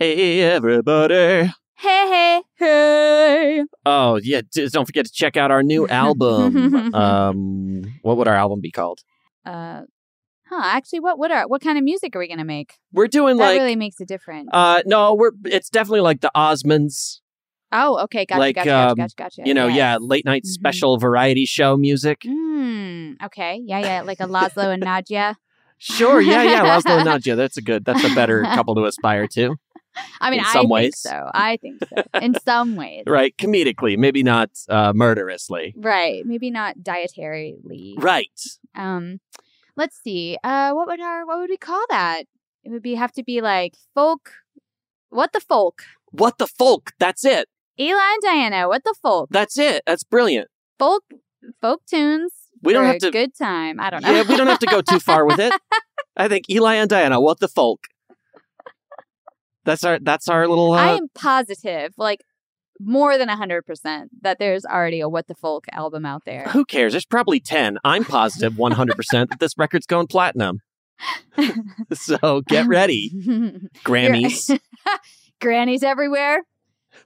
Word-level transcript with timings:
Hey, 0.00 0.40
everybody. 0.40 1.52
Hey, 1.76 2.08
hey. 2.08 2.42
Hey. 2.56 3.64
Oh, 3.84 4.18
yeah. 4.22 4.40
d- 4.50 4.66
Don't 4.68 4.86
forget 4.86 5.04
to 5.04 5.12
check 5.12 5.36
out 5.36 5.50
our 5.50 5.62
new 5.62 5.86
album. 5.90 6.94
um, 6.94 7.82
what 8.00 8.16
would 8.16 8.26
our 8.26 8.34
album 8.34 8.62
be 8.62 8.70
called? 8.70 9.00
Uh, 9.44 9.82
huh. 10.48 10.62
Actually, 10.64 11.00
what 11.00 11.18
what 11.18 11.30
are 11.30 11.46
what 11.48 11.60
kind 11.60 11.76
of 11.76 11.84
music 11.84 12.16
are 12.16 12.18
we 12.18 12.28
gonna 12.28 12.46
make? 12.46 12.78
We're 12.94 13.08
doing 13.08 13.36
that 13.36 13.44
like. 13.44 13.58
really 13.58 13.76
makes 13.76 14.00
a 14.00 14.06
difference. 14.06 14.48
uh, 14.54 14.82
no, 14.86 15.12
we're. 15.12 15.32
It's 15.44 15.68
definitely 15.68 16.00
like 16.00 16.22
the 16.22 16.30
Osmonds. 16.34 17.20
oh, 17.70 17.98
okay. 18.04 18.24
Gotcha. 18.24 18.38
like, 18.40 18.54
gotcha, 18.54 18.74
um, 18.90 18.94
gotcha. 18.94 19.14
Gotcha. 19.18 19.42
You 19.44 19.52
know, 19.52 19.66
yeah, 19.66 19.98
late 20.00 20.24
night 20.24 20.44
Mhm. 20.44 20.48
special 20.48 20.96
variety 20.96 21.44
show 21.44 21.76
music. 21.76 22.22
Hmm. 22.26 23.12
Okay. 23.22 23.60
Yeah, 23.66 23.80
yeah. 23.80 24.00
Like 24.00 24.20
a 24.20 24.26
Laszlo 24.26 24.72
and 24.72 24.82
Nadja. 24.86 25.34
Sure. 25.76 26.22
Yeah, 26.22 26.42
yeah. 26.42 26.62
Laszlo 26.64 26.98
and 27.00 27.06
Nadja. 27.06 27.36
That's 27.36 27.58
a 27.58 27.62
good. 27.62 27.84
That's 27.84 28.02
a 28.02 28.14
better 28.14 28.42
couple 28.44 28.74
to 28.76 28.84
aspire 28.86 29.26
to. 29.28 29.56
I 30.20 30.30
mean, 30.30 30.40
In 30.40 30.44
I 30.46 30.52
some 30.52 30.60
think 30.62 30.70
ways. 30.72 30.98
so. 30.98 31.30
I 31.34 31.56
think 31.56 31.80
so. 31.88 32.02
In 32.22 32.34
some 32.44 32.76
ways. 32.76 33.04
Right. 33.06 33.36
Comedically, 33.36 33.96
maybe 33.98 34.22
not 34.22 34.50
uh, 34.68 34.92
murderously. 34.94 35.74
Right. 35.76 36.24
Maybe 36.24 36.50
not 36.50 36.76
dietarily. 36.78 37.94
Right. 37.98 38.30
Um, 38.74 39.20
let's 39.76 40.00
see. 40.02 40.38
Uh, 40.44 40.72
what 40.72 40.86
would 40.88 41.00
our 41.00 41.26
what 41.26 41.38
would 41.38 41.50
we 41.50 41.56
call 41.56 41.84
that? 41.90 42.24
It 42.64 42.70
would 42.70 42.82
be 42.82 42.94
have 42.94 43.12
to 43.12 43.22
be 43.22 43.40
like 43.40 43.74
folk. 43.94 44.30
What 45.08 45.32
the 45.32 45.40
folk? 45.40 45.82
What 46.12 46.38
the 46.38 46.46
folk? 46.46 46.92
That's 46.98 47.24
it. 47.24 47.48
Eli 47.78 48.12
and 48.12 48.22
Diana. 48.22 48.68
What 48.68 48.84
the 48.84 48.94
folk? 49.02 49.28
That's 49.30 49.58
it. 49.58 49.82
That's 49.86 50.04
brilliant. 50.04 50.48
folk 50.78 51.04
folk 51.60 51.82
tunes. 51.86 52.32
We 52.62 52.74
don't 52.74 52.84
have 52.84 52.96
a 52.96 53.00
to- 53.00 53.10
Good 53.10 53.34
time. 53.34 53.80
I 53.80 53.88
don't 53.90 54.02
know. 54.02 54.12
Yeah, 54.12 54.24
we 54.28 54.36
don't 54.36 54.46
have 54.46 54.58
to 54.58 54.66
go 54.66 54.82
too 54.82 55.00
far 55.00 55.24
with 55.24 55.38
it. 55.40 55.52
I 56.16 56.28
think 56.28 56.50
Eli 56.50 56.74
and 56.74 56.90
Diana, 56.90 57.18
what 57.20 57.40
the 57.40 57.48
folk? 57.48 57.84
That's 59.64 59.84
our 59.84 59.98
that's 59.98 60.28
our 60.28 60.48
little 60.48 60.72
uh, 60.72 60.76
I 60.76 60.96
am 60.96 61.08
positive, 61.14 61.92
like 61.96 62.20
more 62.80 63.18
than 63.18 63.28
hundred 63.28 63.66
percent, 63.66 64.10
that 64.22 64.38
there's 64.38 64.64
already 64.64 65.00
a 65.00 65.08
What 65.08 65.26
the 65.26 65.34
Folk 65.34 65.66
album 65.72 66.06
out 66.06 66.22
there. 66.24 66.44
who 66.48 66.64
cares? 66.64 66.92
There's 66.92 67.04
probably 67.04 67.40
10. 67.40 67.78
I'm 67.84 68.04
positive 68.04 68.54
100% 68.54 68.96
that 69.28 69.38
this 69.38 69.52
record's 69.58 69.86
going 69.86 70.06
platinum. 70.06 70.60
so 71.92 72.42
get 72.42 72.66
ready. 72.66 73.10
Grammys. 73.84 74.58
Grannies 75.40 75.82
everywhere. 75.82 76.42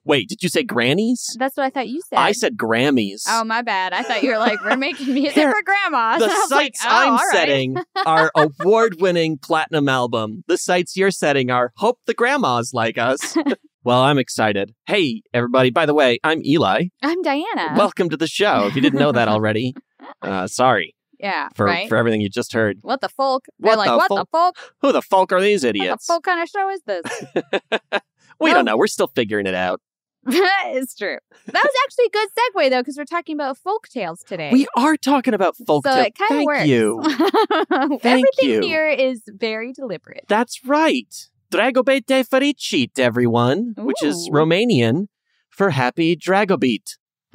Wait, 0.04 0.28
did 0.28 0.42
you 0.42 0.48
say 0.48 0.62
grannies? 0.62 1.36
That's 1.38 1.56
what 1.56 1.64
I 1.64 1.70
thought 1.70 1.88
you 1.88 2.00
said. 2.08 2.18
I 2.18 2.32
said 2.32 2.56
Grammys. 2.56 3.22
Oh 3.28 3.44
my 3.44 3.62
bad. 3.62 3.92
I 3.92 4.02
thought 4.02 4.22
you 4.22 4.30
were 4.30 4.38
like 4.38 4.62
we're 4.64 4.76
making 4.76 5.12
music 5.14 5.34
Here, 5.34 5.50
for 5.50 5.62
grandmas. 5.62 6.18
the 6.20 6.26
was 6.26 6.50
like, 6.50 6.76
sites 6.76 6.84
oh, 6.84 6.88
I'm 6.88 7.12
right. 7.14 7.32
setting 7.32 7.76
are 8.06 8.30
award-winning 8.34 9.38
platinum 9.38 9.88
album. 9.88 10.44
The 10.46 10.58
sites 10.58 10.96
you're 10.96 11.10
setting 11.10 11.50
are 11.50 11.72
hope 11.76 11.98
the 12.06 12.14
grandmas 12.14 12.72
like 12.72 12.98
us. 12.98 13.36
well, 13.84 14.00
I'm 14.00 14.18
excited. 14.18 14.74
Hey, 14.86 15.22
everybody, 15.32 15.70
by 15.70 15.86
the 15.86 15.94
way, 15.94 16.18
I'm 16.22 16.44
Eli. 16.44 16.86
I'm 17.02 17.22
Diana. 17.22 17.74
Welcome 17.76 18.10
to 18.10 18.16
the 18.16 18.26
show. 18.26 18.66
If 18.66 18.76
you 18.76 18.82
didn't 18.82 18.98
know 18.98 19.12
that 19.12 19.28
already, 19.28 19.74
uh, 20.22 20.46
sorry 20.46 20.94
yeah, 21.24 21.48
for, 21.54 21.66
right. 21.66 21.88
for 21.88 21.96
everything 21.96 22.20
you 22.20 22.28
just 22.28 22.52
heard. 22.52 22.78
what 22.82 23.00
the 23.00 23.08
folk? 23.08 23.46
They're 23.58 23.70
What 23.70 23.78
like, 23.78 23.88
the 23.88 23.96
what 23.96 24.08
folk? 24.08 24.18
the 24.18 24.26
folk? 24.30 24.74
Who 24.82 24.92
the 24.92 25.02
folk 25.02 25.32
are 25.32 25.40
these 25.40 25.64
idiots? 25.64 25.88
What 25.88 26.00
the 26.00 26.04
folk 26.04 26.24
kind 26.24 26.42
of 26.42 26.48
show 26.48 26.70
is 26.70 26.82
this? 26.86 28.02
We 28.44 28.50
Well- 28.50 28.58
don't 28.58 28.64
know. 28.66 28.76
We're 28.76 28.86
still 28.86 29.08
figuring 29.08 29.46
it 29.46 29.54
out. 29.54 29.80
that 30.26 30.72
is 30.72 30.94
true. 30.94 31.18
That 31.46 31.62
was 31.62 31.72
actually 31.84 32.06
a 32.06 32.10
good 32.10 32.28
segue 32.38 32.70
though, 32.70 32.80
because 32.80 32.96
we're 32.96 33.04
talking 33.04 33.34
about 33.34 33.58
folk 33.58 33.88
tales 33.88 34.22
today. 34.22 34.48
We 34.52 34.66
are 34.76 34.96
talking 34.96 35.34
about 35.34 35.54
folk 35.66 35.86
so 35.86 35.92
tales. 35.92 36.06
it 36.06 36.14
kind 36.14 36.30
of 36.30 36.36
Thank 36.36 36.46
works. 36.46 36.66
you. 36.66 37.02
Everything 38.02 38.48
you. 38.48 38.60
here 38.62 38.88
is 38.88 39.22
very 39.26 39.72
deliberate. 39.74 40.24
That's 40.28 40.64
right. 40.64 41.14
Dragobete 41.52 42.26
fericit, 42.26 42.98
everyone, 42.98 43.74
which 43.76 44.02
is 44.02 44.30
Romanian 44.32 45.08
for 45.50 45.70
happy 45.70 46.16
Dragobete. 46.16 46.96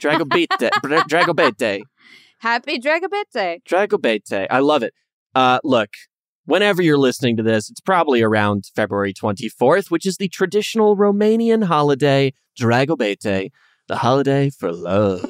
Dragobete. 0.00 0.70
Dra- 0.82 1.04
Dragobete. 1.04 1.82
Happy 2.40 2.78
Dragobete. 2.78 3.62
Dragobete. 3.62 4.46
I 4.50 4.58
love 4.58 4.82
it. 4.82 4.94
Uh, 5.34 5.58
look, 5.64 5.90
whenever 6.46 6.80
you're 6.80 6.98
listening 6.98 7.36
to 7.36 7.42
this, 7.42 7.68
it's 7.68 7.80
probably 7.80 8.22
around 8.22 8.70
February 8.74 9.12
24th, 9.12 9.90
which 9.90 10.06
is 10.06 10.16
the 10.16 10.28
traditional 10.28 10.96
Romanian 10.96 11.64
holiday, 11.64 12.32
Dragobete, 12.58 13.50
the 13.88 13.96
holiday 13.96 14.50
for 14.50 14.72
love. 14.72 15.20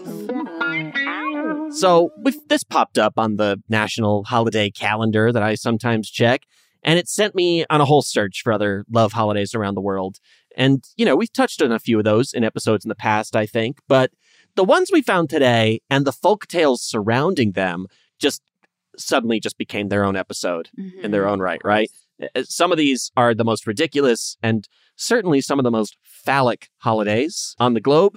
So 1.71 2.11
this 2.49 2.63
popped 2.63 2.97
up 2.97 3.15
on 3.19 3.37
the 3.37 3.61
national 3.69 4.25
holiday 4.25 4.71
calendar 4.71 5.33
that 5.33 5.43
I 5.43 5.57
sometimes 5.57 6.09
check, 6.09 6.43
and 6.83 6.99
it 6.99 7.09
sent 7.09 7.35
me 7.35 7.67
on 7.69 7.81
a 7.81 7.85
whole 7.85 8.03
search 8.03 8.43
for 8.43 8.53
other 8.53 8.85
love 8.91 9.13
holidays 9.13 9.55
around 9.55 9.75
the 9.75 9.81
world. 9.81 10.19
And, 10.57 10.85
you 10.97 11.05
know, 11.05 11.17
we've 11.17 11.33
touched 11.33 11.61
on 11.61 11.73
a 11.73 11.79
few 11.79 11.99
of 11.99 12.05
those 12.05 12.33
in 12.33 12.45
episodes 12.45 12.85
in 12.85 12.89
the 12.89 12.95
past, 12.95 13.37
I 13.37 13.45
think, 13.45 13.81
but 13.89 14.13
the 14.55 14.65
ones 14.65 14.91
we 14.91 15.03
found 15.03 15.29
today 15.29 15.81
and 15.91 16.07
the 16.07 16.13
folk 16.13 16.47
tales 16.47 16.83
surrounding 16.83 17.53
them 17.53 17.87
just 18.19 18.43
suddenly 18.99 19.41
just 19.41 19.59
became 19.59 19.89
their 19.89 20.05
own 20.05 20.17
episode 20.17 20.69
in 21.03 21.11
their 21.11 21.29
own 21.29 21.41
right, 21.41 21.61
right? 21.65 21.91
Uh, 22.23 22.43
Some 22.45 22.73
of 22.73 22.79
these 22.79 23.11
are 23.17 23.35
the 23.35 23.45
most 23.45 23.67
ridiculous 23.67 24.37
and 24.43 24.69
certainly 24.97 25.41
some 25.41 25.59
of 25.59 25.65
the 25.65 25.71
most 25.71 25.97
phallic 26.03 26.69
holidays 26.79 27.55
on 27.59 27.75
the 27.75 27.81
globe. 27.81 28.17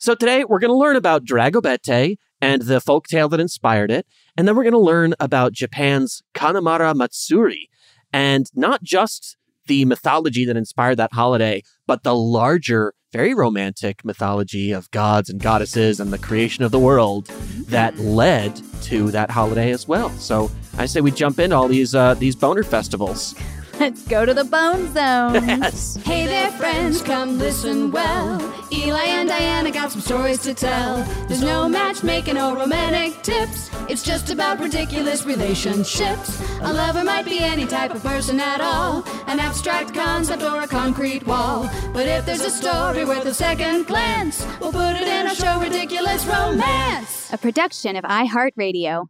So 0.00 0.14
today 0.14 0.44
we're 0.44 0.58
going 0.58 0.70
to 0.70 0.76
learn 0.76 0.96
about 0.96 1.24
Dragobete 1.24 2.16
and 2.40 2.62
the 2.62 2.80
folk 2.80 3.06
tale 3.06 3.28
that 3.28 3.40
inspired 3.40 3.90
it. 3.90 4.06
And 4.36 4.46
then 4.46 4.56
we're 4.56 4.64
going 4.64 4.72
to 4.72 4.78
learn 4.78 5.14
about 5.20 5.52
Japan's 5.52 6.22
Kanamara 6.34 6.94
Matsuri 6.94 7.70
and 8.12 8.46
not 8.54 8.82
just 8.82 9.36
the 9.66 9.84
mythology 9.84 10.44
that 10.44 10.56
inspired 10.56 10.96
that 10.96 11.12
holiday, 11.12 11.62
but 11.86 12.02
the 12.02 12.14
larger, 12.14 12.94
very 13.12 13.34
romantic 13.34 14.04
mythology 14.04 14.72
of 14.72 14.90
gods 14.90 15.30
and 15.30 15.40
goddesses 15.40 16.00
and 16.00 16.12
the 16.12 16.18
creation 16.18 16.64
of 16.64 16.70
the 16.70 16.78
world 16.78 17.26
that 17.68 17.96
led 17.98 18.60
to 18.82 19.10
that 19.10 19.30
holiday 19.30 19.70
as 19.70 19.86
well. 19.88 20.10
So 20.10 20.50
I 20.76 20.86
say 20.86 21.00
we 21.00 21.10
jump 21.10 21.38
into 21.38 21.56
all 21.56 21.68
these 21.68 21.94
uh, 21.94 22.14
these 22.14 22.36
boner 22.36 22.62
festivals. 22.62 23.34
Let's 23.80 24.06
go 24.06 24.24
to 24.24 24.32
the 24.34 24.44
bone 24.44 24.92
zone. 24.94 25.34
Yes. 25.64 25.96
Hey 26.04 26.26
there, 26.26 26.50
friends, 26.52 27.00
come 27.02 27.38
listen 27.38 27.90
well. 27.90 28.40
Eli 28.72 29.04
and 29.04 29.28
Diana 29.28 29.70
got 29.70 29.92
some 29.92 30.00
stories 30.00 30.38
to 30.42 30.52
tell. 30.54 31.02
There's 31.28 31.42
no 31.42 31.68
matchmaking 31.68 32.38
or 32.38 32.56
romantic 32.56 33.22
tips. 33.22 33.70
It's 33.88 34.02
just 34.02 34.30
about 34.30 34.58
ridiculous 34.60 35.24
relationships. 35.24 36.40
A 36.60 36.72
lover 36.72 37.04
might 37.04 37.24
be 37.24 37.38
any 37.38 37.66
type 37.66 37.94
of 37.94 38.02
person 38.02 38.40
at 38.40 38.60
all, 38.60 39.04
an 39.26 39.38
abstract 39.40 39.94
concept 39.94 40.42
or 40.42 40.60
a 40.62 40.66
concrete 40.66 41.26
wall. 41.26 41.68
But 41.92 42.06
if 42.06 42.26
there's 42.26 42.40
a 42.44 42.50
story 42.50 43.04
worth 43.04 43.26
a 43.26 43.34
second 43.34 43.86
glance, 43.86 44.46
we'll 44.60 44.72
put 44.72 44.96
it 44.96 45.06
in 45.08 45.26
our 45.26 45.34
show, 45.34 45.60
Ridiculous 45.60 46.24
Romance. 46.26 47.32
A 47.32 47.38
production 47.38 47.96
of 47.96 48.04
iHeartRadio. 48.04 49.06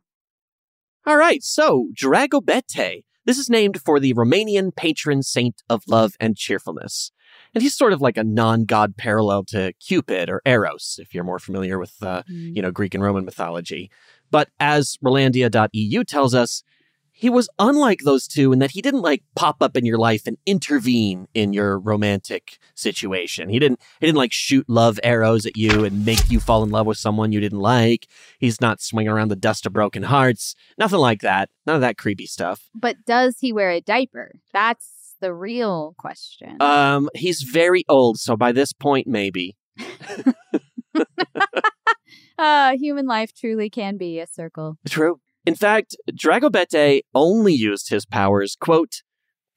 All 1.06 1.17
right, 1.17 1.43
so 1.43 1.88
Dragobete. 1.94 3.05
This 3.25 3.38
is 3.38 3.49
named 3.49 3.81
for 3.81 3.99
the 3.99 4.15
Romanian 4.15 4.75
patron 4.75 5.23
saint 5.23 5.62
of 5.69 5.82
love 5.88 6.15
and 6.21 6.37
cheerfulness. 6.37 7.11
And 7.55 7.62
he's 7.62 7.75
sort 7.75 7.93
of 7.93 8.00
like 8.00 8.17
a 8.17 8.25
non-god 8.25 8.97
parallel 8.97 9.44
to 9.44 9.73
Cupid 9.75 10.29
or 10.29 10.43
Eros, 10.44 10.99
if 11.00 11.15
you're 11.15 11.25
more 11.25 11.38
familiar 11.38 11.79
with, 11.79 12.03
uh, 12.03 12.23
you 12.29 12.62
know, 12.62 12.71
Greek 12.71 12.94
and 12.94 13.03
Roman 13.03 13.25
mythology. 13.25 13.91
But 14.31 14.49
as 14.59 14.99
Rolandia.eu 15.05 16.05
tells 16.05 16.35
us, 16.35 16.62
he 17.16 17.31
was 17.31 17.49
unlike 17.61 18.00
those 18.00 18.26
two 18.26 18.52
in 18.52 18.58
that 18.58 18.72
he 18.72 18.82
didn't 18.82 19.02
like 19.02 19.22
pop 19.37 19.62
up 19.62 19.76
in 19.76 19.87
your 19.87 19.99
life 19.99 20.26
and 20.26 20.37
intervene 20.44 21.28
in 21.32 21.52
your 21.52 21.78
romantic 21.78 22.58
situation. 22.75 23.49
He 23.49 23.61
didn't 23.61 23.81
he 24.00 24.06
didn't 24.06 24.19
like 24.19 24.32
shoot 24.32 24.69
love 24.69 24.99
arrows 25.05 25.46
at 25.46 25.56
you 25.56 25.84
and 25.84 26.05
make 26.05 26.28
you 26.28 26.40
fall 26.40 26.64
in 26.64 26.70
love 26.70 26.87
with 26.87 26.99
someone 26.99 27.31
you 27.31 27.38
didn't 27.38 27.61
like. 27.61 28.08
He's 28.40 28.61
not 28.61 28.82
swinging 28.82 29.12
around 29.12 29.28
the 29.28 29.37
dust 29.37 29.64
of 29.64 29.72
broken 29.72 30.02
hearts. 30.02 30.56
Nothing 30.76 30.99
like 30.99 31.20
that. 31.20 31.50
None 31.66 31.76
of 31.76 31.82
that 31.82 31.99
creepy 31.99 32.26
stuff. 32.26 32.69
But 32.75 32.96
does 33.06 33.37
he 33.38 33.52
wear 33.52 33.70
a 33.70 33.81
diaper? 33.81 34.32
That's 34.52 35.14
the 35.20 35.32
real 35.32 35.94
question. 35.96 36.60
Um 36.60 37.08
he's 37.14 37.43
very 37.43 37.84
old, 37.88 38.19
so 38.19 38.37
by 38.37 38.50
this 38.50 38.72
point 38.72 39.06
maybe. 39.06 39.56
uh, 42.38 42.76
human 42.76 43.06
life 43.06 43.32
truly 43.34 43.70
can 43.70 43.96
be 43.96 44.19
a 44.19 44.26
circle. 44.26 44.78
True. 44.88 45.20
In 45.46 45.55
fact, 45.55 45.96
Dragobete 46.11 47.02
only 47.14 47.52
used 47.52 47.91
his 47.91 48.06
powers, 48.06 48.56
quote, 48.58 49.02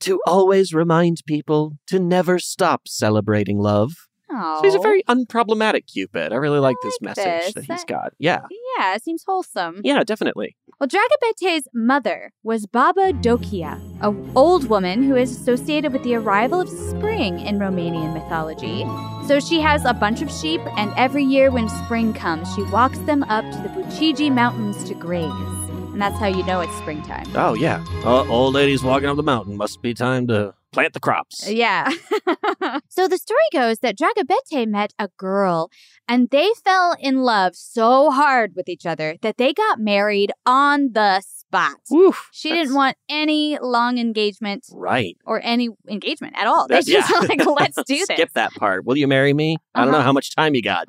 to 0.01 0.19
always 0.27 0.73
remind 0.73 1.21
people 1.25 1.77
to 1.87 1.99
never 1.99 2.39
stop 2.39 2.87
celebrating 2.87 3.57
love. 3.57 3.93
Oh, 4.29 4.59
So 4.59 4.67
he's 4.67 4.75
a 4.75 4.79
very 4.79 5.03
oh. 5.07 5.15
unproblematic 5.15 5.87
Cupid. 5.91 6.33
I 6.33 6.35
really 6.35 6.59
like 6.59 6.75
this 6.83 6.97
like 7.01 7.15
message 7.15 7.53
this. 7.53 7.53
that 7.53 7.73
he's 7.73 7.85
got. 7.85 8.11
Yeah. 8.19 8.41
yeah, 8.77 8.95
it 8.95 9.03
seems 9.03 9.23
wholesome. 9.25 9.81
Yeah, 9.83 10.03
definitely. 10.03 10.57
Well, 10.79 10.89
Dragobete's 10.89 11.67
mother 11.73 12.33
was 12.43 12.67
Baba 12.67 13.13
Dokia, 13.13 13.79
a 14.01 14.13
old 14.37 14.69
woman 14.69 15.03
who 15.03 15.15
is 15.15 15.31
associated 15.31 15.93
with 15.93 16.03
the 16.03 16.15
arrival 16.15 16.59
of 16.59 16.69
spring 16.69 17.39
in 17.39 17.57
Romanian 17.57 18.13
mythology. 18.13 18.85
So 19.27 19.39
she 19.39 19.59
has 19.61 19.85
a 19.85 19.93
bunch 19.93 20.21
of 20.21 20.31
sheep, 20.31 20.61
and 20.77 20.93
every 20.97 21.23
year 21.23 21.49
when 21.49 21.69
spring 21.69 22.13
comes, 22.13 22.53
she 22.53 22.63
walks 22.63 22.99
them 22.99 23.23
up 23.23 23.43
to 23.45 23.61
the 23.61 23.69
Bucegi 23.69 24.31
Mountains 24.31 24.83
to 24.83 24.93
graze. 24.93 25.56
And 25.97 26.01
that's 26.03 26.19
how 26.19 26.27
you 26.27 26.43
know 26.43 26.59
it's 26.61 26.75
springtime. 26.77 27.25
Oh, 27.33 27.55
yeah. 27.55 27.83
Uh, 28.05 28.23
old 28.29 28.53
ladies 28.53 28.83
walking 28.83 29.09
up 29.09 29.17
the 29.17 29.23
mountain. 29.23 29.57
Must 29.57 29.81
be 29.81 29.95
time 29.95 30.27
to 30.27 30.53
plant 30.71 30.93
the 30.93 30.99
crops. 30.99 31.49
Yeah. 31.49 31.89
so 32.87 33.07
the 33.07 33.17
story 33.17 33.39
goes 33.51 33.79
that 33.79 33.97
Dragobete 33.97 34.67
met 34.67 34.93
a 34.99 35.09
girl 35.17 35.71
and 36.07 36.29
they 36.29 36.51
fell 36.63 36.95
in 36.99 37.23
love 37.23 37.55
so 37.55 38.11
hard 38.11 38.51
with 38.55 38.69
each 38.69 38.85
other 38.85 39.15
that 39.23 39.37
they 39.37 39.53
got 39.53 39.79
married 39.79 40.31
on 40.45 40.91
the 40.93 41.19
spot. 41.21 41.77
Woof. 41.89 42.29
She 42.31 42.49
That's 42.49 42.59
didn't 42.67 42.75
want 42.75 42.95
any 43.09 43.57
long 43.59 43.97
engagement 43.97 44.65
Right. 44.71 45.17
or 45.25 45.41
any 45.43 45.69
engagement 45.89 46.35
at 46.37 46.45
all. 46.45 46.67
They 46.67 46.81
just 46.83 47.09
yeah. 47.11 47.19
like, 47.27 47.43
let's 47.59 47.75
do 47.87 47.95
this. 47.95 48.03
Skip 48.05 48.33
that 48.33 48.53
part. 48.53 48.85
Will 48.85 48.97
you 48.97 49.07
marry 49.07 49.33
me? 49.33 49.57
I 49.73 49.81
don't 49.81 49.91
know 49.91 49.97
Uh-huh. 49.97 50.05
how 50.05 50.13
much 50.13 50.35
time 50.35 50.53
you 50.53 50.61
got. 50.61 50.85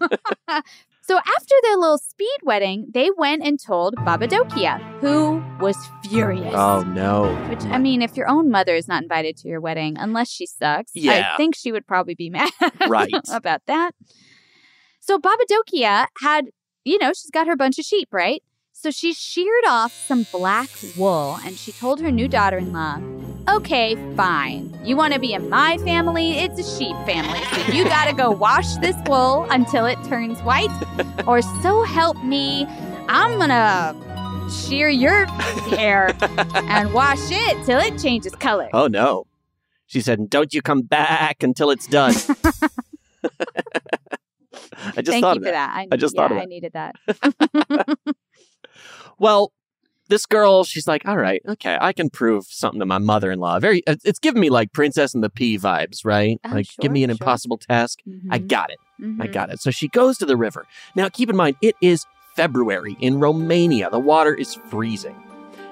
So 1.06 1.18
after 1.18 1.54
their 1.62 1.76
little 1.76 1.98
speed 1.98 2.38
wedding, 2.44 2.86
they 2.94 3.10
went 3.14 3.42
and 3.44 3.60
told 3.62 3.94
Baba 4.06 4.26
Dokia, 4.26 4.78
who 5.00 5.44
was 5.60 5.76
furious. 6.02 6.54
Oh, 6.56 6.82
no. 6.82 7.34
Which 7.50 7.62
I 7.66 7.76
mean, 7.76 8.00
if 8.00 8.16
your 8.16 8.26
own 8.26 8.50
mother 8.50 8.74
is 8.74 8.88
not 8.88 9.02
invited 9.02 9.36
to 9.38 9.48
your 9.48 9.60
wedding, 9.60 9.96
unless 9.98 10.30
she 10.30 10.46
sucks, 10.46 10.92
Yeah. 10.94 11.32
I 11.34 11.36
think 11.36 11.56
she 11.56 11.72
would 11.72 11.86
probably 11.86 12.14
be 12.14 12.30
mad 12.38 12.50
Right. 12.88 13.12
about 13.30 13.60
that. 13.66 13.92
So 15.00 15.18
Baba 15.18 15.42
Dokia 15.50 16.06
had, 16.22 16.46
you 16.84 16.96
know, 16.98 17.08
she's 17.12 17.30
got 17.30 17.46
her 17.48 17.56
bunch 17.56 17.78
of 17.78 17.84
sheep, 17.84 18.08
right? 18.10 18.42
So 18.72 18.90
she 18.90 19.12
sheared 19.12 19.64
off 19.68 19.92
some 19.92 20.26
black 20.32 20.70
wool 20.96 21.38
and 21.44 21.56
she 21.56 21.70
told 21.70 22.00
her 22.00 22.10
new 22.10 22.28
daughter 22.28 22.56
in 22.58 22.72
law, 22.72 22.96
okay, 23.48 23.96
fine. 24.16 24.76
You 24.84 24.96
want 24.96 25.14
to 25.14 25.20
be 25.20 25.32
in 25.32 25.48
my 25.48 25.78
family? 25.78 26.38
It's 26.38 26.58
a 26.58 26.78
sheep 26.78 26.96
family. 27.06 27.40
So 27.54 27.72
you 27.72 27.84
got 27.88 28.06
to 28.06 28.12
go 28.14 28.30
wash 28.30 28.76
this 28.76 28.96
wool 29.06 29.46
until 29.50 29.86
it 29.86 29.98
turns 30.04 30.40
white. 30.40 30.70
Or 31.26 31.40
so 31.40 31.84
help 31.84 32.22
me, 32.22 32.66
I'm 33.08 33.38
going 33.38 33.48
to 33.48 34.50
shear 34.50 34.90
your 34.90 35.24
hair 35.70 36.14
and 36.54 36.92
wash 36.92 37.30
it 37.30 37.64
till 37.64 37.78
it 37.78 37.98
changes 37.98 38.34
color. 38.34 38.68
Oh, 38.74 38.88
no. 38.88 39.26
She 39.86 40.02
said, 40.02 40.28
don't 40.28 40.52
you 40.52 40.60
come 40.60 40.82
back 40.82 41.42
until 41.42 41.70
it's 41.70 41.86
done. 41.86 42.12
I 44.84 45.00
just 45.00 45.06
Thank 45.06 45.22
thought 45.22 45.36
you 45.36 45.40
of 45.40 45.46
for 45.46 45.52
that. 45.52 45.70
I, 45.74 45.88
I 45.92 45.96
just 45.96 46.14
yeah, 46.14 46.20
thought 46.20 46.32
of 46.32 46.38
I 46.38 46.44
needed 46.44 46.74
that. 46.74 46.96
Well, 49.18 49.52
this 50.14 50.26
girl, 50.26 50.62
she's 50.62 50.86
like, 50.86 51.02
all 51.08 51.16
right, 51.16 51.42
okay, 51.48 51.76
I 51.80 51.92
can 51.92 52.08
prove 52.08 52.46
something 52.48 52.78
to 52.78 52.86
my 52.86 52.98
mother 52.98 53.32
in 53.32 53.40
law. 53.40 53.58
Very, 53.58 53.82
it's 53.86 54.04
it's 54.04 54.20
giving 54.20 54.40
me 54.40 54.48
like 54.48 54.72
Princess 54.72 55.12
and 55.12 55.24
the 55.24 55.28
Pea 55.30 55.58
vibes, 55.58 56.04
right? 56.04 56.38
Oh, 56.44 56.50
like, 56.54 56.66
sure, 56.66 56.82
give 56.82 56.92
me 56.92 57.02
an 57.02 57.08
sure. 57.10 57.14
impossible 57.20 57.58
task. 57.58 57.98
I 58.30 58.38
Mhm. 58.38 58.46
got 58.48 58.70
it. 58.70 58.78
I 59.00 59.26
Mhm. 59.26 59.32
got 59.32 59.50
it. 59.50 59.60
So 59.60 59.70
she 59.72 59.88
goes 59.88 60.18
to 60.18 60.26
the 60.26 60.36
river. 60.36 60.66
Now, 60.94 61.08
keep 61.08 61.28
in 61.30 61.36
mind, 61.36 61.56
it 61.60 61.74
is 61.82 62.06
February 62.36 62.96
in 63.00 63.18
Romania. 63.18 63.90
The 63.90 63.98
water 63.98 64.34
is 64.34 64.54
freezing. 64.70 65.16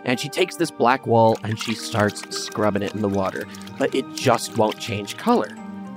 And 0.04 0.18
she 0.18 0.28
takes 0.28 0.56
this 0.56 0.72
black 0.72 1.06
wall 1.06 1.38
and 1.44 1.56
she 1.58 1.74
starts 1.74 2.24
scrubbing 2.36 2.82
it 2.82 2.92
in 2.94 3.02
the 3.02 3.08
water. 3.08 3.46
But 3.78 3.94
it 3.94 4.04
just 4.16 4.56
won't 4.58 4.76
change 4.80 5.16
color. 5.16 5.48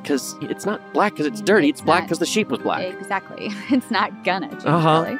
Because 0.04 0.36
it's 0.42 0.68
not 0.68 0.80
black 0.94 1.14
because 1.14 1.26
it's 1.26 1.42
dirty. 1.42 1.70
It's, 1.70 1.80
It's 1.80 1.86
black 1.86 2.04
because 2.04 2.20
the 2.20 2.28
sheep 2.28 2.50
was 2.50 2.60
black. 2.60 2.84
Exactly. 2.86 3.50
It's 3.72 3.90
not 3.90 4.24
gonna 4.24 4.50
change 4.50 4.66
Uh-huh. 4.66 5.04
color. 5.06 5.20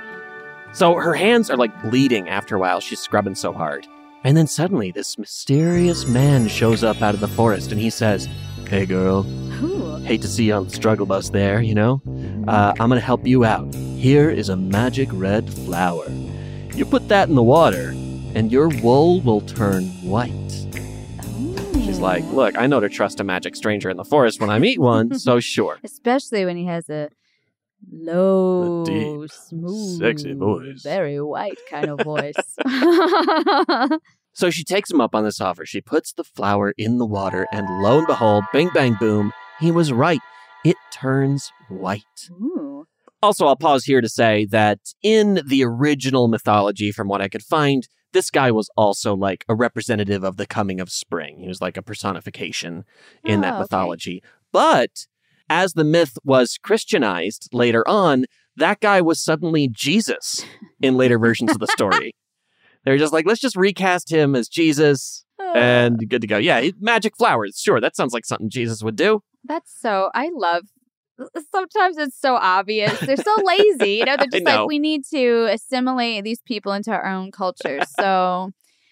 So 0.76 0.96
her 0.96 1.14
hands 1.14 1.50
are 1.50 1.56
like 1.56 1.72
bleeding 1.84 2.28
after 2.28 2.58
a 2.58 2.60
while. 2.60 2.82
She's 2.82 3.00
scrubbing 3.00 3.36
so 3.36 3.54
hard. 3.54 3.88
And 4.26 4.36
then 4.36 4.46
suddenly, 4.46 4.92
this 4.92 5.18
mysterious 5.18 6.06
man 6.06 6.50
shows 6.50 6.84
up 6.84 7.02
out 7.02 7.14
of 7.14 7.22
the 7.22 7.30
forest 7.30 7.72
and 7.72 7.80
he 7.80 7.90
says, 7.90 8.28
Hey, 8.68 8.86
girl, 8.86 9.26
Ooh. 9.64 10.04
hate 10.04 10.22
to 10.24 10.28
see 10.28 10.48
you 10.48 10.54
on 10.54 10.66
the 10.66 10.72
struggle 10.72 11.06
bus 11.06 11.30
there, 11.30 11.62
you 11.62 11.76
know? 11.76 12.02
Uh, 12.46 12.74
I'm 12.78 12.90
going 12.90 13.00
to 13.00 13.06
help 13.06 13.26
you 13.26 13.46
out. 13.46 13.74
Here 13.74 14.30
is 14.30 14.50
a 14.50 14.58
magic 14.58 15.08
red 15.14 15.50
flower. 15.50 16.10
You 16.74 16.84
put 16.84 17.08
that 17.08 17.30
in 17.30 17.36
the 17.36 17.44
water, 17.44 17.92
and 18.36 18.52
your 18.52 18.68
wool 18.68 19.22
will 19.22 19.42
turn 19.42 19.86
white. 20.04 20.32
She's 21.86 22.00
like, 22.00 22.26
Look, 22.26 22.58
I 22.58 22.68
know 22.68 22.82
to 22.82 22.90
trust 22.90 23.22
a 23.22 23.24
magic 23.24 23.56
stranger 23.56 23.90
in 23.90 23.96
the 23.96 24.04
forest 24.04 24.42
when 24.42 24.50
I 24.50 24.60
meet 24.60 24.80
one, 24.80 25.18
so 25.18 25.40
sure. 25.40 25.80
Especially 25.86 26.44
when 26.44 26.58
he 26.58 26.66
has 26.66 26.90
a 26.90 27.12
low, 27.92 28.84
deep, 28.86 29.30
smooth, 29.32 30.00
sexy 30.00 30.34
voice. 30.34 30.82
very 30.82 31.20
white 31.22 31.58
kind 31.70 31.90
of 31.90 32.00
voice. 32.02 32.36
So 34.38 34.50
she 34.50 34.66
takes 34.66 34.92
him 34.92 35.00
up 35.00 35.16
on 35.16 35.24
this 35.24 35.40
offer. 35.40 35.66
She 35.66 35.80
puts 35.80 36.12
the 36.12 36.26
flower 36.26 36.74
in 36.78 36.98
the 36.98 37.06
water, 37.06 37.48
and 37.54 37.66
lo 37.82 38.00
and 38.00 38.06
behold, 38.06 38.44
bing, 38.52 38.70
bang, 38.74 38.98
boom, 39.00 39.32
he 39.62 39.72
was 39.72 39.94
right. 39.94 40.20
It 40.66 40.76
turns 40.92 41.54
white. 41.70 42.04
Ooh. 42.32 42.86
Also, 43.24 43.46
I'll 43.46 43.56
pause 43.56 43.86
here 43.86 44.02
to 44.02 44.10
say 44.10 44.46
that 44.48 44.80
in 45.02 45.40
the 45.48 45.64
original 45.64 46.28
mythology, 46.28 46.92
from 46.92 47.08
what 47.08 47.22
I 47.22 47.30
could 47.30 47.44
find, 47.44 47.88
this 48.12 48.30
guy 48.30 48.52
was 48.52 48.70
also 48.76 49.16
like 49.16 49.46
a 49.48 49.56
representative 49.56 50.26
of 50.26 50.36
the 50.36 50.46
coming 50.46 50.82
of 50.82 50.92
spring. 50.92 51.40
He 51.40 51.48
was 51.48 51.62
like 51.62 51.78
a 51.78 51.82
personification 51.82 52.84
in 53.24 53.40
Oh, 53.40 53.42
that 53.44 53.54
okay. 53.54 53.60
mythology. 53.62 54.22
But 54.52 55.08
as 55.50 55.74
the 55.74 55.84
myth 55.84 56.18
was 56.24 56.58
Christianized 56.62 57.50
later 57.54 57.88
on, 57.88 58.26
that 58.58 58.80
guy 58.80 59.02
was 59.02 59.24
suddenly 59.24 59.68
Jesus 59.72 60.46
in 60.82 60.96
later 60.96 61.20
versions 61.20 61.52
of 61.52 61.60
the 61.60 61.68
story. 61.68 62.16
They're 62.86 62.98
just 62.98 63.14
like, 63.14 63.26
let's 63.26 63.42
just 63.42 63.56
recast 63.56 64.12
him 64.12 64.36
as 64.36 64.48
Jesus 64.48 65.26
ah. 65.40 65.54
and 65.56 66.08
good 66.08 66.22
to 66.22 66.28
go. 66.28 66.38
Yeah, 66.38 66.70
magic 66.80 67.18
flowers. 67.18 67.60
Sure, 67.60 67.82
that 67.82 67.96
sounds 67.96 68.14
like 68.14 68.26
something 68.26 68.50
Jesus 68.50 68.84
would 68.84 68.96
do. 68.96 69.22
That's 69.44 69.72
so. 69.80 70.12
I 70.14 70.30
love 70.34 70.64
sometimes 71.52 71.98
it's 71.98 72.20
so 72.20 72.36
obvious. 72.36 72.98
They're 73.00 73.18
so 73.18 73.36
lazy. 73.44 73.94
You 73.94 74.06
know, 74.06 74.18
they're 74.18 74.28
just 74.28 74.44
know. 74.44 74.62
like, 74.62 74.68
we 74.68 74.80
need 74.80 75.04
to 75.14 75.48
assimilate 75.52 76.24
these 76.24 76.42
people 76.42 76.74
into 76.74 76.92
our 76.92 77.06
own 77.06 77.32
culture. 77.32 77.80
So 78.00 78.52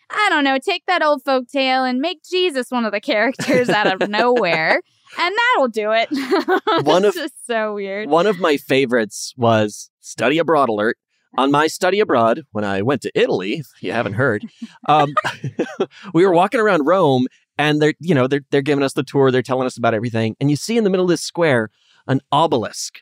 I 0.10 0.28
don't 0.30 0.44
know, 0.44 0.58
take 0.60 0.86
that 0.86 1.04
old 1.04 1.24
folk 1.24 1.48
tale 1.48 1.84
and 1.84 2.00
make 2.00 2.20
Jesus 2.24 2.70
one 2.70 2.86
of 2.86 2.92
the 2.92 3.02
characters 3.02 3.70
out 3.70 4.02
of 4.02 4.10
nowhere. 4.10 4.82
And 5.18 5.36
that'll 5.56 5.68
do 5.70 5.92
it. 5.92 6.10
One 6.86 7.06
of- 7.06 7.16
so 7.46 7.74
weird. 7.76 8.10
One 8.10 8.28
of 8.28 8.40
my 8.40 8.58
favorites 8.58 9.34
was 9.38 9.90
Study 10.00 10.38
Abroad 10.38 10.70
Alert. 10.70 10.98
On 11.36 11.50
my 11.50 11.66
study 11.66 12.00
abroad, 12.00 12.44
when 12.52 12.64
I 12.64 12.84
went 12.84 13.02
to 13.02 13.12
Italy, 13.16 13.54
if 13.54 13.66
you 13.82 13.92
haven't 13.92 14.14
heard, 14.14 14.46
um, 14.88 15.16
we 16.14 16.24
were 16.28 16.32
walking 16.32 16.60
around 16.60 16.86
Rome, 16.86 17.26
and 17.58 17.82
they're 17.82 17.96
you 18.00 18.14
know 18.14 18.28
they're 18.28 18.44
they're 18.52 18.62
giving 18.62 18.84
us 18.84 18.94
the 18.94 19.02
tour, 19.02 19.32
they're 19.32 19.42
telling 19.42 19.66
us 19.66 19.76
about 19.76 19.96
everything, 19.96 20.36
and 20.40 20.52
you 20.52 20.56
see 20.56 20.78
in 20.78 20.84
the 20.84 20.92
middle 20.92 21.06
of 21.06 21.10
this 21.10 21.22
square 21.24 21.72
an 22.08 22.22
obelisk 22.32 23.00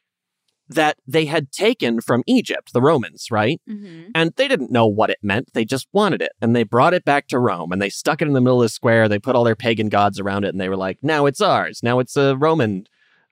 that 0.74 0.98
they 1.08 1.26
had 1.26 1.52
taken 1.52 2.02
from 2.02 2.24
Egypt, 2.28 2.74
the 2.74 2.82
Romans, 2.82 3.28
right? 3.32 3.62
Mhm. 3.70 4.12
And 4.16 4.34
they 4.36 4.48
didn't 4.48 4.72
know 4.72 4.88
what 4.88 5.10
it 5.10 5.20
meant. 5.22 5.50
They 5.54 5.66
just 5.66 5.88
wanted 5.94 6.22
it. 6.22 6.32
And 6.42 6.56
they 6.56 6.64
brought 6.64 6.94
it 6.94 7.06
back 7.06 7.28
to 7.28 7.40
Rome 7.40 7.72
and 7.72 7.82
they 7.82 7.90
stuck 7.90 8.22
it 8.22 8.28
in 8.28 8.34
the 8.34 8.42
middle 8.42 8.62
of 8.62 8.66
the 8.66 8.70
square. 8.70 9.08
They 9.08 9.20
put 9.20 9.36
all 9.36 9.44
their 9.44 9.56
pagan 9.56 9.90
gods 9.90 10.20
around 10.20 10.44
it 10.46 10.50
and 10.50 10.60
they 10.62 10.70
were 10.70 10.78
like, 10.78 10.98
now 11.02 11.26
it's 11.26 11.42
ours. 11.42 11.82
Now 11.84 12.00
it's 12.00 12.16
a 12.16 12.36
Roman 12.38 12.86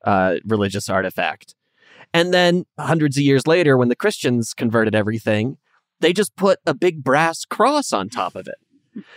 uh, 0.06 0.36
religious 0.46 0.90
artifact. 0.90 1.56
And 2.14 2.34
then 2.34 2.66
hundreds 2.80 3.18
of 3.18 3.24
years 3.24 3.46
later, 3.46 3.78
when 3.78 3.90
the 3.90 3.96
Christians 3.96 4.54
converted 4.54 4.96
everything, 4.96 5.58
they 6.00 6.14
just 6.14 6.36
put 6.36 6.60
a 6.66 6.74
big 6.74 7.04
brass 7.04 7.46
cross 7.46 7.94
on 7.94 8.10
top 8.10 8.36
of 8.36 8.48
it. 8.48 8.56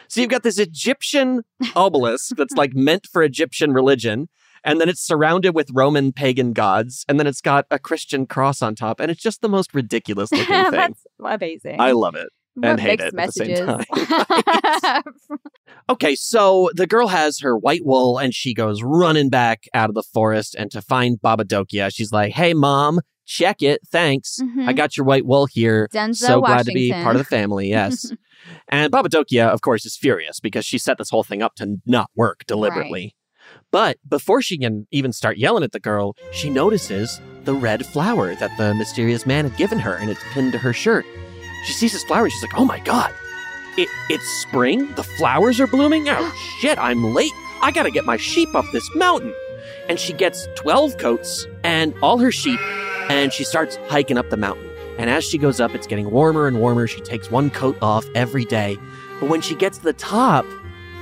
So 0.08 0.20
you've 0.20 0.30
got 0.30 0.42
this 0.42 0.58
Egyptian 0.58 1.42
obelisk 1.76 2.36
that's 2.36 2.54
like 2.54 2.74
meant 2.74 3.06
for 3.10 3.22
Egyptian 3.22 3.72
religion. 3.72 4.28
And 4.64 4.80
then 4.80 4.88
it's 4.88 5.04
surrounded 5.04 5.54
with 5.54 5.70
Roman 5.72 6.12
pagan 6.12 6.52
gods. 6.52 7.04
And 7.08 7.18
then 7.18 7.26
it's 7.26 7.40
got 7.40 7.66
a 7.70 7.78
Christian 7.78 8.26
cross 8.26 8.62
on 8.62 8.74
top. 8.74 9.00
And 9.00 9.10
it's 9.10 9.22
just 9.22 9.40
the 9.42 9.48
most 9.48 9.74
ridiculous 9.74 10.30
looking 10.32 10.46
thing. 10.46 10.70
That's 10.70 11.04
amazing. 11.22 11.80
I 11.80 11.92
love 11.92 12.14
it. 12.14 12.28
What 12.54 12.68
and 12.68 12.80
hate 12.80 13.00
it 13.00 13.14
at 13.14 13.16
the 13.16 13.32
same 13.32 13.48
messages. 13.66 14.92
Okay, 15.88 16.14
so 16.14 16.70
the 16.74 16.86
girl 16.86 17.08
has 17.08 17.40
her 17.40 17.56
white 17.56 17.84
wool 17.84 18.18
and 18.18 18.32
she 18.34 18.54
goes 18.54 18.82
running 18.82 19.28
back 19.30 19.64
out 19.74 19.88
of 19.88 19.94
the 19.94 20.02
forest 20.02 20.54
and 20.54 20.70
to 20.70 20.80
find 20.80 21.18
Babadokia, 21.20 21.90
she's 21.92 22.12
like, 22.12 22.32
"Hey 22.32 22.54
mom, 22.54 23.00
check 23.26 23.62
it. 23.62 23.80
Thanks. 23.90 24.38
Mhm. 24.40 24.68
I 24.68 24.74
got 24.74 24.96
your 24.96 25.04
white 25.04 25.26
wool 25.26 25.46
here. 25.46 25.88
Denzel 25.92 26.14
so 26.14 26.40
glad 26.40 26.66
to 26.66 26.72
be 26.72 26.92
part 26.92 27.16
of 27.16 27.20
the 27.20 27.24
family." 27.24 27.68
Yes. 27.68 28.12
and 28.68 28.92
Babadokia, 28.92 29.48
of 29.48 29.60
course, 29.60 29.84
is 29.84 29.96
furious 29.96 30.38
because 30.40 30.64
she 30.64 30.78
set 30.78 30.98
this 30.98 31.10
whole 31.10 31.24
thing 31.24 31.42
up 31.42 31.56
to 31.56 31.78
not 31.84 32.10
work 32.14 32.44
deliberately. 32.46 33.14
But 33.72 33.96
before 34.06 34.42
she 34.42 34.58
can 34.58 34.86
even 34.92 35.12
start 35.12 35.38
yelling 35.38 35.64
at 35.64 35.72
the 35.72 35.80
girl, 35.80 36.14
she 36.30 36.50
notices 36.50 37.20
the 37.44 37.54
red 37.54 37.84
flower 37.86 38.34
that 38.36 38.56
the 38.58 38.74
mysterious 38.74 39.26
man 39.26 39.48
had 39.48 39.56
given 39.56 39.78
her 39.80 39.94
and 39.94 40.10
it's 40.10 40.22
pinned 40.32 40.52
to 40.52 40.58
her 40.58 40.74
shirt. 40.74 41.04
She 41.66 41.72
sees 41.72 41.92
this 41.92 42.04
flower 42.04 42.24
and 42.24 42.32
she's 42.32 42.42
like, 42.42 42.56
"Oh 42.56 42.66
my 42.66 42.78
god. 42.80 43.12
It, 43.78 43.88
it's 44.10 44.28
spring. 44.42 44.92
The 44.94 45.02
flowers 45.02 45.58
are 45.58 45.66
blooming. 45.66 46.06
Oh 46.08 46.34
shit, 46.60 46.78
I'm 46.78 47.14
late. 47.14 47.32
I 47.62 47.70
gotta 47.72 47.90
get 47.90 48.04
my 48.04 48.18
sheep 48.18 48.54
up 48.54 48.66
this 48.72 48.88
mountain. 48.94 49.34
And 49.88 49.98
she 49.98 50.12
gets 50.12 50.46
12 50.56 50.98
coats 50.98 51.46
and 51.64 51.94
all 52.02 52.18
her 52.18 52.30
sheep, 52.30 52.60
and 53.10 53.32
she 53.32 53.42
starts 53.44 53.76
hiking 53.88 54.18
up 54.18 54.28
the 54.28 54.36
mountain. 54.36 54.68
And 54.98 55.08
as 55.08 55.24
she 55.24 55.38
goes 55.38 55.60
up, 55.60 55.74
it's 55.74 55.86
getting 55.86 56.10
warmer 56.10 56.46
and 56.46 56.60
warmer. 56.60 56.86
She 56.86 57.00
takes 57.00 57.30
one 57.30 57.48
coat 57.50 57.76
off 57.80 58.04
every 58.14 58.44
day. 58.44 58.76
But 59.18 59.30
when 59.30 59.40
she 59.40 59.54
gets 59.54 59.78
to 59.78 59.84
the 59.84 59.92
top, 59.94 60.44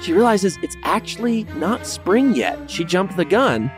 she 0.01 0.13
realizes 0.13 0.59
it's 0.63 0.77
actually 0.83 1.45
not 1.57 1.87
spring 1.87 2.35
yet. 2.35 2.71
She 2.71 2.85
jumped 2.85 3.17
the 3.17 3.25
gun, 3.25 3.71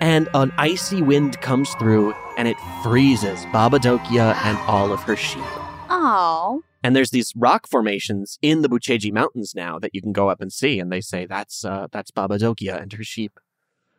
and 0.00 0.28
an 0.34 0.52
icy 0.56 1.02
wind 1.02 1.40
comes 1.40 1.74
through 1.74 2.14
and 2.38 2.48
it 2.48 2.56
freezes 2.82 3.44
Babadokia 3.46 4.34
and 4.44 4.56
all 4.60 4.92
of 4.92 5.00
her 5.02 5.16
sheep. 5.16 5.44
Oh, 5.90 6.62
And 6.82 6.96
there's 6.96 7.10
these 7.10 7.32
rock 7.36 7.66
formations 7.68 8.38
in 8.40 8.62
the 8.62 8.68
Bucegi 8.68 9.12
Mountains 9.12 9.52
now 9.54 9.78
that 9.78 9.94
you 9.94 10.00
can 10.00 10.12
go 10.12 10.30
up 10.30 10.40
and 10.40 10.50
see, 10.52 10.78
and 10.78 10.90
they 10.90 11.00
say 11.02 11.26
that's 11.26 11.64
uh, 11.64 11.88
that's 11.92 12.10
Babadokia 12.10 12.80
and 12.80 12.92
her 12.94 13.04
sheep. 13.04 13.38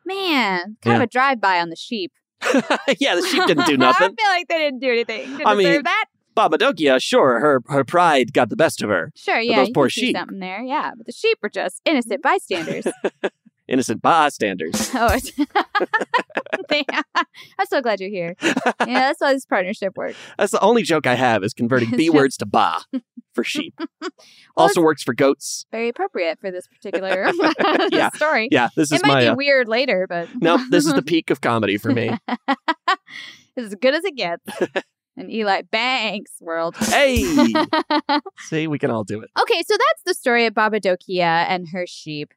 man. 0.05 0.77
Kind 0.81 0.97
of 0.97 1.03
a 1.03 1.07
drive 1.07 1.39
by 1.39 1.59
on 1.59 1.69
the 1.69 1.75
sheep. 1.75 2.11
yeah, 2.99 3.13
the 3.13 3.21
sheep 3.29 3.45
didn't 3.45 3.67
do 3.67 3.77
nothing. 3.77 4.09
I 4.17 4.21
feel 4.21 4.29
like 4.29 4.47
they 4.47 4.57
didn't 4.57 4.79
do 4.79 4.89
anything 4.89 5.37
to 5.37 5.47
I 5.47 5.53
mean, 5.53 5.83
that. 5.83 6.05
Babadokia, 6.35 7.01
sure, 7.01 7.39
her 7.39 7.61
her 7.67 7.83
pride 7.83 8.33
got 8.33 8.49
the 8.49 8.55
best 8.55 8.81
of 8.81 8.89
her. 8.89 9.11
Sure, 9.15 9.39
yeah. 9.39 9.57
those 9.57 9.69
poor 9.71 9.89
sheep. 9.89 10.15
something 10.15 10.39
there. 10.39 10.61
Yeah, 10.63 10.91
but 10.95 11.05
the 11.05 11.11
sheep 11.11 11.37
were 11.41 11.49
just 11.49 11.81
innocent 11.85 12.21
bystanders. 12.21 12.85
Innocent 13.67 14.01
bystanders. 14.01 14.89
oh, 14.95 15.17
I'm 16.71 17.65
so 17.69 17.81
glad 17.81 18.01
you're 18.01 18.09
here. 18.09 18.35
Yeah, 18.41 18.65
that's 18.85 19.21
why 19.21 19.33
this 19.33 19.45
partnership 19.45 19.95
works. 19.95 20.17
That's 20.37 20.51
the 20.51 20.59
only 20.59 20.83
joke 20.83 21.07
I 21.07 21.15
have 21.15 21.41
is 21.43 21.53
converting 21.53 21.91
B 21.91 22.09
words 22.09 22.35
to 22.37 22.45
ba 22.45 22.79
for 23.33 23.45
sheep. 23.45 23.79
also 24.57 24.81
works 24.81 25.03
for 25.03 25.13
goats. 25.13 25.65
Very 25.71 25.87
appropriate 25.87 26.39
for 26.41 26.51
this 26.51 26.67
particular 26.67 27.31
Yeah. 27.91 28.09
story. 28.09 28.49
Yeah, 28.51 28.69
this 28.75 28.91
it 28.91 28.95
is 28.95 29.03
might 29.03 29.07
my. 29.13 29.21
be 29.21 29.27
Uh, 29.27 29.35
weird 29.35 29.69
later, 29.69 30.05
but 30.09 30.27
no, 30.41 30.57
this 30.69 30.85
is 30.85 30.93
the 30.93 31.01
peak 31.03 31.29
of 31.29 31.39
comedy 31.39 31.77
for 31.77 31.93
me. 31.93 32.11
it's 33.55 33.67
as 33.67 33.75
good 33.75 33.93
as 33.93 34.03
it 34.03 34.17
gets. 34.17 34.43
In 35.17 35.29
Eli 35.29 35.63
Banks 35.63 36.31
world. 36.39 36.75
Hey, 36.77 37.23
see, 38.39 38.67
we 38.67 38.79
can 38.79 38.91
all 38.91 39.03
do 39.03 39.21
it. 39.21 39.29
Okay, 39.39 39.61
so 39.67 39.73
that's 39.73 40.03
the 40.05 40.13
story 40.13 40.45
of 40.45 40.53
Babadokia 40.53 41.45
and 41.47 41.67
her 41.73 41.85
sheep. 41.85 42.33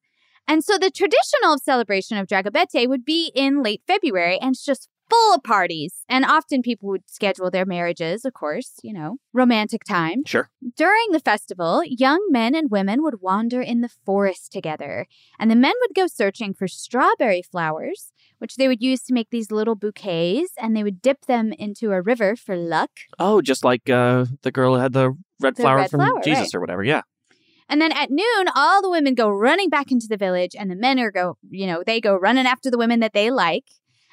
And 0.47 0.62
so 0.62 0.76
the 0.76 0.90
traditional 0.90 1.59
celebration 1.59 2.19
of 2.19 2.26
Dragobete 2.26 2.88
would 2.88 3.04
be 3.04 3.33
in 3.35 3.62
late 3.62 3.83
February, 3.87 4.38
and 4.40 4.50
it's 4.54 4.64
just 4.64 4.88
full 5.09 5.35
of 5.35 5.43
parties. 5.43 6.04
And 6.09 6.25
often 6.25 6.62
people 6.62 6.88
would 6.90 7.09
schedule 7.09 7.50
their 7.50 7.66
marriages, 7.66 8.25
of 8.25 8.35
course, 8.35 8.75
you 8.83 8.93
know, 8.93 9.16
romantic 9.33 9.85
time. 9.85 10.25
Sure. 10.26 10.50
During 10.76 11.07
the 11.11 11.21
festival, 11.21 11.83
young 11.85 12.26
men 12.31 12.54
and 12.54 12.71
women 12.71 13.02
would 13.02 13.21
wander 13.21 13.61
in 13.61 13.81
the 13.81 13.90
forest 14.04 14.52
together, 14.52 15.07
and 15.38 15.50
the 15.50 15.57
men 15.57 15.75
would 15.81 15.95
go 15.95 16.07
searching 16.07 16.54
for 16.54 16.69
strawberry 16.69 17.43
flowers, 17.43 18.12
which 18.38 18.57
they 18.57 18.69
would 18.69 18.83
use 18.83 19.03
to 19.05 19.14
make 19.14 19.31
these 19.31 19.50
little 19.50 19.75
bouquets, 19.75 20.53
and 20.59 20.76
they 20.76 20.83
would 20.83 21.00
dip 21.00 21.26
them 21.26 21.53
into 21.53 21.93
a 21.93 22.03
river 22.03 22.37
for 22.37 22.57
luck. 22.57 22.91
Oh, 23.19 23.41
just 23.41 23.64
like 23.64 23.88
uh, 23.88 24.26
the 24.43 24.53
girl 24.53 24.75
who 24.75 24.81
had 24.81 24.93
the 24.93 25.17
red 25.41 25.57
The 25.57 25.62
flower 25.62 25.76
red 25.76 25.91
from 25.91 26.00
flower, 26.00 26.21
Jesus 26.23 26.55
right. 26.55 26.55
or 26.55 26.61
whatever. 26.61 26.85
Yeah. 26.85 27.03
And 27.69 27.81
then 27.81 27.93
at 27.93 28.11
noon, 28.11 28.49
all 28.55 28.83
the 28.83 28.91
women 28.91 29.14
go 29.14 29.29
running 29.31 29.71
back 29.71 29.91
into 29.91 30.07
the 30.09 30.17
village, 30.17 30.55
and 30.59 30.71
the 30.71 30.76
men 30.76 30.99
are 30.99 31.11
go, 31.11 31.38
you 31.49 31.67
know, 31.67 31.83
they 31.85 32.00
go 32.00 32.14
running 32.14 32.47
after 32.47 32.71
the 32.71 32.79
women 32.79 33.00
that 33.00 33.14
they 33.14 33.31
like. 33.31 33.64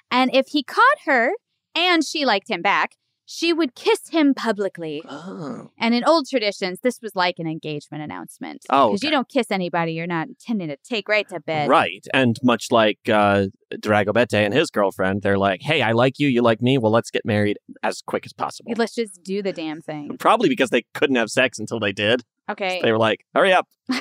And 0.10 0.34
if 0.34 0.48
he 0.50 0.64
caught 0.64 1.00
her 1.06 1.32
and 1.76 2.04
she 2.04 2.26
liked 2.26 2.50
him 2.50 2.62
back, 2.62 2.96
she 3.34 3.54
would 3.54 3.76
kiss 3.76 4.10
him 4.10 4.34
publicly. 4.34 5.02
Oh. 5.08 5.70
And 5.80 5.96
in 5.96 6.04
old 6.04 6.28
traditions, 6.30 6.80
this 6.82 7.00
was 7.02 7.16
like 7.16 7.36
an 7.40 7.48
engagement 7.48 8.04
announcement. 8.04 8.66
Oh, 8.70 8.90
Because 8.90 9.04
you 9.04 9.10
don't 9.10 9.30
kiss 9.30 9.50
anybody 9.50 9.94
you're 9.94 10.06
not 10.06 10.28
intending 10.28 10.68
to 10.68 10.76
take 10.84 11.08
right 11.08 11.28
to 11.30 11.40
bed. 11.40 11.70
Right. 11.70 12.06
And 12.14 12.36
much 12.44 12.72
like 12.72 13.00
uh, 13.08 13.46
Dragobete 13.76 14.34
and 14.34 14.54
his 14.54 14.70
girlfriend, 14.70 15.22
they're 15.22 15.38
like, 15.38 15.62
hey, 15.62 15.82
I 15.82 15.94
like 15.94 16.20
you, 16.20 16.28
you 16.28 16.42
like 16.42 16.62
me. 16.62 16.78
Well, 16.78 16.92
let's 16.92 17.10
get 17.10 17.24
married 17.26 17.58
as 17.84 18.02
quick 18.06 18.26
as 18.26 18.34
possible. 18.34 18.74
Let's 18.76 18.96
just 18.96 19.24
do 19.24 19.42
the 19.42 19.54
damn 19.54 19.80
thing. 19.80 20.18
Probably 20.20 20.50
because 20.50 20.70
they 20.70 20.84
couldn't 20.94 21.16
have 21.16 21.30
sex 21.30 21.58
until 21.58 21.80
they 21.80 21.94
did. 21.94 22.24
Okay. 22.50 22.82
They 22.84 22.92
were 22.92 23.00
like, 23.00 23.26
hurry 23.34 23.54
up. 23.54 23.66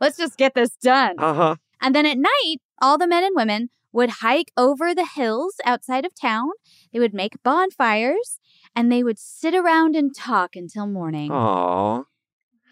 Let's 0.00 0.16
just 0.16 0.38
get 0.38 0.54
this 0.54 0.70
done. 0.76 1.16
Uh 1.18 1.34
huh. 1.34 1.56
And 1.82 1.94
then 1.94 2.06
at 2.06 2.16
night, 2.16 2.56
all 2.80 2.96
the 2.96 3.06
men 3.06 3.24
and 3.24 3.36
women 3.36 3.68
would 3.96 4.10
hike 4.20 4.52
over 4.56 4.94
the 4.94 5.06
hills 5.06 5.54
outside 5.64 6.04
of 6.04 6.12
town. 6.14 6.50
They 6.92 6.98
would 7.00 7.14
make 7.14 7.42
bonfires 7.42 8.38
and 8.76 8.92
they 8.92 9.02
would 9.02 9.18
sit 9.18 9.54
around 9.54 9.96
and 9.96 10.14
talk 10.14 10.54
until 10.54 10.86
morning, 10.86 11.32
Aw. 11.32 12.02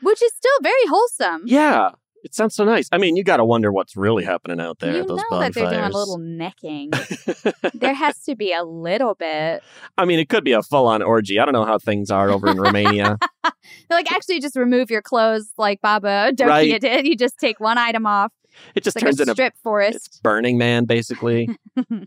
which 0.03 0.23
is 0.23 0.33
still 0.37 0.59
very 0.63 0.87
wholesome. 0.87 1.43
Yeah. 1.47 1.91
It 2.23 2.35
sounds 2.35 2.55
so 2.55 2.65
nice. 2.65 2.89
I 2.91 2.97
mean, 2.97 3.17
you 3.17 3.25
got 3.25 3.37
to 3.37 3.45
wonder 3.45 3.71
what's 3.71 3.97
really 3.99 4.25
happening 4.25 4.59
out 4.59 4.79
there 4.79 4.95
you 4.95 5.01
at 5.03 5.09
those 5.09 5.19
know 5.19 5.41
that 5.41 5.53
bonfires. 5.53 5.71
they're 5.71 5.81
doing 5.81 5.93
a 5.93 5.95
little 5.95 6.17
necking. 6.19 6.91
there 7.75 7.93
has 7.93 8.19
to 8.23 8.35
be 8.35 8.55
a 8.55 8.65
little 8.65 9.15
bit. 9.15 9.63
I 9.99 10.07
mean, 10.07 10.19
it 10.19 10.31
could 10.31 10.43
be 10.43 10.53
a 10.53 10.63
full 10.63 10.87
on 10.87 11.03
orgy. 11.03 11.39
I 11.39 11.45
don't 11.45 11.53
know 11.53 11.67
how 11.67 11.77
things 11.79 12.11
are 12.11 12.31
over 12.31 12.49
in 12.49 12.59
Romania. 12.59 13.19
They're 13.45 13.99
like, 13.99 14.11
actually, 14.11 14.41
just 14.41 14.57
remove 14.57 14.91
your 14.91 15.03
clothes 15.03 15.53
like 15.59 15.83
Baba 15.83 16.33
Dokia 16.35 16.47
Right. 16.49 16.81
did. 16.81 17.07
You 17.07 17.15
just 17.15 17.39
take 17.39 17.61
one 17.61 17.77
item 17.77 18.07
off. 18.07 18.33
It 18.75 18.85
just 18.85 18.97
like 18.97 19.05
turns 19.05 19.19
a 19.21 19.23
into 19.23 19.33
strip 19.33 19.55
forest. 19.63 20.21
Burning 20.23 20.59
Man, 20.59 20.85
basically. 20.85 21.49
All 21.77 22.07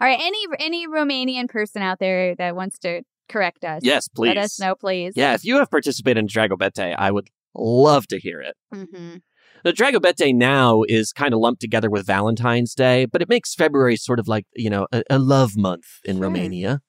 right, 0.00 0.18
any 0.20 0.44
any 0.58 0.86
Romanian 0.86 1.48
person 1.48 1.82
out 1.82 1.98
there 1.98 2.34
that 2.36 2.56
wants 2.56 2.78
to 2.80 3.02
correct 3.28 3.64
us, 3.64 3.80
yes, 3.82 4.08
please. 4.08 4.28
let 4.28 4.38
us 4.38 4.58
know, 4.60 4.74
please. 4.74 5.14
Yeah, 5.16 5.34
if 5.34 5.44
you 5.44 5.56
have 5.58 5.70
participated 5.70 6.18
in 6.18 6.26
Dragobete, 6.28 6.94
I 6.98 7.10
would 7.10 7.28
love 7.54 8.06
to 8.08 8.18
hear 8.18 8.40
it. 8.40 8.56
hmm 8.72 9.16
The 9.64 9.72
Dragobete 9.72 10.34
now 10.34 10.82
is 10.88 11.12
kind 11.12 11.32
of 11.32 11.40
lumped 11.40 11.60
together 11.60 11.88
with 11.88 12.06
Valentine's 12.06 12.74
Day, 12.74 13.06
but 13.06 13.22
it 13.22 13.28
makes 13.28 13.54
February 13.54 13.96
sort 13.96 14.18
of 14.18 14.28
like, 14.28 14.46
you 14.54 14.68
know, 14.70 14.86
a, 14.92 15.02
a 15.08 15.18
love 15.18 15.56
month 15.56 15.86
in 16.04 16.16
Sure. 16.16 16.24
Romania. 16.24 16.80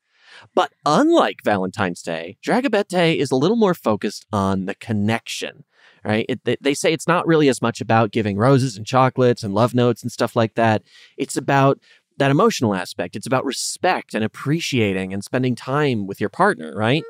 But 0.53 0.73
unlike 0.85 1.37
Valentine's 1.45 2.01
Day, 2.01 2.37
Dragobete 2.45 3.15
is 3.15 3.31
a 3.31 3.35
little 3.37 3.55
more 3.55 3.73
focused 3.73 4.25
on 4.33 4.65
the 4.65 4.75
connection. 4.75 5.63
Right? 6.05 6.25
It, 6.29 6.41
they, 6.45 6.57
they 6.61 6.73
say 6.73 6.93
it's 6.93 7.07
not 7.07 7.27
really 7.27 7.49
as 7.49 7.61
much 7.61 7.81
about 7.81 8.11
giving 8.11 8.37
roses 8.37 8.77
and 8.77 8.85
chocolates 8.85 9.43
and 9.43 9.53
love 9.53 9.73
notes 9.73 10.03
and 10.03 10.11
stuff 10.11 10.35
like 10.35 10.55
that. 10.55 10.83
It's 11.17 11.35
about 11.35 11.79
that 12.17 12.31
emotional 12.31 12.75
aspect. 12.75 13.15
It's 13.15 13.27
about 13.27 13.45
respect 13.45 14.13
and 14.13 14.23
appreciating 14.23 15.13
and 15.13 15.23
spending 15.23 15.55
time 15.55 16.07
with 16.07 16.21
your 16.21 16.29
partner, 16.29 16.73
right? 16.75 17.03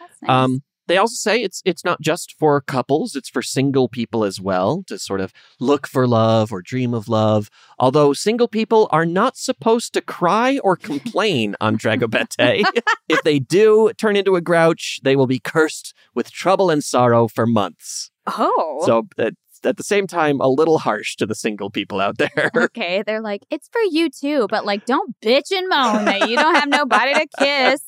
That's 0.00 0.22
nice. 0.22 0.30
Um, 0.30 0.62
they 0.88 0.96
also 0.96 1.14
say 1.14 1.42
it's 1.42 1.62
it's 1.66 1.84
not 1.84 2.00
just 2.00 2.34
for 2.38 2.62
couples; 2.62 3.14
it's 3.14 3.28
for 3.28 3.42
single 3.42 3.88
people 3.88 4.24
as 4.24 4.40
well 4.40 4.82
to 4.86 4.98
sort 4.98 5.20
of 5.20 5.34
look 5.60 5.86
for 5.86 6.08
love 6.08 6.50
or 6.50 6.62
dream 6.62 6.94
of 6.94 7.08
love. 7.08 7.50
Although 7.78 8.14
single 8.14 8.48
people 8.48 8.88
are 8.90 9.04
not 9.04 9.36
supposed 9.36 9.92
to 9.92 10.00
cry 10.00 10.58
or 10.64 10.76
complain 10.76 11.54
on 11.60 11.76
Dragobete. 11.76 12.64
if 13.08 13.22
they 13.22 13.38
do 13.38 13.92
turn 13.98 14.16
into 14.16 14.34
a 14.34 14.40
grouch, 14.40 15.00
they 15.02 15.14
will 15.14 15.26
be 15.26 15.38
cursed 15.38 15.94
with 16.14 16.32
trouble 16.32 16.70
and 16.70 16.82
sorrow 16.82 17.28
for 17.28 17.46
months. 17.46 18.10
Oh. 18.36 18.82
So 18.84 19.06
it's 19.18 19.36
at 19.64 19.76
the 19.76 19.82
same 19.82 20.06
time 20.06 20.40
a 20.40 20.48
little 20.48 20.78
harsh 20.78 21.16
to 21.16 21.26
the 21.26 21.34
single 21.34 21.70
people 21.70 22.00
out 22.00 22.18
there. 22.18 22.50
okay, 22.56 23.02
they're 23.06 23.20
like, 23.20 23.42
it's 23.50 23.68
for 23.68 23.80
you 23.90 24.10
too, 24.10 24.46
but 24.50 24.64
like, 24.64 24.84
don't 24.86 25.14
bitch 25.20 25.50
and 25.50 25.68
moan 25.68 26.04
that 26.04 26.28
you 26.28 26.36
don't 26.36 26.54
have 26.54 26.68
nobody 26.68 27.14
to 27.14 27.26
kiss 27.38 27.82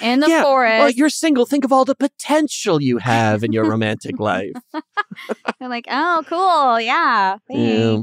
in 0.00 0.20
the 0.20 0.28
yeah, 0.28 0.42
forest. 0.42 0.78
well, 0.78 0.90
you're 0.90 1.10
single. 1.10 1.44
Think 1.44 1.64
of 1.64 1.72
all 1.72 1.84
the 1.84 1.94
potential 1.94 2.80
you 2.80 2.98
have 2.98 3.44
in 3.44 3.52
your 3.52 3.64
romantic 3.64 4.18
life. 4.20 4.52
They're 5.58 5.68
like, 5.68 5.86
oh, 5.90 6.22
cool. 6.26 6.80
Yeah, 6.80 7.36
Yeah. 7.48 8.00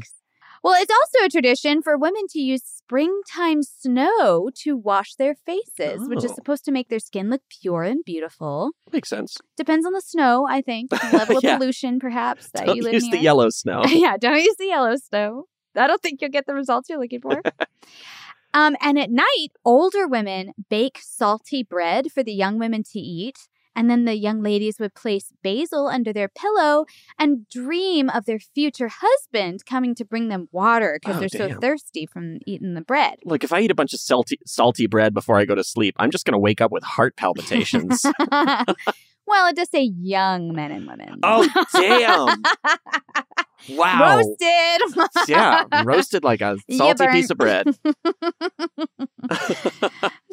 Well, 0.63 0.75
it's 0.81 0.91
also 0.91 1.25
a 1.25 1.29
tradition 1.29 1.81
for 1.81 1.97
women 1.97 2.23
to 2.31 2.39
use 2.39 2.63
springtime 2.63 3.63
snow 3.63 4.49
to 4.63 4.75
wash 4.75 5.15
their 5.15 5.35
faces, 5.35 6.07
which 6.09 6.23
is 6.23 6.31
Oh. 6.31 6.35
supposed 6.35 6.65
to 6.65 6.71
make 6.71 6.89
their 6.89 6.99
skin 6.99 7.29
look 7.29 7.41
pure 7.61 7.83
and 7.83 8.03
beautiful. 8.05 8.71
Makes 8.91 9.09
sense. 9.09 9.37
Depends 9.57 9.85
on 9.85 9.93
the 9.93 10.01
snow, 10.01 10.45
I 10.49 10.61
think. 10.61 10.89
The 10.89 10.97
level 11.17 11.37
of 11.37 11.43
Yeah. 11.43 11.57
pollution, 11.57 11.99
perhaps, 11.99 12.49
that 12.51 12.65
Don't 12.65 12.75
you 12.75 12.83
live 12.83 12.93
use 12.93 13.03
near. 13.03 13.11
the 13.11 13.23
yellow 13.23 13.49
snow. 13.49 13.83
yeah, 13.87 14.17
don't 14.17 14.41
use 14.43 14.55
the 14.57 14.65
yellow 14.67 14.95
snow. 14.97 15.45
I 15.75 15.87
don't 15.87 16.01
think 16.01 16.19
you'll 16.21 16.31
get 16.31 16.45
the 16.45 16.55
results 16.55 16.89
you're 16.89 16.99
looking 16.99 17.21
for. 17.21 17.41
um, 18.53 18.75
and 18.81 18.97
at 18.99 19.11
night, 19.11 19.49
older 19.63 20.07
women 20.07 20.51
bake 20.69 20.97
salty 21.01 21.63
bread 21.63 22.11
for 22.11 22.23
the 22.23 22.33
young 22.33 22.57
women 22.59 22.83
to 22.91 22.99
eat. 22.99 23.47
And 23.79 23.89
then 23.89 24.03
the 24.03 24.13
young 24.17 24.43
ladies 24.43 24.77
would 24.77 24.93
place 24.93 25.31
basil 25.41 25.87
under 25.87 26.11
their 26.11 26.27
pillow 26.27 26.83
and 27.17 27.47
dream 27.47 28.09
of 28.09 28.25
their 28.25 28.37
future 28.39 28.89
husband 28.91 29.65
coming 29.65 29.95
to 29.95 30.03
bring 30.03 30.27
them 30.27 30.49
water 30.51 30.99
because 31.01 31.15
Oh, 31.15 31.19
they're 31.21 31.49
so 31.49 31.59
thirsty 31.61 32.05
from 32.05 32.39
eating 32.45 32.73
the 32.73 32.81
bread. 32.81 33.19
Look, 33.23 33.45
if 33.45 33.53
I 33.53 33.61
eat 33.61 33.71
a 33.71 33.75
bunch 33.75 33.93
of 33.93 34.01
salty 34.01 34.37
salty 34.45 34.85
bread 34.85 35.13
before 35.13 35.39
I 35.39 35.45
go 35.45 35.55
to 35.55 35.63
sleep, 35.63 35.95
I'm 35.97 36.11
just 36.11 36.25
going 36.25 36.33
to 36.33 36.39
wake 36.39 36.59
up 36.59 36.73
with 36.73 36.83
heart 36.83 37.15
palpitations. 37.15 38.03
well, 38.31 39.47
it 39.47 39.55
does 39.55 39.69
say 39.69 39.83
young 39.97 40.53
men 40.53 40.71
and 40.73 40.85
women. 40.85 41.19
oh, 41.23 41.47
damn. 41.73 42.43
Wow. 43.71 44.15
Roasted. 44.17 45.27
yeah, 45.27 45.65
roasted 45.83 46.23
like 46.23 46.39
a 46.39 46.55
salty 46.71 47.07
piece 47.07 47.29
of 47.29 47.37
bread. 47.37 47.67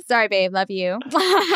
Sorry, 0.06 0.28
babe. 0.28 0.52
Love 0.52 0.70
you. 0.70 1.00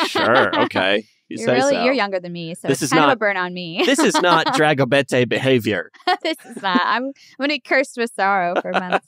sure, 0.08 0.62
okay. 0.62 1.04
You 1.30 1.38
You're 1.38 1.46
say 1.46 1.54
really 1.54 1.74
so. 1.76 1.84
you're 1.84 1.94
younger 1.94 2.18
than 2.20 2.32
me, 2.32 2.54
so 2.56 2.66
This 2.68 2.82
it's 2.82 2.90
is 2.90 2.90
kind 2.90 3.04
of 3.04 3.12
a 3.12 3.16
burn 3.16 3.36
on 3.36 3.54
me. 3.54 3.82
this 3.86 4.00
is 4.00 4.14
not 4.20 4.46
Dragobete 4.48 5.28
behavior. 5.28 5.90
this 6.22 6.36
is 6.44 6.60
not. 6.60 6.80
I'm 6.84 7.04
I'm 7.06 7.12
gonna 7.38 7.48
be 7.54 7.60
cursed 7.60 7.96
with 7.96 8.12
sorrow 8.14 8.60
for 8.60 8.72
months. 8.72 9.06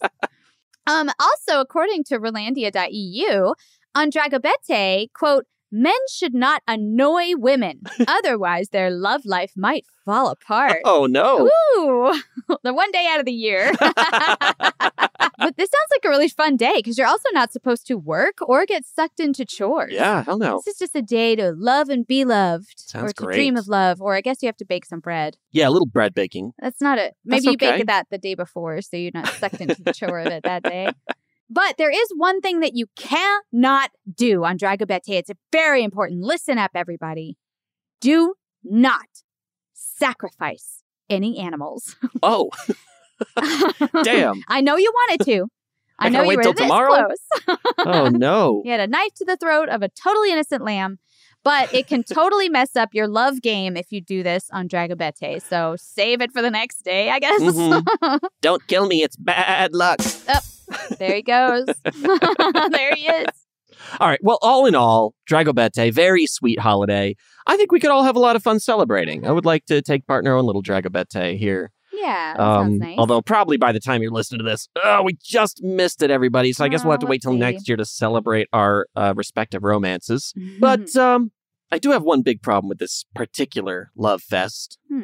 um. 0.87 1.11
Also, 1.21 1.61
according 1.61 2.05
to 2.05 2.19
Rolandia.eu, 2.19 3.53
on 3.95 4.11
Dragobete, 4.11 5.13
quote. 5.13 5.47
Men 5.75 5.95
should 6.11 6.35
not 6.35 6.61
annoy 6.69 7.29
women, 7.35 7.81
otherwise 8.07 8.69
their 8.69 8.91
love 8.91 9.23
life 9.25 9.53
might 9.57 9.87
fall 10.05 10.29
apart. 10.29 10.81
Oh, 10.85 11.07
no. 11.07 11.49
Ooh, 11.79 12.23
the 12.63 12.75
one 12.75 12.91
day 12.93 13.07
out 13.11 13.21
of 13.21 13.25
the 13.25 13.33
year. 13.33 13.73
But 15.45 15.57
this 15.57 15.71
sounds 15.71 15.91
like 15.91 16.05
a 16.05 16.09
really 16.09 16.29
fun 16.29 16.57
day 16.57 16.75
because 16.77 16.99
you're 16.99 17.07
also 17.07 17.29
not 17.33 17.53
supposed 17.53 17.87
to 17.87 17.95
work 17.97 18.39
or 18.41 18.67
get 18.67 18.85
sucked 18.85 19.21
into 19.21 19.45
chores. 19.45 19.93
Yeah, 19.93 20.25
hell 20.25 20.39
no. 20.39 20.63
This 20.65 20.75
is 20.75 20.79
just 20.79 20.97
a 20.97 21.03
day 21.03 21.37
to 21.37 21.53
love 21.53 21.89
and 21.89 22.07
be 22.07 22.25
loved, 22.25 22.75
Sounds 22.77 23.11
or 23.11 23.13
to 23.13 23.33
dream 23.33 23.57
of 23.57 23.69
love, 23.69 24.01
or 24.01 24.15
I 24.15 24.21
guess 24.21 24.43
you 24.43 24.47
have 24.47 24.57
to 24.59 24.65
bake 24.65 24.85
some 24.85 25.01
bread. 25.01 25.37
Yeah, 25.51 25.69
a 25.69 25.71
little 25.71 25.87
bread 25.87 26.15
baking. 26.15 26.53
That's 26.59 26.81
not 26.81 26.99
it. 26.99 27.15
Maybe 27.25 27.41
That's 27.41 27.53
you 27.53 27.57
bake 27.57 27.87
that 27.87 28.07
the 28.11 28.19
day 28.19 28.35
before, 28.35 28.81
so 28.83 28.97
you're 28.97 29.11
not 29.15 29.29
sucked 29.29 29.61
into 29.61 29.83
the 29.83 29.93
chore 29.93 30.21
of 30.21 30.27
it 30.29 30.43
that 30.45 30.63
day. 30.63 30.91
But 31.53 31.77
there 31.77 31.91
is 31.91 32.09
one 32.17 32.41
thing 32.41 32.61
that 32.61 32.75
you 32.75 32.87
cannot 32.97 33.91
do 34.11 34.43
on 34.43 34.57
Dragobete. 34.57 35.01
It's 35.09 35.31
very 35.51 35.85
important. 35.85 36.23
Listen 36.23 36.57
up, 36.57 36.71
everybody. 36.75 37.37
Do 38.01 38.35
not 38.65 39.05
sacrifice 39.75 40.83
any 41.11 41.39
animals. 41.39 41.97
Oh, 42.23 42.51
damn. 44.05 44.43
I 44.49 44.61
know 44.61 44.77
you 44.77 44.93
wanted 44.95 45.25
to. 45.27 45.47
I, 45.99 46.07
I 46.07 46.09
know 46.09 46.23
you 46.23 46.29
wait 46.29 46.37
were 46.39 46.43
till 46.43 46.53
this 46.55 46.63
tomorrow? 46.63 47.07
close. 47.07 47.59
Oh, 47.79 48.09
no. 48.13 48.63
You 48.65 48.71
had 48.73 48.81
a 48.81 48.87
knife 48.87 49.15
to 49.17 49.25
the 49.25 49.37
throat 49.37 49.69
of 49.69 49.83
a 49.83 49.89
totally 49.89 50.33
innocent 50.33 50.65
lamb, 50.65 50.99
but 51.45 51.73
it 51.73 51.87
can 51.87 52.03
totally 52.03 52.49
mess 52.49 52.75
up 52.77 52.89
your 52.93 53.07
love 53.07 53.41
game 53.43 53.77
if 53.77 53.93
you 53.93 54.01
do 54.01 54.23
this 54.23 54.49
on 54.53 54.69
Dragobete. 54.69 55.43
So 55.43 55.77
save 55.79 56.21
it 56.21 56.33
for 56.33 56.43
the 56.43 56.51
next 56.51 56.83
day, 56.83 57.11
I 57.11 57.19
guess. 57.21 57.41
Mhm. 57.41 58.19
Don't 58.41 58.67
kill 58.67 58.87
me. 58.87 59.03
It's 59.03 59.17
bad 59.17 59.75
luck. 59.75 60.01
there 60.99 61.15
he 61.17 61.23
goes. 61.23 61.67
there 61.67 62.95
he 62.95 63.07
is. 63.07 63.27
All 64.01 64.09
right. 64.09 64.21
Well, 64.23 64.39
all 64.43 64.67
in 64.67 64.75
all, 64.75 65.15
Dragobete, 65.29 65.93
very 65.93 66.27
sweet 66.27 66.59
holiday. 66.59 67.17
I 67.47 67.57
think 67.57 67.73
we 67.73 67.81
could 67.81 67.91
all 67.91 68.05
have 68.05 68.17
a 68.17 68.21
lot 68.21 68.37
of 68.37 68.43
fun 68.43 68.61
celebrating. 68.61 69.27
I 69.27 69.33
would 69.33 69.45
like 69.45 69.67
to 69.67 69.83
take 69.83 70.07
part 70.07 70.25
in 70.25 70.31
our 70.31 70.37
own 70.37 70.47
little 70.47 70.63
Dragobete 70.63 71.37
here. 71.39 71.71
Yeah, 71.93 72.37
sounds 72.37 72.79
nice. 72.79 72.95
Um, 72.95 72.99
Although 72.99 73.23
probably 73.23 73.57
by 73.57 73.73
the 73.73 73.81
time 73.81 74.03
you're 74.03 74.11
listening 74.11 74.39
to 74.39 74.45
this, 74.45 74.69
oh, 74.83 75.03
we 75.03 75.17
just 75.23 75.63
missed 75.63 76.03
it, 76.03 76.11
everybody. 76.11 76.53
So 76.53 76.65
I 76.65 76.69
guess 76.69 76.83
we'll 76.85 76.93
have 76.93 77.01
to 77.01 77.07
Oh, 77.07 77.11
wait 77.11 77.23
till 77.23 77.33
whoopsie. 77.33 77.39
next 77.39 77.69
year 77.69 77.77
to 77.77 77.85
celebrate 77.85 78.49
our 78.53 78.87
uh, 78.97 79.15
respective 79.17 79.63
romances. 79.63 80.33
But 80.59 80.95
um, 80.97 81.33
I 81.71 81.79
do 81.79 81.91
have 81.91 82.03
one 82.03 82.23
big 82.23 82.43
problem 82.43 82.69
with 82.69 82.79
this 82.79 83.05
particular 83.15 83.91
love 83.97 84.23
fest. 84.23 84.79
Hmm. 84.89 85.01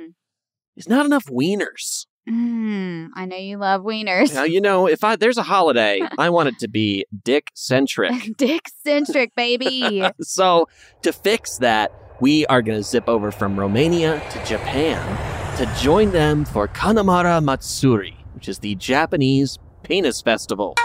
There's 0.77 0.89
not 0.89 1.07
enough 1.07 1.27
wieners. 1.27 2.07
Mm, 2.29 3.09
I 3.15 3.25
know 3.25 3.37
you 3.37 3.57
love 3.57 3.83
wieners. 3.83 4.35
Now 4.35 4.45
you 4.45 4.61
know 4.61 4.87
if 4.87 5.03
I 5.03 5.17
there's 5.17 5.39
a 5.39 5.43
holiday, 5.43 6.01
I 6.19 6.29
want 6.31 6.49
it 6.51 6.59
to 6.61 6.69
be 6.69 7.07
dick 7.25 7.51
centric. 7.55 8.13
Dick 8.37 8.69
centric, 8.85 9.35
baby. 9.35 10.07
so 10.21 10.69
to 11.03 11.13
fix 11.13 11.57
that, 11.59 11.91
we 12.21 12.45
are 12.47 12.61
going 12.61 12.79
to 12.79 12.83
zip 12.83 13.09
over 13.09 13.31
from 13.31 13.59
Romania 13.59 14.23
to 14.31 14.45
Japan 14.45 15.38
to 15.59 15.67
join 15.81 16.13
them 16.13 16.45
for 16.45 16.69
Kanamara 16.69 17.43
Matsuri, 17.43 18.17
which 18.35 18.49
is 18.49 18.61
the 18.61 18.77
Japanese 18.77 19.59
penis 19.83 20.23
festival. 20.23 20.77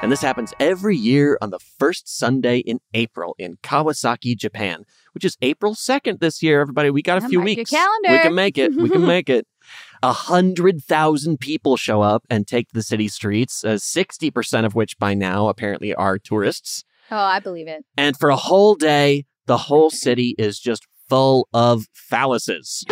And 0.00 0.12
this 0.12 0.22
happens 0.22 0.54
every 0.60 0.96
year 0.96 1.36
on 1.42 1.50
the 1.50 1.58
first 1.58 2.06
Sunday 2.16 2.58
in 2.58 2.78
April 2.94 3.34
in 3.36 3.56
Kawasaki, 3.64 4.36
Japan, 4.36 4.84
which 5.12 5.24
is 5.24 5.36
April 5.42 5.74
2nd 5.74 6.20
this 6.20 6.40
year. 6.40 6.60
Everybody, 6.60 6.90
we 6.90 7.02
got 7.02 7.18
a 7.24 7.28
few 7.28 7.40
weeks. 7.40 7.70
calendar. 7.70 8.10
We 8.12 8.18
can 8.20 8.34
make 8.36 8.56
it. 8.58 8.76
We 8.76 8.88
can 8.88 9.04
make 9.06 9.28
it. 9.28 9.44
A 10.04 10.12
hundred 10.12 10.84
thousand 10.84 11.40
people 11.40 11.76
show 11.76 12.02
up 12.02 12.24
and 12.30 12.46
take 12.46 12.68
the 12.72 12.84
city 12.84 13.08
streets, 13.08 13.64
uh, 13.64 13.70
60% 13.70 14.64
of 14.64 14.76
which 14.76 14.96
by 15.00 15.14
now 15.14 15.48
apparently 15.48 15.92
are 15.92 16.16
tourists. 16.16 16.84
oh, 17.10 17.16
I 17.16 17.40
believe 17.40 17.66
it. 17.66 17.84
And 17.96 18.16
for 18.16 18.28
a 18.30 18.36
whole 18.36 18.76
day, 18.76 19.24
the 19.46 19.56
whole 19.56 19.90
city 19.90 20.36
is 20.38 20.60
just 20.60 20.86
full 21.08 21.48
of 21.52 21.86
phalluses. 22.12 22.84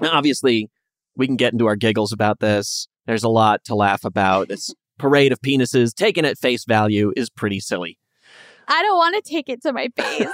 Now, 0.00 0.12
obviously, 0.12 0.70
we 1.16 1.26
can 1.26 1.36
get 1.36 1.52
into 1.52 1.66
our 1.66 1.76
giggles 1.76 2.12
about 2.12 2.40
this. 2.40 2.88
There's 3.06 3.24
a 3.24 3.28
lot 3.28 3.64
to 3.64 3.74
laugh 3.74 4.04
about. 4.04 4.48
This 4.48 4.74
parade 4.98 5.32
of 5.32 5.40
penises 5.40 5.94
taken 5.94 6.24
at 6.24 6.38
face 6.38 6.64
value 6.64 7.12
is 7.16 7.28
pretty 7.30 7.60
silly. 7.60 7.98
I 8.68 8.82
don't 8.82 8.96
want 8.96 9.16
to 9.16 9.30
take 9.30 9.48
it 9.48 9.62
to 9.62 9.72
my 9.72 9.88
face. 9.96 10.28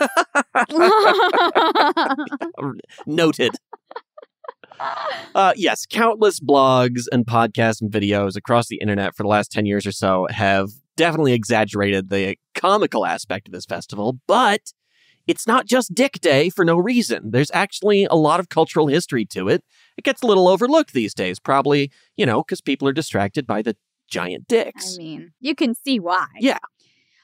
Noted. 3.06 3.52
Uh, 5.34 5.52
yes, 5.56 5.86
countless 5.86 6.38
blogs 6.38 7.04
and 7.10 7.26
podcasts 7.26 7.80
and 7.80 7.90
videos 7.90 8.36
across 8.36 8.68
the 8.68 8.76
internet 8.76 9.16
for 9.16 9.22
the 9.22 9.28
last 9.28 9.50
10 9.50 9.66
years 9.66 9.86
or 9.86 9.92
so 9.92 10.26
have 10.30 10.68
definitely 10.96 11.32
exaggerated 11.32 12.10
the 12.10 12.36
comical 12.54 13.06
aspect 13.06 13.48
of 13.48 13.52
this 13.52 13.64
festival, 13.64 14.18
but 14.26 14.72
it's 15.28 15.46
not 15.46 15.66
just 15.66 15.94
Dick 15.94 16.20
Day 16.20 16.48
for 16.48 16.64
no 16.64 16.76
reason. 16.76 17.30
There's 17.30 17.50
actually 17.52 18.06
a 18.06 18.14
lot 18.14 18.40
of 18.40 18.48
cultural 18.48 18.86
history 18.88 19.26
to 19.26 19.48
it. 19.48 19.62
It 19.96 20.04
gets 20.04 20.22
a 20.22 20.26
little 20.26 20.48
overlooked 20.48 20.94
these 20.94 21.14
days, 21.14 21.38
probably, 21.38 21.92
you 22.16 22.26
know, 22.26 22.42
because 22.42 22.60
people 22.60 22.88
are 22.88 22.92
distracted 22.92 23.46
by 23.46 23.62
the 23.62 23.76
giant 24.08 24.48
dicks. 24.48 24.96
I 24.96 24.98
mean, 24.98 25.32
you 25.38 25.54
can 25.54 25.74
see 25.74 26.00
why. 26.00 26.26
Yeah. 26.40 26.58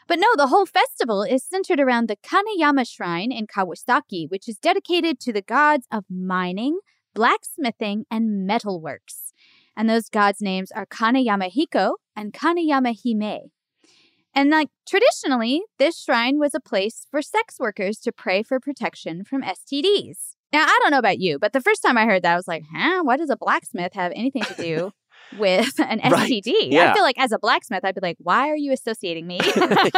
But 0.07 0.19
no, 0.19 0.29
the 0.37 0.49
whole 0.49 0.67
festival 0.67 1.23
is 1.23 1.43
centered 1.43 1.81
around 1.81 2.09
the 2.09 2.17
Kaneyama 2.17 2.87
Shrine 2.87 3.33
in 3.33 3.47
Kawasaki, 3.47 4.29
which 4.29 4.49
is 4.49 4.59
dedicated 4.59 5.19
to 5.21 5.33
the 5.33 5.41
gods 5.41 5.87
of 5.91 6.05
mining, 6.11 6.79
blacksmithing, 7.15 8.05
and 8.11 8.49
metalworks. 8.49 9.33
And 9.75 9.89
those 9.89 10.11
gods' 10.11 10.43
names 10.43 10.71
are 10.71 10.85
Kaneyama 10.85 11.51
Hiko 11.51 11.95
and 12.15 12.35
Kaneyama 12.35 12.95
Hime. 13.03 13.51
And 14.35 14.51
like 14.51 14.69
traditionally, 14.89 15.63
this 15.79 15.99
shrine 16.01 16.39
was 16.39 16.55
a 16.55 16.61
place 16.61 17.07
for 17.11 17.23
sex 17.23 17.57
workers 17.59 17.99
to 18.01 18.13
pray 18.13 18.43
for 18.43 18.59
protection 18.61 19.25
from 19.25 19.43
STDs. 19.43 20.35
Now, 20.53 20.65
I 20.65 20.79
don't 20.83 20.91
know 20.91 20.99
about 20.99 21.19
you, 21.19 21.39
but 21.39 21.53
the 21.53 21.61
first 21.61 21.83
time 21.83 21.99
I 21.99 22.05
heard 22.05 22.23
that, 22.23 22.33
I 22.33 22.37
was 22.37 22.47
like, 22.49 22.63
huh? 22.75 23.03
Why 23.03 23.17
does 23.17 23.31
a 23.31 23.37
blacksmith 23.37 23.93
have 23.95 24.13
anything 24.15 24.43
to 24.43 24.55
do 24.55 24.91
with 25.39 25.79
an 25.81 26.01
Right. 26.11 26.31
STD? 26.31 26.53
Yeah. 26.71 26.91
I 26.91 26.95
feel 26.95 27.03
like 27.03 27.19
as 27.19 27.33
a 27.33 27.39
blacksmith, 27.39 27.85
I'd 27.85 27.95
be 27.95 28.01
like, 28.03 28.17
why 28.21 28.49
are 28.51 28.57
you 28.57 28.73
associating 28.73 29.27
me 29.27 29.39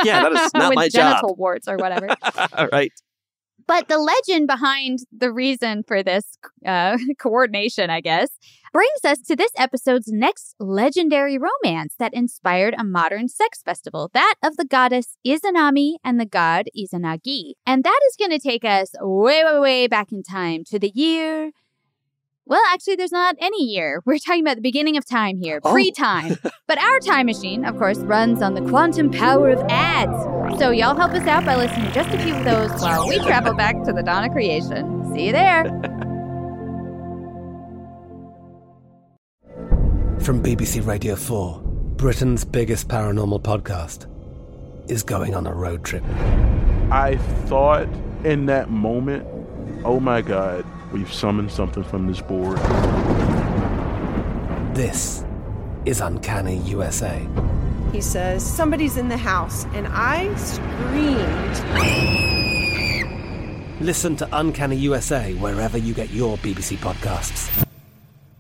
Yeah, 0.05 0.23
that 0.23 0.33
is 0.33 0.51
not 0.55 0.71
with 0.71 0.77
my 0.77 0.89
job. 0.89 1.17
genital 1.17 1.35
warts 1.37 1.69
or 1.69 1.77
whatever? 1.77 2.09
All 2.55 2.69
right. 2.73 2.93
But 3.67 3.89
the 3.89 3.99
legend 3.99 4.47
behind 4.47 5.01
the 5.17 5.33
reason 5.33 5.83
for 5.87 6.03
this 6.03 6.39
uh, 6.65 6.99
coordination, 7.19 7.91
I 7.91 8.01
guess, 8.01 8.31
brings 8.73 9.05
us 9.05 9.21
to 9.23 9.35
this 9.35 9.51
episode's 9.57 10.09
next 10.09 10.55
legendary 10.61 11.39
romance 11.39 11.95
that 11.99 12.15
inspired 12.15 12.75
a 12.79 12.85
modern 12.85 13.29
sex 13.29 13.63
festival, 13.63 14.11
that 14.15 14.35
of 14.45 14.57
the 14.57 14.65
goddess 14.65 15.17
Izanami 15.27 15.95
and 16.05 16.21
the 16.21 16.27
god 16.27 16.67
Izanagi. 16.79 17.55
And 17.67 17.83
that 17.85 18.01
is 18.09 18.17
going 18.17 18.39
to 18.39 18.39
take 18.39 18.65
us 18.65 18.91
way, 19.01 19.43
way, 19.45 19.59
way 19.59 19.87
back 19.87 20.13
in 20.13 20.23
time 20.23 20.63
to 20.67 20.79
the 20.79 20.93
year. 20.95 21.51
Well, 22.49 22.63
actually, 22.73 22.95
there's 22.95 23.11
not 23.13 23.35
any 23.41 23.65
year. 23.65 24.03
We're 24.07 24.19
talking 24.19 24.43
about 24.43 24.55
the 24.57 24.63
beginning 24.63 24.97
of 24.97 25.05
time 25.05 25.39
here, 25.41 25.61
Oh. 25.65 25.73
pre 25.73 25.91
time. 25.91 26.37
but 26.69 26.79
our 26.79 27.01
time 27.01 27.27
machine, 27.27 27.65
of 27.65 27.77
course, 27.77 27.99
runs 27.99 28.41
on 28.41 28.55
the 28.55 28.61
quantum 28.63 29.11
power 29.11 29.51
of 29.51 29.61
ads. 29.69 30.17
So, 30.61 30.71
y'all 30.71 30.95
help 30.95 31.13
us 31.13 31.27
out 31.27 31.45
by 31.45 31.57
listening 31.57 31.87
to 31.89 31.93
just 31.93 32.09
a 32.15 32.19
few 32.23 32.35
of 32.35 32.45
those 32.45 32.71
while 32.81 33.09
we 33.09 33.19
travel 33.19 33.53
back 33.65 33.83
to 33.85 33.93
the 33.93 34.03
dawn 34.03 34.25
of 34.25 34.31
creation. 34.33 35.13
See 35.13 35.27
you 35.27 35.33
there. 35.33 35.65
From 40.21 40.43
BBC 40.43 40.85
Radio 40.87 41.15
4, 41.17 41.61
Britain's 41.97 42.45
biggest 42.45 42.89
paranormal 42.89 43.43
podcast 43.43 44.07
is 44.91 45.03
going 45.03 45.35
on 45.35 45.47
a 45.47 45.53
road 45.53 45.85
trip. 45.85 46.05
I 46.91 47.17
thought 47.47 47.89
in 48.25 48.47
that 48.47 48.71
moment, 48.71 49.27
oh 49.85 49.99
my 50.01 50.23
God, 50.23 50.65
we've 50.93 51.13
summoned 51.13 51.51
something 51.51 51.85
from 51.85 52.07
this 52.07 52.21
board. 52.21 52.59
This 54.75 55.25
is 55.85 56.01
Uncanny 56.01 56.59
USA. 56.59 57.27
He 57.93 58.01
says, 58.01 58.45
Somebody's 58.45 58.97
in 58.97 59.09
the 59.09 59.17
house, 59.17 59.65
and 59.75 59.87
I 59.89 60.35
screamed. 60.37 61.57
Listen 63.81 64.17
to 64.17 64.29
Uncanny 64.33 64.77
USA 64.77 65.35
wherever 65.35 65.79
you 65.79 65.95
get 65.95 66.11
your 66.11 66.37
BBC 66.39 66.77
podcasts, 66.77 67.67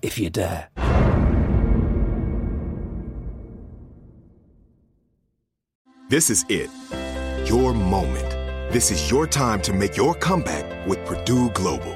if 0.02 0.18
you 0.18 0.30
dare. 0.30 0.68
This 6.08 6.30
is 6.30 6.44
it. 6.48 6.70
Your 7.48 7.74
moment. 7.74 8.30
This 8.72 8.92
is 8.92 9.10
your 9.10 9.26
time 9.26 9.60
to 9.62 9.72
make 9.72 9.96
your 9.96 10.14
comeback 10.14 10.86
with 10.86 11.04
Purdue 11.04 11.50
Global. 11.50 11.95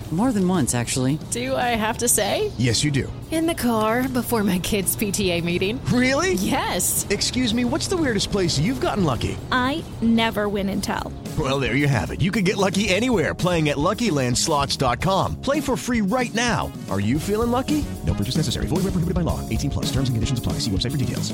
More 0.11 0.33
than 0.33 0.45
once, 0.45 0.75
actually. 0.75 1.19
Do 1.31 1.55
I 1.55 1.69
have 1.79 1.99
to 1.99 2.09
say? 2.09 2.51
Yes, 2.57 2.83
you 2.83 2.91
do. 2.91 3.11
In 3.31 3.45
the 3.45 3.55
car 3.55 4.09
before 4.09 4.43
my 4.43 4.59
kids' 4.59 4.93
PTA 4.93 5.41
meeting. 5.41 5.79
Really? 5.85 6.33
Yes. 6.33 7.07
Excuse 7.09 7.53
me, 7.53 7.63
what's 7.63 7.87
the 7.87 7.95
weirdest 7.95 8.29
place 8.29 8.59
you've 8.59 8.81
gotten 8.81 9.05
lucky? 9.05 9.37
I 9.53 9.85
never 10.01 10.49
win 10.49 10.67
and 10.67 10.83
tell. 10.83 11.13
Well, 11.39 11.61
there 11.61 11.77
you 11.77 11.87
have 11.87 12.11
it. 12.11 12.19
You 12.19 12.29
can 12.29 12.43
get 12.43 12.57
lucky 12.57 12.89
anywhere 12.89 13.33
playing 13.33 13.69
at 13.69 13.77
LuckyLandSlots.com. 13.77 15.39
Play 15.41 15.61
for 15.61 15.77
free 15.77 16.01
right 16.01 16.33
now. 16.33 16.69
Are 16.89 16.99
you 16.99 17.17
feeling 17.17 17.51
lucky? 17.51 17.85
No 18.05 18.13
purchase 18.13 18.35
necessary. 18.35 18.65
Void 18.65 18.83
where 18.83 18.91
prohibited 18.91 19.15
by 19.15 19.21
law. 19.21 19.39
18 19.47 19.71
plus. 19.71 19.85
Terms 19.85 20.09
and 20.09 20.15
conditions 20.17 20.39
apply. 20.39 20.53
See 20.59 20.71
website 20.71 20.91
for 20.91 20.97
details. 20.97 21.31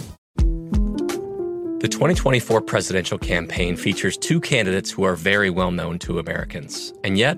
The 1.80 1.88
2024 1.88 2.62
presidential 2.62 3.20
campaign 3.20 3.76
features 3.76 4.18
two 4.18 4.40
candidates 4.40 4.90
who 4.90 5.04
are 5.04 5.16
very 5.16 5.52
well 5.52 5.70
known 5.70 6.00
to 6.00 6.18
Americans. 6.18 6.92
And 7.04 7.20
yet, 7.20 7.38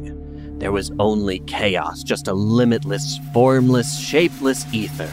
there 0.61 0.71
was 0.71 0.91
only 0.99 1.39
chaos, 1.39 2.03
just 2.03 2.27
a 2.27 2.33
limitless, 2.33 3.17
formless, 3.33 3.99
shapeless 3.99 4.71
ether. 4.71 5.11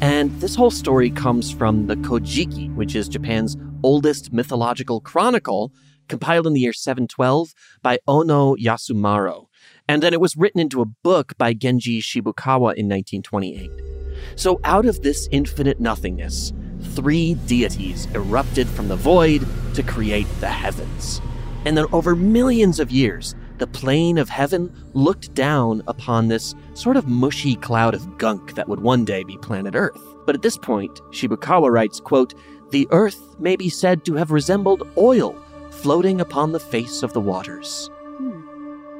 And 0.00 0.28
this 0.40 0.56
whole 0.56 0.72
story 0.72 1.08
comes 1.08 1.52
from 1.52 1.86
the 1.86 1.94
Kojiki, 1.94 2.74
which 2.74 2.96
is 2.96 3.08
Japan's 3.08 3.56
oldest 3.84 4.32
mythological 4.32 5.00
chronicle, 5.00 5.72
compiled 6.08 6.48
in 6.48 6.52
the 6.52 6.58
year 6.58 6.72
712 6.72 7.54
by 7.80 8.00
Ono 8.08 8.56
Yasumaro. 8.56 9.46
And 9.86 10.02
then 10.02 10.12
it 10.12 10.20
was 10.20 10.36
written 10.36 10.60
into 10.60 10.82
a 10.82 10.86
book 10.86 11.38
by 11.38 11.54
Genji 11.54 12.02
Shibukawa 12.02 12.74
in 12.74 12.88
1928. 12.88 13.70
So, 14.34 14.58
out 14.64 14.86
of 14.86 15.00
this 15.02 15.28
infinite 15.30 15.78
nothingness, 15.78 16.52
three 16.96 17.34
deities 17.46 18.06
erupted 18.14 18.66
from 18.66 18.88
the 18.88 18.96
void 18.96 19.46
to 19.74 19.84
create 19.84 20.26
the 20.40 20.48
heavens. 20.48 21.20
And 21.64 21.76
then, 21.76 21.86
over 21.92 22.16
millions 22.16 22.80
of 22.80 22.90
years, 22.90 23.36
the 23.58 23.66
plane 23.66 24.18
of 24.18 24.28
heaven 24.28 24.72
looked 24.92 25.34
down 25.34 25.82
upon 25.86 26.28
this 26.28 26.54
sort 26.74 26.96
of 26.96 27.08
mushy 27.08 27.56
cloud 27.56 27.94
of 27.94 28.18
gunk 28.18 28.54
that 28.54 28.68
would 28.68 28.80
one 28.80 29.04
day 29.04 29.24
be 29.24 29.36
planet 29.38 29.74
Earth. 29.74 30.00
But 30.26 30.34
at 30.34 30.42
this 30.42 30.58
point, 30.58 31.00
Shibukawa 31.10 31.70
writes, 31.70 32.00
quote, 32.00 32.34
The 32.70 32.88
Earth 32.90 33.38
may 33.38 33.56
be 33.56 33.68
said 33.68 34.04
to 34.04 34.14
have 34.14 34.30
resembled 34.30 34.88
oil 34.98 35.34
floating 35.70 36.20
upon 36.20 36.52
the 36.52 36.60
face 36.60 37.02
of 37.02 37.12
the 37.12 37.20
waters. 37.20 37.90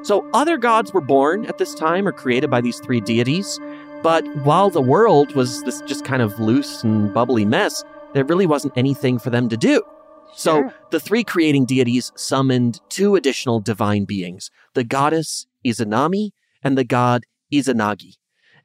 So 0.02 0.28
other 0.32 0.56
gods 0.56 0.92
were 0.92 1.00
born 1.00 1.46
at 1.46 1.58
this 1.58 1.74
time 1.74 2.06
or 2.06 2.12
created 2.12 2.48
by 2.48 2.60
these 2.60 2.78
three 2.78 3.00
deities, 3.00 3.58
but 4.02 4.24
while 4.44 4.70
the 4.70 4.80
world 4.80 5.34
was 5.34 5.64
this 5.64 5.80
just 5.82 6.04
kind 6.04 6.22
of 6.22 6.38
loose 6.38 6.84
and 6.84 7.12
bubbly 7.12 7.44
mess, 7.44 7.82
there 8.12 8.24
really 8.24 8.46
wasn't 8.46 8.76
anything 8.76 9.18
for 9.18 9.30
them 9.30 9.48
to 9.48 9.56
do. 9.56 9.82
So 10.34 10.70
the 10.90 11.00
three 11.00 11.24
creating 11.24 11.66
deities 11.66 12.12
summoned 12.14 12.80
two 12.88 13.16
additional 13.16 13.60
divine 13.60 14.04
beings, 14.04 14.50
the 14.74 14.84
goddess 14.84 15.46
Izanami 15.64 16.30
and 16.62 16.76
the 16.76 16.84
god 16.84 17.24
Izanagi. 17.52 18.16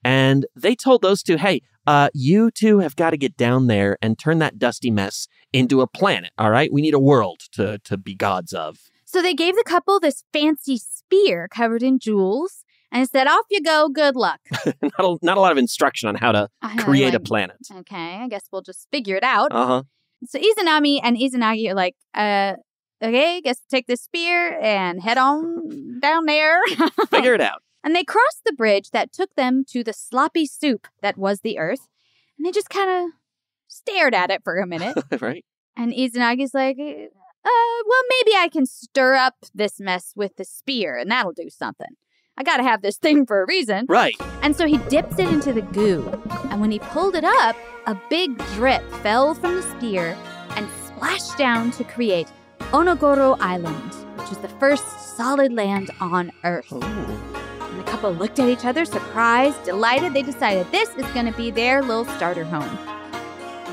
And 0.04 0.46
they 0.56 0.76
told 0.76 1.02
those 1.02 1.22
two, 1.24 1.38
hey, 1.38 1.62
uh, 1.88 2.10
you 2.14 2.52
two 2.52 2.80
have 2.80 2.96
got 2.96 3.12
to 3.12 3.18
get 3.18 3.38
down 3.38 3.68
there 3.68 3.98
and 4.02 4.18
turn 4.18 4.40
that 4.40 4.60
dusty 4.60 4.92
mess 4.92 5.28
into 5.54 5.82
a 5.82 5.88
planet, 5.88 6.32
all 6.38 6.52
right? 6.52 6.72
We 6.72 6.82
need 6.82 6.94
a 6.94 7.00
world 7.00 7.42
to, 7.54 7.80
to 7.80 7.98
be 7.98 8.16
gods 8.16 8.54
of. 8.54 8.80
So 9.06 9.22
they 9.22 9.34
gave 9.34 9.56
the 9.56 9.64
couple 9.64 10.00
this 10.00 10.24
fancy 10.32 10.78
spear 10.78 11.48
covered 11.48 11.84
in 11.84 12.00
jewels 12.00 12.64
and 12.92 13.10
said, 13.10 13.28
Off 13.28 13.46
you 13.50 13.62
go, 13.62 13.90
good 13.90 14.16
luck. 14.16 14.40
not, 14.66 15.00
a, 15.00 15.18
not 15.22 15.38
a 15.38 15.42
lot 15.42 15.52
of 15.52 15.58
instruction 15.58 16.10
on 16.10 16.16
how 16.16 16.32
to 16.32 16.50
create 16.80 17.14
a 17.14 17.20
planet. 17.20 17.58
Okay, 17.80 18.18
I 18.22 18.28
guess 18.28 18.44
we'll 18.52 18.62
just 18.62 18.88
figure 18.92 19.16
it 19.16 19.24
out. 19.24 19.52
Uh 19.52 19.66
huh. 19.66 19.84
So 20.26 20.40
Izanami 20.40 21.00
and 21.04 21.18
Izanagi 21.18 21.70
are 21.70 21.74
like, 21.74 21.96
uh, 22.14 22.54
okay, 23.02 23.42
guess 23.42 23.60
take 23.70 23.88
this 23.88 24.02
spear 24.02 24.60
and 24.62 25.02
head 25.02 25.18
on 25.18 26.00
down 26.00 26.26
there. 26.26 26.60
Figure 27.10 27.34
it 27.34 27.42
out. 27.42 27.64
And 27.84 27.96
they 27.96 28.04
crossed 28.04 28.44
the 28.46 28.54
bridge 28.54 28.92
that 28.92 29.12
took 29.12 29.34
them 29.36 29.64
to 29.70 29.84
the 29.84 29.94
sloppy 29.94 30.46
soup 30.46 30.88
that 31.02 31.18
was 31.18 31.42
the 31.42 31.58
earth. 31.58 31.88
And 32.38 32.46
they 32.46 32.52
just 32.52 32.70
kind 32.70 32.90
of 32.90 33.12
stared 33.68 34.14
at 34.14 34.30
it 34.30 34.44
for 34.44 34.58
a 34.58 34.68
minute. 34.68 34.98
right? 35.22 35.44
and 35.76 35.94
Izanagi's 35.94 36.54
like, 36.54 36.78
uh, 36.78 37.84
well, 37.88 38.02
maybe 38.10 38.36
I 38.38 38.50
can 38.52 38.66
stir 38.66 39.16
up 39.16 39.36
this 39.54 39.80
mess 39.80 40.14
with 40.16 40.36
the 40.36 40.46
spear 40.46 40.98
and 40.98 41.10
that'll 41.10 41.34
do 41.34 41.50
something. 41.50 41.96
I 42.38 42.44
gotta 42.44 42.64
have 42.64 42.82
this 42.82 42.98
thing 42.98 43.26
for 43.26 43.42
a 43.42 43.46
reason. 43.48 43.86
Right. 43.90 44.16
And 44.42 44.56
so 44.56 44.66
he 44.66 44.78
dips 44.78 45.20
it 45.20 45.28
into 45.28 45.54
the 45.54 45.62
goo. 45.62 46.22
And 46.50 46.62
when 46.62 46.72
he 46.72 46.80
pulled 46.80 47.16
it 47.16 47.24
up, 47.24 47.56
a 47.88 47.96
big 48.10 48.38
drip 48.56 48.82
fell 49.04 49.34
from 49.34 49.56
the 49.56 49.62
spear 49.64 50.18
and 50.56 50.68
splashed 50.86 51.38
down 51.38 51.72
to 51.72 51.84
create 51.84 52.28
Onogoro 52.72 53.38
Island, 53.40 53.94
which 54.18 54.32
is 54.32 54.38
the 54.38 54.48
first 54.50 55.16
solid 55.18 55.52
land 55.54 55.90
on 56.00 56.32
Earth. 56.44 56.68
Oh. 56.72 56.80
And 56.82 57.80
the 57.80 57.84
couple 57.84 58.12
looked 58.12 58.40
at 58.40 58.50
each 58.50 58.66
other, 58.66 58.86
surprised, 58.86 59.64
delighted. 59.64 60.14
They 60.14 60.24
decided 60.24 60.72
this 60.72 60.90
is 60.96 61.06
going 61.14 61.26
to 61.26 61.32
be 61.38 61.52
their 61.52 61.82
little 61.82 62.06
starter 62.06 62.44
home. 62.44 62.78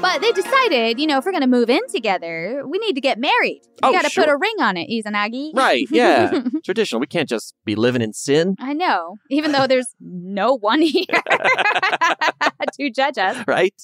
But 0.00 0.20
they 0.20 0.30
decided, 0.30 1.00
you 1.00 1.08
know, 1.08 1.18
if 1.18 1.24
we're 1.24 1.32
going 1.32 1.40
to 1.42 1.48
move 1.48 1.68
in 1.68 1.80
together, 1.88 2.62
we 2.64 2.78
need 2.78 2.92
to 2.94 3.00
get 3.00 3.18
married. 3.18 3.62
We 3.82 3.88
Oh, 3.88 3.92
got 3.92 4.04
to 4.04 4.10
sure. 4.10 4.24
put 4.24 4.30
a 4.32 4.36
ring 4.36 4.54
on 4.60 4.76
it, 4.76 4.88
Izanagi. 4.88 5.50
Right. 5.56 5.88
Yeah. 5.90 6.42
Traditional. 6.64 7.00
We 7.00 7.08
can't 7.08 7.28
just 7.28 7.54
be 7.64 7.74
living 7.74 8.00
in 8.00 8.12
sin. 8.12 8.54
I 8.60 8.74
know, 8.74 9.16
even 9.28 9.50
though 9.50 9.66
there's 9.66 9.88
no 10.00 10.56
one 10.56 10.82
here 10.82 11.04
to 12.78 12.90
judge 12.90 13.18
us. 13.18 13.44
right? 13.48 13.74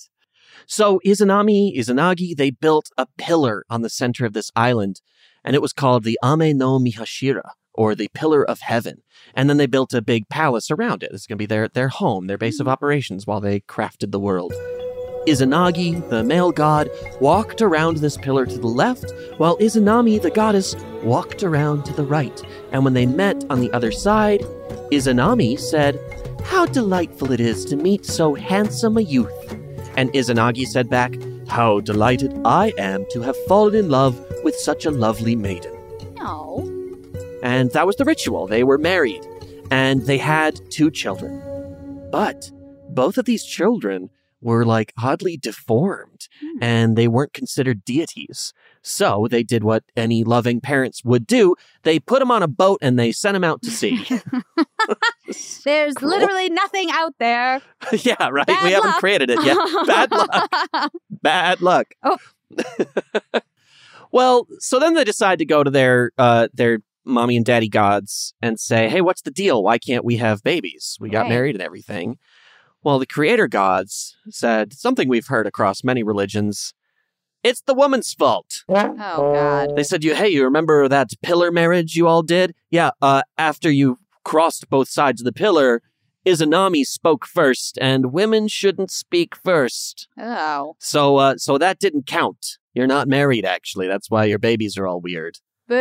So 0.67 1.01
Izanami, 1.05 1.77
Izanagi, 1.77 2.37
they 2.37 2.51
built 2.51 2.91
a 2.97 3.07
pillar 3.19 3.65
on 3.69 3.83
the 3.83 3.91
center 3.91 4.25
of 4.25 4.33
this 4.33 4.51
island, 4.57 5.01
and 5.45 5.55
it 5.55 5.63
was 5.63 5.73
called 5.73 6.05
the 6.05 6.19
Ame 6.25 6.57
no 6.57 6.79
Mihashira, 6.79 7.51
or 7.75 7.95
the 7.95 8.09
Pillar 8.15 8.49
of 8.49 8.61
Heaven. 8.61 9.03
And 9.35 9.51
then 9.51 9.57
they 9.57 9.67
built 9.67 9.93
a 9.93 10.03
big 10.03 10.29
palace 10.29 10.71
around 10.71 11.03
it. 11.03 11.11
It's 11.13 11.27
going 11.27 11.37
to 11.37 11.43
be 11.43 11.47
their, 11.47 11.69
their 11.69 11.89
home, 11.89 12.27
their 12.27 12.39
base 12.39 12.61
of 12.61 12.67
hmm. 12.67 12.71
operations 12.73 13.27
while 13.27 13.41
they 13.41 13.61
crafted 13.61 14.11
the 14.11 14.21
world. 14.21 14.53
Izanagi, 15.27 16.11
the 16.11 16.23
male 16.23 16.53
god, 16.53 16.91
walked 17.19 17.63
around 17.63 17.97
this 17.97 18.19
pillar 18.19 18.45
to 18.45 18.59
the 18.59 18.67
left, 18.67 19.11
while 19.39 19.57
Izanami, 19.57 20.21
the 20.21 20.31
goddess, 20.31 20.77
walked 21.03 21.43
around 21.43 21.85
to 21.87 21.95
the 21.95 22.05
right. 22.05 22.43
And 22.73 22.85
when 22.85 22.93
they 22.93 23.07
met 23.07 23.43
on 23.49 23.61
the 23.61 23.73
other 23.73 23.91
side, 23.91 24.41
Izanami 24.93 25.59
said, 25.59 25.99
How 26.45 26.67
delightful 26.67 27.33
it 27.33 27.41
is 27.41 27.65
to 27.67 27.77
meet 27.77 28.05
so 28.05 28.35
handsome 28.35 28.99
a 28.99 29.01
youth. 29.01 29.64
And 29.97 30.13
Izanagi 30.13 30.67
said 30.67 30.89
back, 30.89 31.15
How 31.49 31.81
delighted 31.81 32.41
I 32.45 32.73
am 32.79 33.07
to 33.11 33.23
have 33.23 33.37
fallen 33.47 33.75
in 33.75 33.89
love 33.89 34.19
with 34.43 34.57
such 34.57 34.85
a 34.85 34.91
lovely 34.91 35.37
maiden. 35.37 35.73
No. 36.17 36.69
And 37.43 37.71
that 37.73 37.87
was 37.87 37.97
the 37.97 38.05
ritual. 38.05 38.47
They 38.47 38.65
were 38.65 38.79
married, 38.79 39.25
and 39.71 40.03
they 40.03 40.19
had 40.19 40.61
two 40.71 40.91
children. 40.91 41.41
But 42.11 42.51
both 42.91 43.19
of 43.19 43.25
these 43.25 43.45
children 43.45 44.11
were 44.41 44.65
like 44.65 44.93
oddly 45.03 45.37
deformed, 45.37 46.29
hmm. 46.41 46.63
and 46.63 46.97
they 46.97 47.09
weren't 47.09 47.33
considered 47.33 47.85
deities. 47.85 48.53
So 48.87 49.27
they 49.31 49.43
did 49.43 49.65
what 49.65 49.83
any 49.97 50.25
loving 50.25 50.61
parents 50.61 51.03
would 51.05 51.27
do 51.27 51.57
they 51.85 51.99
put 51.99 52.21
him 52.21 52.31
on 52.31 52.43
a 52.43 52.49
boat 52.49 52.79
and 52.83 52.99
they 52.99 53.13
sent 53.13 53.35
him 53.35 53.43
out 53.43 53.63
to 53.63 53.71
sea. 53.71 54.07
There's 55.65 56.01
literally 56.03 56.51
nothing 56.51 56.91
out 56.93 57.15
there. 57.19 57.63
yeah, 57.93 58.29
right? 58.31 58.47
Bad 58.47 58.63
we 58.63 58.73
haven't 58.73 58.93
created 58.95 59.31
it 59.31 59.43
yet. 59.43 59.57
Bad 59.87 60.11
luck. 60.13 60.93
Bad 61.11 61.61
luck. 61.63 61.87
Oh. 62.03 62.19
well, 64.13 64.47
so 64.59 64.79
then 64.79 64.95
they 64.95 65.05
decide 65.05 65.39
to 65.39 65.47
go 65.47 65.65
to 65.65 65.71
their 65.71 66.13
uh 66.19 66.49
their 66.53 66.79
mommy 67.05 67.37
and 67.37 67.45
daddy 67.45 67.69
gods 67.69 68.35
and 68.43 68.59
say, 68.61 68.89
"Hey, 68.89 69.01
what's 69.01 69.23
the 69.23 69.31
deal? 69.31 69.63
Why 69.63 69.79
can't 69.79 70.05
we 70.05 70.17
have 70.19 70.43
babies? 70.43 70.97
We 71.01 71.11
got 71.11 71.23
Right. 71.23 71.31
married 71.31 71.55
and 71.55 71.63
everything." 71.63 72.19
Well, 72.83 72.99
the 72.99 73.07
creator 73.07 73.49
gods 73.49 74.17
said 74.29 74.75
something 74.75 75.09
we've 75.09 75.29
heard 75.29 75.47
across 75.47 75.83
many 75.83 76.03
religions. 76.03 76.75
It's 77.45 77.61
the 77.61 77.75
woman's 77.75 78.15
fault. 78.15 78.65
Oh, 78.69 78.95
God. 78.97 79.77
They 79.77 79.85
said, 79.85 80.03
"You, 80.03 80.15
hey, 80.15 80.31
you 80.31 80.45
remember 80.45 80.89
that 80.89 81.11
pillar 81.23 81.53
marriage 81.53 81.95
you 81.95 82.09
all 82.09 82.23
did? 82.23 82.55
Yeah. 82.71 82.91
Uh, 83.03 83.23
after 83.37 83.71
you 83.71 83.99
crossed 84.25 84.71
both 84.71 84.89
sides 84.89 85.21
of 85.21 85.27
the 85.27 85.33
pillar, 85.33 85.83
Izanami 86.27 86.85
spoke 86.85 87.27
first, 87.27 87.79
and 87.83 88.13
women 88.13 88.49
shouldn't 88.49 88.91
speak 88.91 89.37
first. 89.37 90.09
Oh. 90.19 90.75
So, 90.79 91.19
uh, 91.19 91.37
so 91.37 91.59
that 91.59 91.79
didn't 91.79 92.07
count. 92.07 92.59
You're 92.73 92.87
not 92.87 93.09
married, 93.09 93.45
actually. 93.45 93.89
That's 93.89 94.11
why 94.11 94.25
your 94.25 94.39
babies 94.39 94.79
are 94.79 94.87
all 94.87 95.03
weird. 95.03 95.39
Boo. 95.69 95.75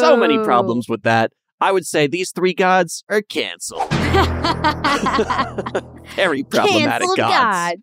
So 0.00 0.16
many 0.16 0.38
problems 0.38 0.88
with 0.88 1.02
that. 1.02 1.32
I 1.60 1.72
would 1.72 1.86
say 1.86 2.06
these 2.06 2.32
three 2.32 2.54
gods 2.54 3.04
are 3.10 3.20
canceled. 3.20 3.99
Very 6.16 6.42
problematic 6.50 7.08
Canceled 7.08 7.16
gods. 7.16 7.82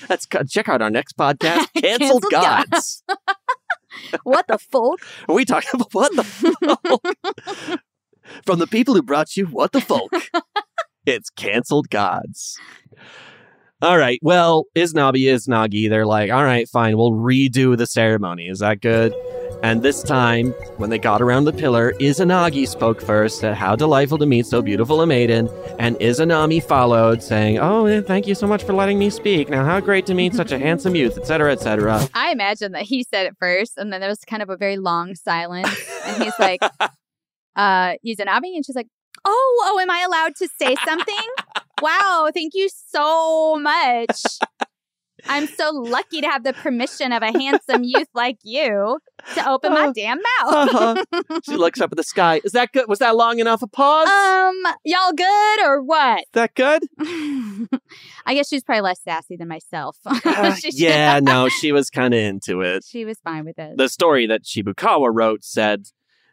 That's 0.08 0.26
check 0.48 0.68
out 0.68 0.80
our 0.80 0.90
next 0.90 1.16
podcast, 1.16 1.66
canceled, 1.74 2.22
Canceled 2.22 2.24
gods. 2.30 3.02
what 4.22 4.46
the 4.46 4.58
fuck? 4.58 5.00
Are 5.28 5.34
we 5.34 5.44
talking 5.44 5.70
about 5.74 5.92
what 5.92 6.14
the 6.14 6.22
folk? 6.24 7.80
From 8.44 8.58
the 8.58 8.66
people 8.66 8.94
who 8.94 9.02
brought 9.02 9.36
you 9.36 9.46
what 9.46 9.72
the 9.72 9.80
folk. 9.80 10.12
it's 11.06 11.30
canceled 11.30 11.90
gods. 11.90 12.58
All 13.80 13.96
right. 13.96 14.18
Well, 14.22 14.64
Izanami 14.74 15.30
is 15.32 15.46
Nagi. 15.46 15.88
They're 15.88 16.06
like, 16.06 16.32
all 16.32 16.42
right, 16.42 16.68
fine. 16.68 16.96
We'll 16.96 17.12
redo 17.12 17.76
the 17.76 17.86
ceremony. 17.86 18.48
Is 18.48 18.58
that 18.58 18.80
good? 18.80 19.14
And 19.62 19.82
this 19.82 20.02
time, 20.02 20.50
when 20.78 20.90
they 20.90 20.98
got 20.98 21.22
around 21.22 21.44
the 21.44 21.52
pillar, 21.52 21.92
Izanagi 22.00 22.66
spoke 22.66 23.00
first, 23.00 23.38
said, 23.38 23.54
How 23.54 23.76
delightful 23.76 24.18
to 24.18 24.26
meet 24.26 24.46
so 24.46 24.62
beautiful 24.62 25.00
a 25.00 25.06
maiden. 25.06 25.48
And 25.78 25.96
Izanami 25.96 26.62
followed, 26.62 27.22
saying, 27.22 27.58
Oh, 27.58 27.86
eh, 27.86 28.00
thank 28.00 28.26
you 28.26 28.34
so 28.34 28.48
much 28.48 28.64
for 28.64 28.72
letting 28.72 28.98
me 28.98 29.10
speak. 29.10 29.48
Now, 29.48 29.64
how 29.64 29.78
great 29.78 30.06
to 30.06 30.14
meet 30.14 30.34
such 30.34 30.50
a 30.50 30.58
handsome 30.58 30.96
youth, 30.96 31.16
etc., 31.16 31.52
etc. 31.52 32.08
I 32.14 32.32
imagine 32.32 32.72
that 32.72 32.82
he 32.82 33.04
said 33.04 33.26
it 33.26 33.36
first, 33.38 33.74
and 33.76 33.92
then 33.92 34.00
there 34.00 34.08
was 34.08 34.20
kind 34.20 34.42
of 34.42 34.50
a 34.50 34.56
very 34.56 34.76
long 34.76 35.14
silence, 35.14 35.76
and 36.04 36.22
he's 36.22 36.38
like, 36.38 36.60
"Uh, 37.56 37.94
Izanami," 38.06 38.54
and 38.54 38.64
she's 38.64 38.76
like, 38.76 38.88
"Oh, 39.24 39.64
oh, 39.66 39.78
am 39.80 39.90
I 39.90 40.00
allowed 40.06 40.34
to 40.36 40.48
say 40.60 40.76
something? 40.84 41.14
wow, 41.82 42.30
thank 42.32 42.52
you 42.54 42.68
so 42.70 43.56
much. 43.56 44.22
I'm 45.26 45.46
so 45.46 45.70
lucky 45.70 46.20
to 46.20 46.28
have 46.28 46.44
the 46.44 46.52
permission 46.52 47.12
of 47.12 47.22
a 47.22 47.32
handsome 47.36 47.82
youth 47.82 48.06
like 48.14 48.38
you 48.44 48.98
to 49.34 49.48
open 49.48 49.74
my 49.74 49.90
damn 49.92 50.18
mouth. 50.18 50.54
Uh-huh. 50.54 51.04
She 51.44 51.56
looks 51.56 51.80
up 51.80 51.92
at 51.92 51.96
the 51.96 52.04
sky. 52.04 52.40
Is 52.44 52.52
that 52.52 52.72
good? 52.72 52.86
Was 52.88 53.00
that 53.00 53.16
long 53.16 53.38
enough 53.38 53.62
a 53.62 53.66
pause? 53.66 54.08
um, 54.08 54.72
y'all 54.84 55.12
good 55.12 55.66
or 55.66 55.82
what? 55.82 56.24
that 56.34 56.54
good? 56.54 56.82
I 58.26 58.34
guess 58.34 58.48
she's 58.48 58.62
probably 58.62 58.82
less 58.82 59.00
sassy 59.02 59.36
than 59.36 59.48
myself. 59.48 59.96
Uh, 60.06 60.54
yeah, 60.70 61.20
no, 61.20 61.48
she 61.48 61.72
was 61.72 61.90
kind 61.90 62.14
of 62.14 62.20
into 62.20 62.60
it. 62.60 62.84
she 62.84 63.04
was 63.04 63.18
fine 63.20 63.44
with 63.44 63.58
it. 63.58 63.76
The 63.76 63.88
story 63.88 64.26
that 64.26 64.44
Shibukawa 64.44 65.10
wrote 65.12 65.44
said 65.44 65.88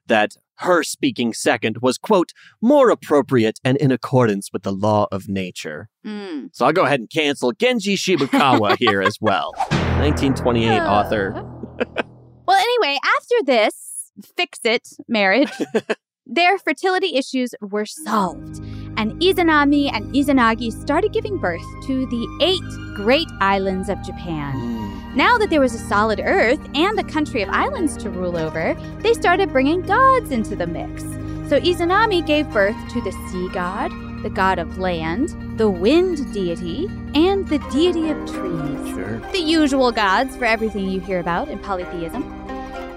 that 0.08 0.36
her 0.60 0.84
speaking 0.84 1.34
second 1.34 1.78
was, 1.82 1.98
quote, 1.98 2.32
more 2.62 2.90
appropriate 2.90 3.60
and 3.64 3.78
in 3.78 3.92
accordance 3.92 4.52
with 4.52 4.64
the 4.64 4.72
law 4.72 5.08
of 5.12 5.28
nature. 5.28 5.90
Mm. 6.06 6.50
So 6.54 6.66
I'll 6.66 6.74
go 6.74 6.86
ahead 6.86 7.00
and 7.00 7.10
cancel 7.10 7.52
Genji 7.52 7.96
Shibukawa 7.96 8.78
here 8.80 9.02
as 9.02 9.18
well. 9.20 9.52
1928 10.00 10.80
author. 10.82 11.52
Well, 12.48 12.58
anyway, 12.58 13.00
after 13.18 13.36
this 13.46 14.12
fix 14.38 14.60
it 14.64 14.88
marriage, 15.08 15.52
their 16.26 16.58
fertility 16.60 17.16
issues 17.16 17.56
were 17.60 17.86
solved. 17.86 18.62
And 18.98 19.12
Izanami 19.22 19.92
and 19.94 20.14
Izanagi 20.14 20.72
started 20.72 21.12
giving 21.12 21.38
birth 21.38 21.66
to 21.88 22.06
the 22.08 22.38
eight 22.42 22.96
great 22.96 23.28
islands 23.42 23.90
of 23.90 24.02
Japan. 24.04 24.56
Mm. 24.56 25.16
Now 25.16 25.38
that 25.38 25.50
there 25.50 25.62
was 25.62 25.74
a 25.74 25.80
solid 25.80 26.22
earth 26.24 26.60
and 26.76 27.00
a 27.00 27.04
country 27.04 27.42
of 27.42 27.50
islands 27.50 27.98
to 27.98 28.10
rule 28.10 28.38
over, 28.38 28.76
they 29.00 29.14
started 29.14 29.52
bringing 29.52 29.82
gods 29.82 30.32
into 30.32 30.56
the 30.56 30.68
mix. 30.68 31.04
So 31.50 31.60
Izanami 31.60 32.26
gave 32.26 32.50
birth 32.52 32.76
to 32.94 33.02
the 33.02 33.12
sea 33.30 33.50
god, 33.54 33.92
the 34.24 34.30
god 34.30 34.60
of 34.60 34.78
land, 34.78 35.58
the 35.58 35.70
wind 35.70 36.34
deity, 36.34 36.88
and 37.14 37.48
the 37.48 37.60
deity 37.72 38.10
of 38.10 38.18
trees. 38.26 38.96
Sure. 38.96 39.20
The 39.32 39.40
usual 39.40 39.92
gods 39.92 40.36
for 40.36 40.46
everything 40.46 40.90
you 40.90 41.00
hear 41.00 41.20
about 41.20 41.50
in 41.50 41.60
polytheism. 41.60 42.24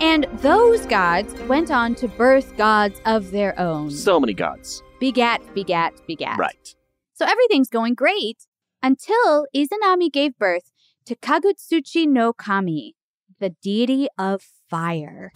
And 0.00 0.26
those 0.38 0.86
gods 0.86 1.34
went 1.42 1.70
on 1.70 1.94
to 1.96 2.08
birth 2.08 2.56
gods 2.56 3.00
of 3.04 3.32
their 3.32 3.58
own. 3.58 3.90
So 3.90 4.18
many 4.18 4.32
gods. 4.32 4.82
Begat, 5.00 5.40
begat, 5.54 5.94
begat. 6.06 6.38
Right. 6.38 6.74
So 7.14 7.24
everything's 7.24 7.68
going 7.68 7.94
great 7.94 8.46
until 8.82 9.46
Izanami 9.54 10.12
gave 10.12 10.38
birth 10.38 10.72
to 11.06 11.14
Kagutsuchi 11.16 12.06
no 12.06 12.32
Kami, 12.32 12.94
the 13.40 13.50
deity 13.62 14.08
of 14.18 14.42
fire. 14.68 15.32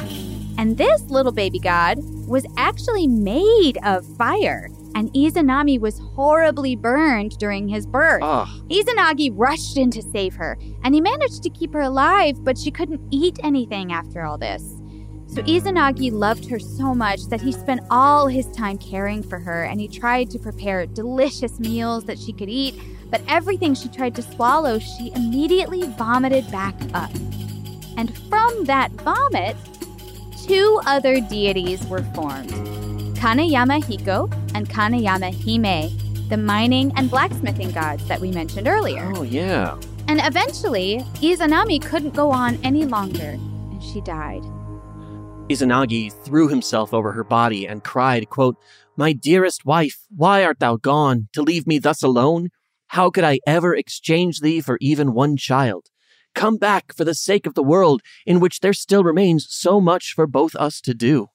And 0.58 0.78
this 0.78 1.02
little 1.02 1.32
baby 1.32 1.58
god 1.58 1.98
was 2.26 2.46
actually 2.56 3.06
made 3.06 3.78
of 3.84 4.04
fire, 4.16 4.68
and 4.94 5.12
Izanami 5.12 5.80
was 5.80 5.98
horribly 6.14 6.76
burned 6.76 7.38
during 7.38 7.68
his 7.68 7.86
birth. 7.86 8.20
Oh, 8.22 8.46
Izanagi 8.68 9.30
rushed 9.32 9.76
in 9.76 9.90
to 9.92 10.02
save 10.02 10.34
her, 10.34 10.58
and 10.84 10.94
he 10.94 11.00
managed 11.00 11.42
to 11.44 11.50
keep 11.50 11.72
her 11.72 11.80
alive, 11.80 12.44
but 12.44 12.58
she 12.58 12.70
couldn't 12.70 13.00
eat 13.10 13.38
anything 13.42 13.92
after 13.92 14.24
all 14.24 14.38
this. 14.38 14.81
So 15.32 15.40
Izanagi 15.44 16.12
loved 16.12 16.44
her 16.50 16.58
so 16.58 16.94
much 16.94 17.24
that 17.30 17.40
he 17.40 17.52
spent 17.52 17.80
all 17.90 18.26
his 18.26 18.46
time 18.48 18.76
caring 18.76 19.22
for 19.22 19.38
her 19.38 19.62
and 19.64 19.80
he 19.80 19.88
tried 19.88 20.28
to 20.32 20.38
prepare 20.38 20.84
delicious 20.84 21.58
meals 21.58 22.04
that 22.04 22.18
she 22.18 22.34
could 22.34 22.50
eat, 22.50 22.74
but 23.10 23.22
everything 23.28 23.72
she 23.74 23.88
tried 23.88 24.14
to 24.16 24.22
swallow, 24.22 24.78
she 24.78 25.10
immediately 25.14 25.84
vomited 25.96 26.50
back 26.52 26.74
up. 26.92 27.10
And 27.96 28.14
from 28.28 28.64
that 28.64 28.90
vomit, 28.92 29.56
two 30.46 30.78
other 30.84 31.18
deities 31.18 31.82
were 31.86 32.02
formed 32.14 32.50
Kaneyama 33.16 33.82
Hiko 33.82 34.30
and 34.54 34.68
Kaneyama 34.68 35.32
Hime, 35.32 36.28
the 36.28 36.36
mining 36.36 36.92
and 36.96 37.08
blacksmithing 37.08 37.70
gods 37.70 38.06
that 38.06 38.20
we 38.20 38.30
mentioned 38.32 38.68
earlier. 38.68 39.10
Oh, 39.16 39.22
yeah. 39.22 39.80
And 40.08 40.20
eventually, 40.22 40.98
Izanami 41.22 41.82
couldn't 41.82 42.14
go 42.14 42.30
on 42.30 42.58
any 42.62 42.84
longer, 42.84 43.38
and 43.38 43.82
she 43.82 44.02
died. 44.02 44.44
Izanagi 45.48 46.12
threw 46.24 46.48
himself 46.48 46.94
over 46.94 47.12
her 47.12 47.24
body 47.24 47.66
and 47.66 47.84
cried, 47.84 48.30
quote, 48.30 48.56
My 48.96 49.12
dearest 49.12 49.66
wife, 49.66 49.98
why 50.08 50.44
art 50.44 50.60
thou 50.60 50.76
gone, 50.76 51.28
to 51.32 51.42
leave 51.42 51.66
me 51.66 51.78
thus 51.78 52.02
alone? 52.02 52.48
How 52.88 53.10
could 53.10 53.24
I 53.24 53.40
ever 53.46 53.74
exchange 53.74 54.40
thee 54.40 54.60
for 54.60 54.78
even 54.80 55.14
one 55.14 55.36
child? 55.36 55.88
Come 56.34 56.56
back 56.56 56.94
for 56.94 57.04
the 57.04 57.14
sake 57.14 57.46
of 57.46 57.54
the 57.54 57.62
world, 57.62 58.02
in 58.24 58.40
which 58.40 58.60
there 58.60 58.72
still 58.72 59.04
remains 59.04 59.46
so 59.50 59.80
much 59.80 60.12
for 60.14 60.26
both 60.26 60.54
us 60.56 60.80
to 60.82 60.94
do. 60.94 61.28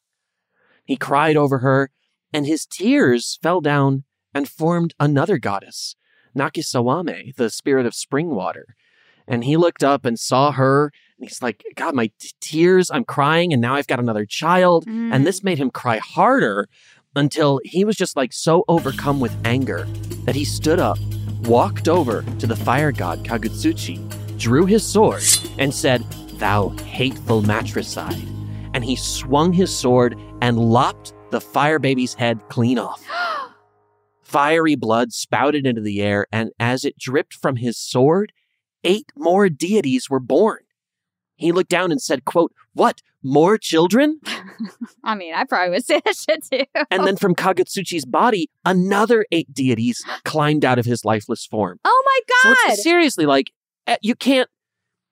He 0.85 0.95
cried 0.95 1.35
over 1.35 1.59
her, 1.59 1.91
and 2.33 2.45
his 2.45 2.65
tears 2.65 3.37
fell 3.41 3.61
down 3.61 4.05
and 4.33 4.47
formed 4.47 4.93
another 4.99 5.37
goddess, 5.37 5.95
Nakisawame, 6.35 7.35
the 7.35 7.49
spirit 7.49 7.85
of 7.85 7.93
spring 7.93 8.29
water. 8.29 8.75
And 9.27 9.43
he 9.43 9.57
looked 9.57 9.83
up 9.83 10.05
and 10.05 10.17
saw 10.17 10.51
her, 10.53 10.91
and 11.19 11.27
he's 11.27 11.41
like, 11.41 11.63
God, 11.75 11.95
my 11.95 12.11
t- 12.19 12.31
tears, 12.39 12.91
I'm 12.91 13.03
crying, 13.03 13.51
and 13.51 13.61
now 13.61 13.75
I've 13.75 13.87
got 13.87 13.99
another 13.99 14.25
child. 14.25 14.85
Mm. 14.85 15.13
And 15.13 15.25
this 15.25 15.43
made 15.43 15.57
him 15.57 15.71
cry 15.71 15.97
harder 15.97 16.67
until 17.15 17.59
he 17.63 17.83
was 17.83 17.95
just 17.95 18.15
like 18.15 18.31
so 18.31 18.63
overcome 18.67 19.19
with 19.19 19.35
anger 19.43 19.85
that 20.25 20.35
he 20.35 20.45
stood 20.45 20.79
up, 20.79 20.99
walked 21.43 21.87
over 21.87 22.23
to 22.39 22.45
the 22.45 22.55
fire 22.55 22.91
god 22.91 23.23
Kagutsuchi, 23.25 23.97
drew 24.37 24.65
his 24.65 24.85
sword, 24.85 25.23
and 25.57 25.73
said, 25.73 26.03
Thou 26.37 26.69
hateful 26.69 27.41
matricide. 27.41 28.21
And 28.75 28.85
he 28.85 28.95
swung 28.95 29.53
his 29.53 29.75
sword 29.75 30.15
and 30.41 30.59
lopped 30.59 31.13
the 31.31 31.41
fire 31.41 31.79
baby's 31.79 32.13
head 32.13 32.39
clean 32.49 32.77
off. 32.77 33.03
Fiery 34.21 34.75
blood 34.75 35.13
spouted 35.13 35.65
into 35.65 35.81
the 35.81 36.01
air, 36.01 36.27
and 36.31 36.51
as 36.59 36.85
it 36.85 36.99
dripped 36.99 37.33
from 37.33 37.55
his 37.55 37.77
sword, 37.77 38.33
eight 38.83 39.11
more 39.15 39.49
deities 39.49 40.09
were 40.09 40.19
born. 40.19 40.59
He 41.37 41.51
looked 41.51 41.69
down 41.69 41.91
and 41.91 42.01
said, 42.01 42.25
quote, 42.25 42.51
What? 42.73 43.01
More 43.23 43.57
children? 43.57 44.19
I 45.03 45.15
mean, 45.15 45.33
I 45.33 45.43
probably 45.43 45.71
would 45.71 45.85
say 45.85 46.01
that 46.05 46.15
shit 46.15 46.45
too. 46.51 46.83
And 46.91 47.05
then 47.05 47.17
from 47.17 47.35
Kagutsuchi's 47.35 48.05
body, 48.05 48.49
another 48.63 49.25
eight 49.31 49.53
deities 49.53 50.03
climbed 50.23 50.63
out 50.63 50.79
of 50.79 50.85
his 50.85 51.03
lifeless 51.03 51.45
form. 51.45 51.79
Oh 51.83 52.03
my 52.05 52.51
god! 52.51 52.73
it's 52.73 52.83
seriously 52.83 53.25
like 53.25 53.51
eh, 53.87 53.97
you 54.01 54.15
can't 54.15 54.49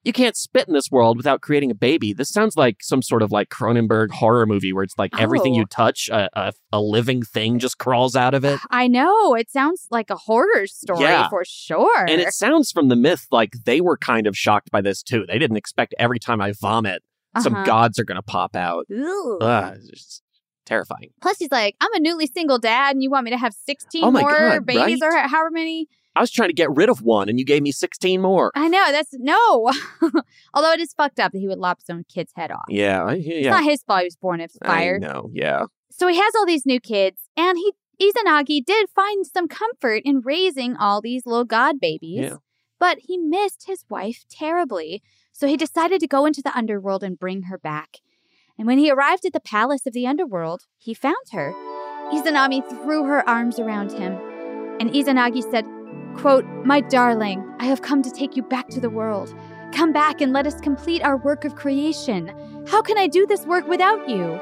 you 0.05 0.13
can't 0.13 0.37
spit 0.37 0.67
in 0.67 0.73
this 0.73 0.89
world 0.91 1.17
without 1.17 1.41
creating 1.41 1.71
a 1.71 1.75
baby. 1.75 2.13
This 2.13 2.29
sounds 2.29 2.55
like 2.55 2.77
some 2.81 3.01
sort 3.01 3.21
of 3.21 3.31
like 3.31 3.49
Cronenberg 3.49 4.11
horror 4.11 4.45
movie 4.45 4.71
where 4.71 4.83
it's 4.83 4.97
like 4.97 5.11
everything 5.19 5.53
Oh. 5.55 5.57
you 5.57 5.65
touch, 5.65 6.07
a, 6.09 6.29
a, 6.33 6.53
a 6.71 6.79
living 6.81 7.23
thing 7.23 7.59
just 7.59 7.77
crawls 7.79 8.15
out 8.15 8.33
of 8.33 8.45
it. 8.45 8.59
I 8.69 8.87
know. 8.87 9.33
It 9.35 9.49
sounds 9.49 9.87
like 9.89 10.09
a 10.09 10.15
horror 10.15 10.67
story 10.67 11.01
Yeah. 11.01 11.27
for 11.29 11.43
sure. 11.45 12.05
And 12.07 12.21
it 12.21 12.33
sounds 12.33 12.71
from 12.71 12.87
the 12.89 12.95
myth 12.95 13.27
like 13.31 13.53
they 13.65 13.81
were 13.81 13.97
kind 13.97 14.27
of 14.27 14.37
shocked 14.37 14.71
by 14.71 14.81
this 14.81 15.01
too. 15.03 15.25
They 15.27 15.39
didn't 15.39 15.57
expect 15.57 15.95
every 15.97 16.19
time 16.19 16.39
I 16.39 16.53
vomit, 16.61 17.01
some 17.41 17.55
Uh-huh. 17.55 17.65
gods 17.65 17.99
are 17.99 18.03
going 18.05 18.15
to 18.17 18.21
pop 18.21 18.55
out. 18.55 18.85
Ugh. 18.95 19.37
Ugh, 19.41 19.73
it's 19.75 19.89
just 19.89 20.21
terrifying. 20.65 21.09
Plus, 21.21 21.37
he's 21.37 21.51
like, 21.51 21.75
I'm 21.81 21.93
a 21.93 21.99
newly 21.99 22.27
single 22.27 22.59
dad, 22.59 22.95
and 22.95 23.03
you 23.03 23.09
want 23.09 23.25
me 23.25 23.31
to 23.31 23.37
have 23.37 23.53
16 23.53 24.03
Oh 24.03 24.11
more 24.11 24.29
God, 24.31 24.65
babies 24.65 24.99
right? 25.01 25.25
or 25.25 25.27
however 25.27 25.51
many? 25.51 25.87
I 26.15 26.21
was 26.21 26.31
trying 26.31 26.49
to 26.49 26.53
get 26.53 26.69
rid 26.71 26.89
of 26.89 27.01
one 27.01 27.27
and 27.29 27.37
you 27.37 27.45
gave 27.45 27.61
me 27.61 27.71
16 27.71 28.21
more. 28.21 28.51
I 28.55 28.67
know. 28.67 28.91
That's 28.91 29.13
no. 29.13 29.71
Although 30.53 30.71
it 30.71 30.79
is 30.79 30.93
fucked 30.93 31.19
up 31.19 31.33
that 31.33 31.39
he 31.39 31.47
would 31.47 31.59
lop 31.59 31.79
his 31.79 31.93
own 31.93 32.05
kid's 32.07 32.31
head 32.35 32.51
off. 32.51 32.65
Yeah, 32.69 33.03
I, 33.03 33.13
yeah. 33.15 33.33
It's 33.33 33.47
not 33.47 33.63
his 33.63 33.83
fault 33.83 34.01
he 34.01 34.05
was 34.05 34.15
born 34.15 34.41
of 34.41 34.51
fire. 34.63 34.99
No. 34.99 35.29
yeah. 35.33 35.65
So 35.91 36.07
he 36.07 36.17
has 36.17 36.33
all 36.35 36.45
these 36.45 36.65
new 36.65 36.79
kids, 36.79 37.29
and 37.37 37.57
he 37.57 37.73
Izanagi 38.01 38.65
did 38.65 38.89
find 38.89 39.25
some 39.25 39.47
comfort 39.47 40.01
in 40.03 40.21
raising 40.21 40.75
all 40.75 41.01
these 41.01 41.25
little 41.25 41.45
god 41.45 41.79
babies. 41.79 42.19
Yeah. 42.21 42.37
But 42.79 42.99
he 43.03 43.17
missed 43.17 43.65
his 43.67 43.85
wife 43.89 44.25
terribly, 44.29 45.01
so 45.31 45.47
he 45.47 45.55
decided 45.55 46.01
to 46.01 46.07
go 46.07 46.25
into 46.25 46.41
the 46.41 46.55
underworld 46.55 47.03
and 47.03 47.17
bring 47.17 47.43
her 47.43 47.57
back. 47.57 47.99
And 48.57 48.67
when 48.67 48.77
he 48.77 48.91
arrived 48.91 49.25
at 49.25 49.33
the 49.33 49.39
palace 49.39 49.85
of 49.85 49.93
the 49.93 50.07
underworld, 50.07 50.63
he 50.77 50.93
found 50.93 51.15
her. 51.31 51.53
Izanami 52.11 52.67
threw 52.67 53.05
her 53.05 53.27
arms 53.27 53.59
around 53.59 53.93
him, 53.93 54.13
and 54.79 54.91
Izanagi 54.91 55.49
said, 55.49 55.65
quote, 56.17 56.45
My 56.65 56.81
darling, 56.81 57.43
I 57.59 57.65
have 57.65 57.81
come 57.81 58.01
to 58.01 58.11
take 58.11 58.35
you 58.35 58.43
back 58.43 58.69
to 58.69 58.79
the 58.79 58.89
world. 58.89 59.33
Come 59.73 59.91
back 59.91 60.21
and 60.21 60.31
let 60.33 60.47
us 60.47 60.59
complete 60.61 61.03
our 61.03 61.17
work 61.17 61.45
of 61.45 61.55
creation. 61.55 62.27
How 62.67 62.81
can 62.81 62.97
I 62.97 63.07
do 63.07 63.25
this 63.25 63.45
work 63.45 63.67
without 63.67 64.09
you? 64.09 64.39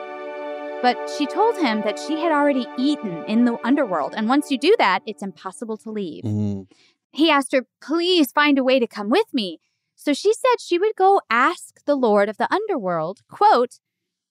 But 0.81 1.09
she 1.17 1.25
told 1.25 1.57
him 1.57 1.81
that 1.81 1.97
she 1.97 2.19
had 2.19 2.31
already 2.31 2.67
eaten 2.77 3.23
in 3.25 3.45
the 3.45 3.57
underworld, 3.65 4.13
and 4.15 4.27
once 4.27 4.51
you 4.51 4.57
do 4.57 4.75
that, 4.79 5.01
it's 5.05 5.23
impossible 5.23 5.77
to 5.77 5.91
leave. 5.91 6.23
Mm. 6.23 6.67
He 7.11 7.31
asked 7.31 7.53
her, 7.53 7.65
Please 7.81 8.31
find 8.31 8.57
a 8.57 8.63
way 8.63 8.79
to 8.79 8.87
come 8.87 9.09
with 9.09 9.33
me. 9.33 9.59
So 9.95 10.13
she 10.13 10.33
said 10.33 10.59
she 10.59 10.77
would 10.77 10.95
go 10.97 11.21
ask 11.29 11.79
the 11.85 11.95
Lord 11.95 12.27
of 12.27 12.37
the 12.37 12.53
underworld, 12.53 13.21
quote, 13.29 13.79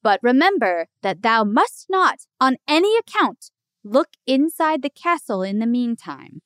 But 0.02 0.20
remember 0.22 0.88
that 1.02 1.22
thou 1.22 1.44
must 1.44 1.86
not, 1.88 2.20
on 2.40 2.58
any 2.68 2.98
account, 2.98 3.50
look 3.82 4.08
inside 4.26 4.82
the 4.82 4.90
castle 4.90 5.42
in 5.42 5.58
the 5.58 5.66
meantime. 5.66 6.42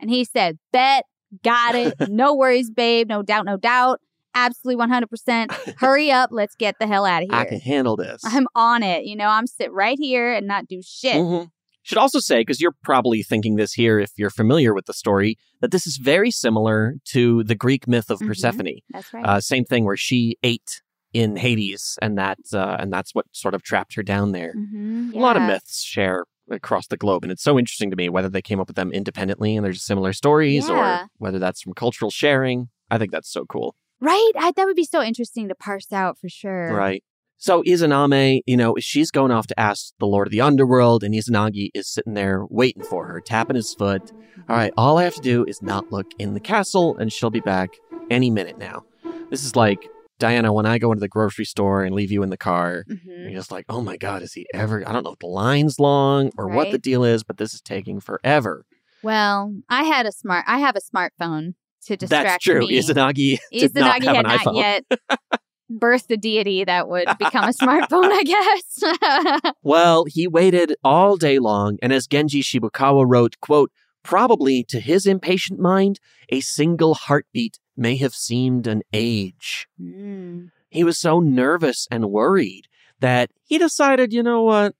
And 0.00 0.10
he 0.10 0.24
said, 0.24 0.58
Bet, 0.72 1.04
got 1.42 1.74
it. 1.74 1.94
No 2.08 2.34
worries, 2.34 2.70
babe. 2.70 3.08
No 3.08 3.22
doubt, 3.22 3.44
no 3.46 3.56
doubt. 3.56 4.00
Absolutely 4.34 4.84
100%. 4.86 5.74
Hurry 5.78 6.10
up. 6.10 6.30
Let's 6.32 6.54
get 6.54 6.76
the 6.78 6.86
hell 6.86 7.04
out 7.04 7.22
of 7.22 7.28
here. 7.30 7.38
I 7.38 7.44
can 7.44 7.60
handle 7.60 7.96
this. 7.96 8.20
I'm 8.24 8.46
on 8.54 8.82
it. 8.82 9.04
You 9.04 9.16
know, 9.16 9.28
I'm 9.28 9.46
sit 9.46 9.72
right 9.72 9.98
here 9.98 10.32
and 10.32 10.46
not 10.46 10.66
do 10.68 10.80
shit. 10.82 11.16
Mhm. 11.16 11.50
Should 11.82 11.98
also 11.98 12.18
say, 12.20 12.40
because 12.40 12.60
you're 12.60 12.74
probably 12.84 13.22
thinking 13.22 13.56
this 13.56 13.72
here 13.72 13.98
if 13.98 14.10
you're 14.16 14.28
familiar 14.30 14.74
with 14.74 14.84
the 14.86 14.92
story, 14.92 15.38
that 15.60 15.70
this 15.70 15.86
is 15.86 15.96
very 15.96 16.30
similar 16.30 16.96
to 17.06 17.42
the 17.44 17.54
Greek 17.54 17.88
myth 17.88 18.10
of 18.10 18.18
Mhm. 18.20 18.26
Persephone. 18.28 18.74
That's 18.90 19.12
right. 19.14 19.24
Uh, 19.24 19.40
same 19.40 19.64
thing 19.64 19.84
where 19.84 19.96
she 19.96 20.36
ate 20.42 20.82
in 21.14 21.36
Hades, 21.36 21.98
and 22.02 22.18
that 22.18 22.38
uh, 22.52 22.76
and 22.78 22.92
that's 22.92 23.14
what 23.14 23.24
sort 23.32 23.54
of 23.54 23.62
trapped 23.62 23.94
her 23.94 24.02
down 24.02 24.32
there. 24.32 24.52
Mhm. 24.54 25.14
A 25.14 25.18
lot 25.18 25.36
of 25.38 25.42
myths 25.44 25.82
share 25.82 26.26
across 26.50 26.86
the 26.86 26.96
globe, 26.96 27.22
and 27.24 27.32
it's 27.32 27.42
so 27.42 27.58
interesting 27.58 27.90
to 27.90 27.96
me 27.96 28.08
whether 28.08 28.28
they 28.28 28.42
came 28.42 28.60
up 28.60 28.66
with 28.68 28.76
them 28.76 28.92
independently 28.92 29.56
and 29.56 29.64
there's 29.64 29.82
similar 29.84 30.12
stories, 30.12 30.68
Yeah. 30.68 31.02
or 31.02 31.06
whether 31.18 31.38
that's 31.38 31.60
from 31.62 31.74
cultural 31.74 32.10
sharing. 32.10 32.68
I 32.90 32.98
think 32.98 33.12
that's 33.12 33.30
so 33.30 33.44
cool. 33.44 33.74
Right? 34.00 34.32
I, 34.38 34.52
that 34.52 34.64
would 34.64 34.76
be 34.76 34.84
so 34.84 35.02
interesting 35.02 35.48
to 35.48 35.54
parse 35.54 35.92
out 35.92 36.18
for 36.18 36.28
sure. 36.28 36.72
Right. 36.74 37.02
So 37.40 37.62
Izanami, 37.62 38.40
you 38.46 38.56
know, 38.56 38.74
she's 38.80 39.10
going 39.12 39.30
off 39.30 39.46
to 39.48 39.60
ask 39.60 39.92
the 40.00 40.06
Lord 40.06 40.26
of 40.26 40.32
the 40.32 40.40
Underworld, 40.40 41.04
and 41.04 41.14
Izanagi 41.14 41.70
is 41.72 41.88
sitting 41.88 42.14
there 42.14 42.44
waiting 42.50 42.82
for 42.82 43.06
her, 43.06 43.20
tapping 43.20 43.54
his 43.56 43.74
foot. 43.74 44.10
All 44.48 44.56
right, 44.56 44.72
all 44.76 44.98
I 44.98 45.04
have 45.04 45.14
to 45.14 45.20
do 45.20 45.44
is 45.44 45.62
not 45.62 45.92
look 45.92 46.06
in 46.18 46.34
the 46.34 46.40
castle, 46.40 46.96
and 46.96 47.12
she'll 47.12 47.30
be 47.30 47.38
back 47.40 47.70
any 48.10 48.30
minute 48.30 48.58
now. 48.58 48.84
This 49.30 49.44
is 49.44 49.54
like 49.54 49.88
Diana, 50.18 50.52
when 50.52 50.66
I 50.66 50.78
go 50.78 50.90
into 50.92 51.00
the 51.00 51.08
grocery 51.08 51.44
store 51.44 51.84
and 51.84 51.94
leave 51.94 52.10
you 52.10 52.22
in 52.22 52.30
the 52.30 52.36
car, 52.36 52.84
Mhm. 52.90 53.24
you're 53.30 53.38
just 53.38 53.52
like, 53.52 53.64
oh 53.68 53.80
my 53.80 53.96
God, 53.96 54.22
is 54.22 54.32
he 54.32 54.46
ever? 54.52 54.86
I 54.88 54.92
don't 54.92 55.04
know 55.04 55.12
if 55.12 55.18
the 55.20 55.26
line's 55.26 55.78
long 55.78 56.30
or 56.36 56.48
what 56.48 56.70
the 56.72 56.78
deal 56.78 57.04
is, 57.04 57.22
but 57.24 57.36
this 57.38 57.54
is 57.54 57.60
taking 57.60 58.00
forever. 58.00 58.64
Well, 59.02 59.54
I 59.68 59.84
had 59.84 60.06
a 60.06 60.12
smart. 60.12 60.44
I 60.48 60.58
have 60.58 60.74
a 60.76 60.80
smartphone 60.80 61.54
to 61.86 61.96
distract 61.96 62.26
That's 62.26 62.44
true. 62.44 62.60
me. 62.66 62.78
Izanagi 62.78 63.38
did 63.52 63.74
not 63.76 64.00
Izanagi 64.00 64.04
have 64.04 64.16
had 64.16 64.26
an 64.26 64.40
not 64.44 64.54
yet 64.56 64.84
birthed 65.72 66.10
a 66.10 66.16
deity 66.16 66.64
that 66.64 66.88
would 66.88 67.06
become 67.18 67.44
a 67.44 67.52
smartphone, 67.52 68.10
I 68.12 68.22
guess. 68.24 69.52
Well, 69.62 70.04
he 70.08 70.26
waited 70.26 70.74
all 70.82 71.16
day 71.16 71.38
long, 71.38 71.78
and 71.82 71.92
as 71.92 72.06
Genji 72.06 72.42
Shibukawa 72.42 73.04
wrote, 73.06 73.36
quote, 73.40 73.70
probably 74.02 74.64
to 74.64 74.80
his 74.80 75.04
impatient 75.06 75.60
mind, 75.60 76.00
a 76.30 76.40
single 76.40 76.94
heartbeat 76.94 77.58
may 77.78 77.96
have 77.96 78.14
seemed 78.14 78.66
an 78.66 78.82
age. 78.92 79.68
Mm. 79.80 80.50
He 80.68 80.84
was 80.84 80.98
so 80.98 81.20
nervous 81.20 81.86
and 81.90 82.10
worried 82.10 82.66
that 83.00 83.30
he 83.44 83.56
decided, 83.58 84.12
you 84.12 84.22
know 84.22 84.42
what? 84.42 84.74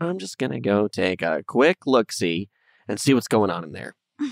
I'm 0.00 0.18
just 0.18 0.38
going 0.38 0.52
to 0.52 0.60
go 0.60 0.88
take 0.88 1.22
a 1.22 1.42
quick 1.46 1.86
look 1.86 2.10
see 2.12 2.48
and 2.88 3.00
see 3.00 3.14
what's 3.14 3.28
going 3.28 3.50
on 3.50 3.64
in 3.64 3.72
there. 3.72 3.94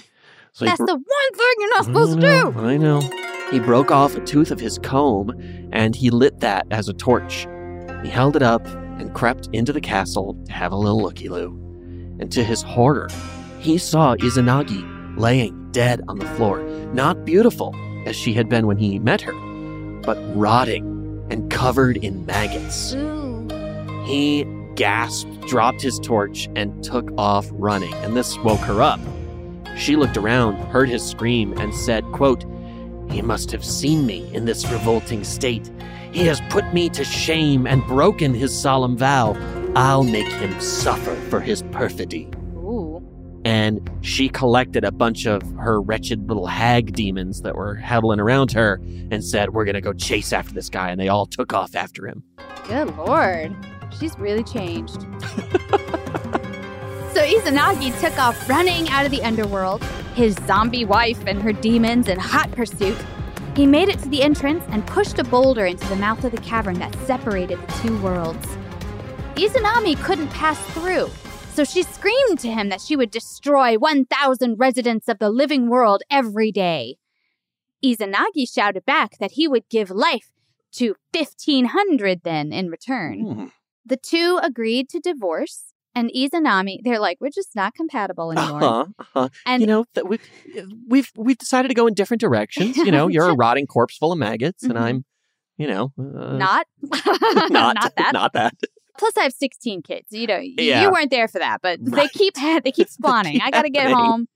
So 0.55 0.65
That's 0.65 0.79
br- 0.79 0.87
the 0.87 0.95
one 0.95 1.33
thing 1.35 1.55
you're 1.59 1.71
not 1.77 1.85
supposed 1.85 2.21
to 2.21 2.27
Mm, 2.27 2.55
do. 2.55 2.61
I 2.67 2.77
know. 2.79 3.01
He 3.53 3.61
broke 3.61 3.93
off 3.93 4.17
a 4.17 4.21
tooth 4.25 4.51
of 4.51 4.59
his 4.59 4.79
comb 4.79 5.31
and 5.73 5.95
he 5.95 6.11
lit 6.11 6.41
that 6.41 6.67
as 6.73 6.89
a 6.89 6.93
torch. 6.95 7.47
He 8.03 8.09
held 8.09 8.35
it 8.35 8.43
up 8.43 8.67
and 8.67 9.15
crept 9.15 9.49
into 9.53 9.73
the 9.73 9.81
castle 9.81 10.37
to 10.47 10.53
have 10.53 10.73
a 10.73 10.77
little 10.77 11.01
looky 11.01 11.29
loo. 11.29 11.51
And 12.19 12.33
to 12.33 12.43
his 12.43 12.63
horror, 12.63 13.09
he 13.61 13.79
saw 13.79 14.17
Izanagi 14.17 15.17
laying 15.17 15.71
dead 15.71 16.01
on 16.09 16.19
the 16.19 16.27
floor, 16.31 16.61
not 16.93 17.25
beautiful 17.25 17.73
as 18.09 18.17
she 18.17 18.33
had 18.33 18.49
been 18.49 18.67
when 18.67 18.79
he 18.79 18.99
met 18.99 19.21
her, 19.21 19.35
but 20.03 20.17
rotting 20.35 21.27
and 21.31 21.51
covered 21.51 21.99
in 21.99 22.25
maggots. 22.25 22.95
He 24.07 24.47
gasped, 24.77 25.43
dropped 25.43 25.83
his 25.83 25.99
torch, 25.99 26.49
and 26.57 26.83
took 26.83 27.11
off 27.19 27.47
running, 27.53 27.93
and 27.97 28.17
this 28.17 28.39
woke 28.39 28.61
her 28.61 28.81
up. 28.81 28.99
She 29.77 29.95
looked 29.95 30.17
around, 30.17 30.57
heard 30.69 30.89
his 30.89 31.05
scream, 31.05 31.53
and 31.59 31.75
said, 31.75 32.03
quote, 32.13 32.45
He 33.11 33.21
must 33.21 33.51
have 33.51 33.65
seen 33.65 34.07
me 34.07 34.29
in 34.33 34.47
this 34.47 34.67
revolting 34.71 35.23
state. 35.23 35.71
He 36.11 36.25
has 36.27 36.41
put 36.49 36.73
me 36.73 36.89
to 36.91 37.05
shame 37.05 37.67
and 37.67 37.87
broken 37.87 38.33
his 38.33 38.59
solemn 38.59 38.97
vow. 38.97 39.37
I'll 39.77 40.03
make 40.03 40.27
him 40.27 40.59
suffer 40.61 41.15
for 41.29 41.41
his 41.41 41.63
perfidy. 41.71 42.31
And 43.45 43.89
she 44.01 44.29
collected 44.29 44.85
a 44.85 44.93
bunch 44.93 45.27
of 45.27 45.43
her 45.57 45.81
wretched 45.81 46.29
little 46.29 46.47
hag 46.47 46.93
demons 46.93 47.43
that 47.43 47.55
were 47.55 47.77
huddling 47.77 48.21
around 48.21 48.53
her 48.53 48.81
and 49.11 49.25
said, 49.25 49.51
We're 49.51 49.65
going 49.65 49.75
to 49.75 49.81
go 49.81 49.93
chase 49.93 50.33
after 50.33 50.53
this 50.53 50.69
guy. 50.69 50.91
And 50.91 51.01
they 51.01 51.09
all 51.09 51.27
took 51.27 51.53
off 51.53 51.75
after 51.75 52.07
him. 52.07 52.23
Good 52.67 52.95
lord. 52.97 53.55
She's 53.99 54.19
really 54.19 54.45
changed. 54.45 55.01
so 55.01 55.09
Izanagi 57.25 57.99
took 58.01 58.19
off 58.19 58.49
running 58.49 58.89
out 58.91 59.07
of 59.07 59.11
the 59.11 59.23
underworld, 59.23 59.83
his 60.15 60.35
zombie 60.47 60.85
wife 60.85 61.23
and 61.27 61.41
her 61.41 61.53
demons 61.53 62.09
in 62.09 62.19
hot 62.19 62.51
pursuit. 62.53 62.99
He 63.57 63.67
made 63.67 63.89
it 63.89 63.99
to 64.01 64.09
the 64.09 64.23
entrance 64.23 64.63
and 64.69 64.87
pushed 64.87 65.19
a 65.19 65.25
boulder 65.25 65.67
into 65.67 65.87
the 65.89 65.97
mouth 65.97 66.23
of 66.23 66.33
the 66.33 66.41
cavern 66.41 66.79
that 66.79 66.95
separated 67.07 67.59
the 67.61 67.73
two 67.83 67.99
worlds. 68.01 68.47
Izanami 69.35 70.01
couldn't 70.03 70.29
pass 70.29 70.59
through, 70.75 71.09
so 71.59 71.65
she 71.65 71.83
screamed 71.83 72.39
to 72.39 72.53
him 72.53 72.69
that 72.69 72.81
she 72.81 72.95
would 72.95 73.11
destroy 73.11 73.75
1,000 73.77 74.55
residents 74.61 75.09
of 75.09 75.19
the 75.19 75.29
living 75.29 75.69
world 75.69 76.05
every 76.09 76.53
day. 76.53 76.99
Izanagi 77.85 78.49
shouted 78.49 78.87
back 78.87 79.19
that 79.19 79.33
he 79.33 79.49
would 79.49 79.69
give 79.69 79.91
life 79.91 80.31
to 80.75 80.95
1,500 81.13 82.21
then 82.23 82.53
in 82.53 82.69
return. 82.69 83.21
Hmm. 83.25 83.47
The 83.85 83.97
two 83.97 84.39
agreed 84.41 84.89
to 84.91 85.01
divorce, 85.01 85.73
and 85.97 86.13
Izanami, 86.15 86.79
they're 86.85 87.01
like, 87.01 87.17
we're 87.21 87.31
just 87.31 87.57
not 87.57 87.75
compatible 87.75 88.31
anymore. 88.31 88.63
Uh-huh, 88.63 88.85
uh-huh. 89.01 89.29
And- 89.45 89.61
you 89.61 89.67
know, 89.67 89.85
th- 89.97 90.07
we, 90.07 90.21
we've 90.87 91.11
we've 91.17 91.39
decided 91.39 91.67
to 91.71 91.75
go 91.75 91.89
in 91.89 91.95
different 91.95 92.21
directions. 92.21 92.77
You 92.77 92.93
know, 92.93 93.09
you're 93.15 93.31
a 93.31 93.35
rotting 93.35 93.67
corpse 93.67 93.97
full 93.97 94.13
of 94.13 94.19
maggots, 94.21 94.63
and 94.63 94.75
Mhm. 94.75 94.81
I'm, 94.81 95.05
you 95.57 95.67
know, 95.67 95.93
uh, 95.99 96.37
Not, 96.37 96.69
not 97.51 97.51
not 97.75 97.97
that. 97.97 98.11
not 98.13 98.33
that. 98.35 98.55
Plus, 98.99 99.17
I 99.17 99.23
have 99.23 99.33
16 99.33 99.83
kids. 99.83 100.07
You 100.11 100.27
know, 100.27 100.39
Yeah. 100.39 100.83
you 100.83 100.91
weren't 100.91 101.11
there 101.11 101.29
for 101.29 101.39
that, 101.39 101.61
but 101.63 101.79
they 101.83 102.09
keep 102.09 102.35
they 102.65 102.73
keep 102.73 102.89
spawning. 102.99 103.41
I 103.41 103.51
got 103.51 103.63
to 103.63 103.71
get 103.71 103.91
home. 103.91 104.27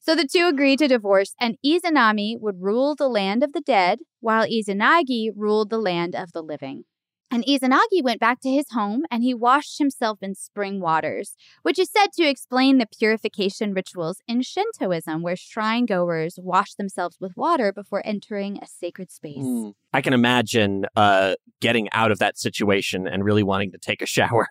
So 0.00 0.14
the 0.14 0.26
two 0.26 0.46
agreed 0.46 0.78
to 0.78 0.88
divorce, 0.88 1.34
and 1.40 1.56
Izanami 1.66 2.36
would 2.40 2.62
rule 2.62 2.94
the 2.94 3.08
land 3.08 3.42
of 3.42 3.52
the 3.52 3.60
dead, 3.60 3.98
while 4.20 4.46
Izanagi 4.46 5.30
ruled 5.36 5.70
the 5.70 5.78
land 5.78 6.14
of 6.14 6.32
the 6.32 6.42
living. 6.42 6.84
And 7.30 7.44
Izanagi 7.44 8.02
went 8.02 8.20
back 8.20 8.40
to 8.40 8.50
his 8.50 8.70
home 8.70 9.02
and 9.10 9.22
he 9.22 9.34
washed 9.34 9.78
himself 9.78 10.18
in 10.22 10.34
spring 10.34 10.80
waters, 10.80 11.34
which 11.62 11.78
is 11.78 11.90
said 11.90 12.08
to 12.14 12.28
explain 12.28 12.78
the 12.78 12.86
purification 12.86 13.74
rituals 13.74 14.22
in 14.26 14.42
Shintoism, 14.42 15.22
where 15.22 15.36
shrine 15.36 15.84
goers 15.84 16.38
wash 16.42 16.74
themselves 16.74 17.18
with 17.20 17.36
water 17.36 17.72
before 17.72 18.02
entering 18.04 18.58
a 18.62 18.66
sacred 18.66 19.10
space. 19.10 19.44
Mm. 19.44 19.74
I 19.92 20.00
can 20.00 20.14
imagine 20.14 20.86
uh, 20.96 21.34
getting 21.60 21.88
out 21.92 22.10
of 22.10 22.18
that 22.18 22.38
situation 22.38 23.06
and 23.06 23.24
really 23.24 23.42
wanting 23.42 23.72
to 23.72 23.78
take 23.78 24.00
a 24.00 24.06
shower. 24.16 24.48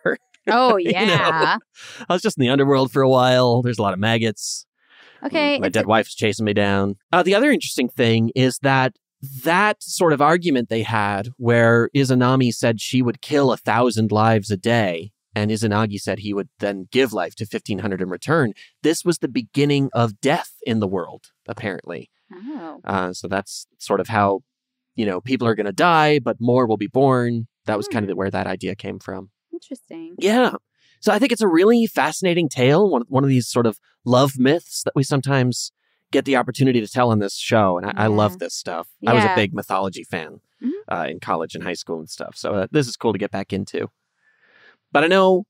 Oh, 0.48 0.78
You 0.78 0.94
know? 0.94 1.00
yeah. 1.00 1.58
I 2.08 2.14
was 2.14 2.22
just 2.22 2.38
in 2.38 2.42
the 2.42 2.50
underworld 2.50 2.92
for 2.92 3.02
a 3.02 3.10
while. 3.10 3.62
There's 3.62 3.80
a 3.80 3.82
lot 3.82 3.94
of 3.94 4.00
maggots. 4.00 4.66
Okay. 5.24 5.60
My 5.60 5.70
dead 5.70 5.88
wife's 5.88 6.14
chasing 6.14 6.46
me 6.46 6.54
down. 6.54 6.96
Uh, 7.12 7.24
the 7.24 7.34
other 7.34 7.50
interesting 7.50 7.90
thing 7.90 8.32
is 8.36 8.60
that 8.60 8.94
that 9.22 9.82
sort 9.82 10.14
of 10.14 10.22
argument 10.22 10.70
they 10.70 10.84
had, 10.84 11.30
where 11.38 11.90
Izanami 11.96 12.54
said 12.54 12.80
she 12.80 13.02
would 13.02 13.22
kill 13.22 13.52
a 13.52 13.58
thousand 13.58 14.12
lives 14.12 14.52
a 14.52 14.58
day, 14.58 15.12
and 15.36 15.52
Izanagi 15.52 16.00
said 16.00 16.20
he 16.20 16.34
would 16.34 16.50
then 16.60 16.88
give 16.92 17.14
life 17.14 17.36
to 17.36 17.44
1,500 17.50 18.02
in 18.02 18.10
return, 18.10 18.54
this 18.84 19.04
was 19.04 19.20
the 19.20 19.28
beginning 19.28 19.90
of 19.94 20.20
death 20.20 20.54
in 20.66 20.80
the 20.80 20.88
world, 20.88 21.28
apparently. 21.48 22.10
Oh. 22.34 22.82
Uh, 22.84 23.14
so 23.14 23.28
that's 23.28 23.68
sort 23.78 24.00
of 24.00 24.08
how, 24.08 24.42
you 24.96 25.06
know, 25.06 25.22
people 25.22 25.48
are 25.48 25.56
going 25.56 25.66
to 25.66 25.72
die, 25.72 26.20
but 26.20 26.38
more 26.40 26.66
will 26.66 26.78
be 26.78 26.88
born. 26.88 27.48
That 27.66 27.78
was 27.78 27.88
kind 27.88 28.10
of 28.10 28.18
where 28.18 28.32
that 28.32 28.48
idea 28.48 28.76
came 28.76 29.00
from. 29.00 29.30
Interesting. 29.54 30.16
Yeah. 30.18 30.54
So 31.00 31.12
I 31.12 31.20
think 31.20 31.32
it's 31.32 31.42
a 31.42 31.48
really 31.48 31.86
fascinating 31.86 32.50
tale, 32.50 32.90
one, 32.90 33.04
one 33.08 33.24
of 33.24 33.30
these 33.30 33.48
sort 33.48 33.68
of 33.68 33.80
love 34.06 34.34
myths 34.38 34.84
that 34.84 34.96
we 34.96 35.04
sometimes 35.04 35.72
get 36.12 36.26
the 36.26 36.36
opportunity 36.38 36.80
to 36.82 36.88
tell 36.88 37.10
on 37.12 37.20
this 37.20 37.36
show. 37.36 37.78
And 37.78 37.86
I, 37.86 38.06
I 38.06 38.08
love 38.08 38.40
this 38.40 38.54
stuff. 38.54 38.88
I 39.06 39.14
was 39.14 39.24
a 39.24 39.36
big 39.36 39.54
mythology 39.54 40.04
fan 40.04 40.40
Mhm. 40.64 40.72
uh, 40.92 41.06
in 41.10 41.20
college 41.20 41.54
and 41.54 41.64
high 41.64 41.74
school 41.74 42.00
and 42.00 42.10
stuff. 42.10 42.36
So 42.36 42.54
uh, 42.56 42.68
this 42.72 42.88
is 42.88 42.96
cool 42.98 43.14
to 43.14 43.20
get 43.20 43.30
back 43.32 43.54
into. 43.54 43.90
But 44.92 45.04
I 45.04 45.08
know 45.08 45.46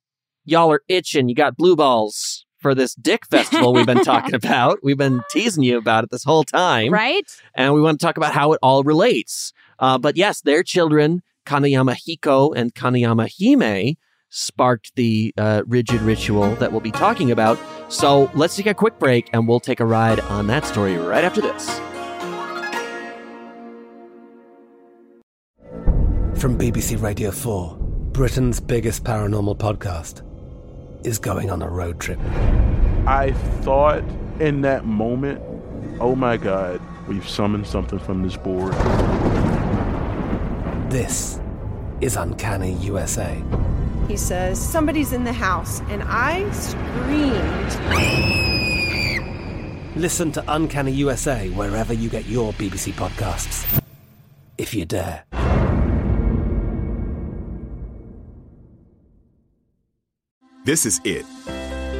y'all 0.45 0.71
are 0.71 0.81
itching. 0.89 1.29
You 1.29 1.35
got 1.35 1.55
blue 1.55 1.75
balls 1.75 2.45
for 2.59 2.73
this 2.75 2.95
dick 2.95 3.25
festival 3.29 3.71
we've 3.73 3.85
been 3.85 4.03
talking 4.03 4.33
about. 4.35 4.79
We've 4.83 4.97
been 4.97 5.21
teasing 5.29 5.63
you 5.63 5.77
about 5.77 6.03
it 6.03 6.09
this 6.11 6.23
whole 6.23 6.43
time. 6.43 6.91
Right? 6.91 7.23
And 7.53 7.73
we 7.73 7.81
want 7.81 7.99
to 7.99 8.05
talk 8.05 8.17
about 8.17 8.33
how 8.33 8.51
it 8.53 8.59
all 8.63 8.83
relates. 8.83 9.53
Uh, 9.79 9.97
but 9.97 10.17
yes, 10.17 10.41
their 10.41 10.63
children, 10.63 11.21
Kanayama 11.45 11.95
Hiko 11.95 12.51
and 12.55 12.73
Kanayama 12.73 13.29
Hime, 13.39 13.95
sparked 14.29 14.93
the 14.95 15.33
uh, 15.37 15.61
rigid 15.67 16.01
ritual 16.01 16.55
that 16.55 16.71
we'll 16.71 16.81
be 16.81 16.91
talking 16.91 17.31
about. 17.31 17.57
So 17.89 18.29
let's 18.33 18.55
take 18.55 18.65
a 18.65 18.73
quick 18.73 18.99
break 18.99 19.29
and 19.33 19.47
we'll 19.47 19.59
take 19.59 19.79
a 19.79 19.85
ride 19.85 20.19
on 20.19 20.47
that 20.47 20.65
story 20.65 20.97
right 20.97 21.23
after 21.23 21.41
this. 21.41 21.79
From 26.39 26.57
BBC 26.57 27.01
Radio 27.01 27.31
4, 27.31 27.77
Britain's 28.11 28.59
biggest 28.59 29.03
paranormal 29.03 29.57
podcast 29.57 30.23
is 31.05 31.17
going 31.17 31.49
on 31.49 31.61
a 31.61 31.69
road 31.69 31.99
trip. 31.99 32.19
I 33.07 33.33
thought 33.61 34.03
in 34.39 34.61
that 34.61 34.85
moment, 34.85 35.41
oh 35.99 36.15
my 36.15 36.37
God, 36.37 36.81
we've 37.07 37.27
summoned 37.27 37.65
something 37.65 37.99
from 37.99 38.21
this 38.21 38.35
board. 38.35 38.73
This 40.91 41.39
is 42.01 42.15
Uncanny 42.15 42.73
USA. 42.73 43.41
He 44.07 44.15
says, 44.15 44.59
Somebody's 44.59 45.11
in 45.11 45.23
the 45.23 45.33
house, 45.33 45.81
and 45.89 46.03
I 46.05 46.49
screamed. 46.51 47.75
Listen 49.95 50.31
to 50.31 50.43
Uncanny 50.47 50.91
USA 50.91 51.49
wherever 51.49 51.93
you 51.93 52.09
get 52.09 52.25
your 52.25 52.53
BBC 52.53 52.93
podcasts, 52.93 53.81
if 54.57 54.73
you 54.73 54.85
dare. 54.85 55.23
This 60.63 60.85
is 60.85 61.01
it. 61.03 61.25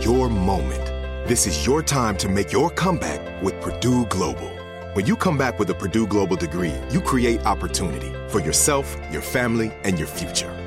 Your 0.04 0.30
moment. 0.30 0.86
This 1.28 1.48
is 1.48 1.66
your 1.66 1.82
time 1.82 2.18
to 2.18 2.30
make 2.30 2.52
your 2.52 2.70
comeback 2.70 3.42
with 3.42 3.60
Purdue 3.62 4.06
Global. 4.06 4.50
When 4.94 5.06
you 5.06 5.16
come 5.16 5.38
back 5.38 5.58
with 5.58 5.70
a 5.70 5.74
Purdue 5.74 6.08
Global 6.08 6.36
degree, 6.36 6.74
you 6.90 7.02
create 7.02 7.46
opportunity 7.46 8.14
for 8.30 8.40
yourself, 8.40 8.96
your 9.12 9.22
family, 9.22 9.72
and 9.84 9.98
your 9.98 10.08
future. 10.08 10.67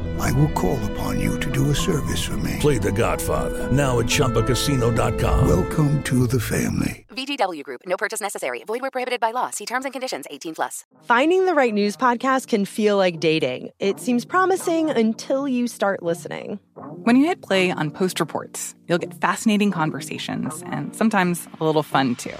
I 0.21 0.31
will 0.33 0.49
call 0.49 0.77
upon 0.91 1.19
you 1.19 1.39
to 1.39 1.51
do 1.51 1.71
a 1.71 1.75
service 1.75 2.21
for 2.23 2.37
me. 2.37 2.57
Play 2.59 2.77
the 2.77 2.91
Godfather, 2.91 3.71
now 3.71 3.99
at 3.99 4.05
ChumbaCasino.com. 4.05 5.47
Welcome 5.47 6.03
to 6.03 6.27
the 6.27 6.39
family. 6.39 7.05
VGW 7.09 7.63
Group, 7.63 7.81
no 7.87 7.97
purchase 7.97 8.21
necessary. 8.21 8.63
Void 8.65 8.81
where 8.81 8.91
prohibited 8.91 9.19
by 9.19 9.31
law. 9.31 9.49
See 9.49 9.65
terms 9.65 9.83
and 9.85 9.91
conditions 9.91 10.25
18 10.29 10.53
plus. 10.55 10.85
Finding 11.03 11.47
the 11.47 11.55
right 11.55 11.73
news 11.73 11.97
podcast 11.97 12.47
can 12.47 12.65
feel 12.65 12.97
like 12.97 13.19
dating. 13.19 13.71
It 13.79 13.99
seems 13.99 14.23
promising 14.23 14.91
until 14.91 15.47
you 15.47 15.67
start 15.67 16.03
listening. 16.03 16.59
When 17.03 17.15
you 17.15 17.25
hit 17.25 17.41
play 17.41 17.71
on 17.71 17.89
Post 17.89 18.19
Reports, 18.19 18.75
you'll 18.87 18.99
get 18.99 19.19
fascinating 19.19 19.71
conversations 19.71 20.61
and 20.67 20.95
sometimes 20.95 21.47
a 21.59 21.65
little 21.65 21.83
fun 21.83 22.15
too. 22.15 22.35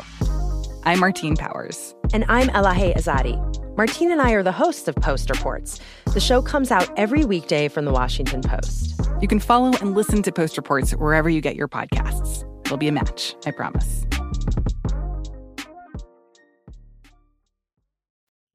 I'm 0.84 1.00
Martine 1.00 1.36
Powers. 1.36 1.96
And 2.14 2.26
I'm 2.28 2.48
Elahe 2.50 2.96
Izadi. 2.96 3.38
Martine 3.82 4.12
and 4.12 4.22
I 4.22 4.34
are 4.34 4.44
the 4.44 4.52
hosts 4.52 4.88
of 4.88 4.94
Post 4.98 5.32
Reports. 5.32 5.80
The 6.14 6.20
show 6.20 6.40
comes 6.40 6.70
out 6.70 6.88
every 7.00 7.26
weekday 7.26 7.68
from 7.68 7.86
the 7.86 7.92
Washington 7.92 8.44
Post. 8.44 8.94
You 9.22 9.28
can 9.28 9.40
follow 9.40 9.72
and 9.82 9.96
listen 9.96 10.22
to 10.22 10.32
Post 10.32 10.56
Reports 10.56 10.92
wherever 10.92 11.32
you 11.32 11.42
get 11.42 11.56
your 11.56 11.68
podcasts. 11.68 12.46
It'll 12.64 12.78
be 12.78 12.88
a 12.88 12.92
match, 12.92 13.36
I 13.44 13.50
promise. 13.50 14.06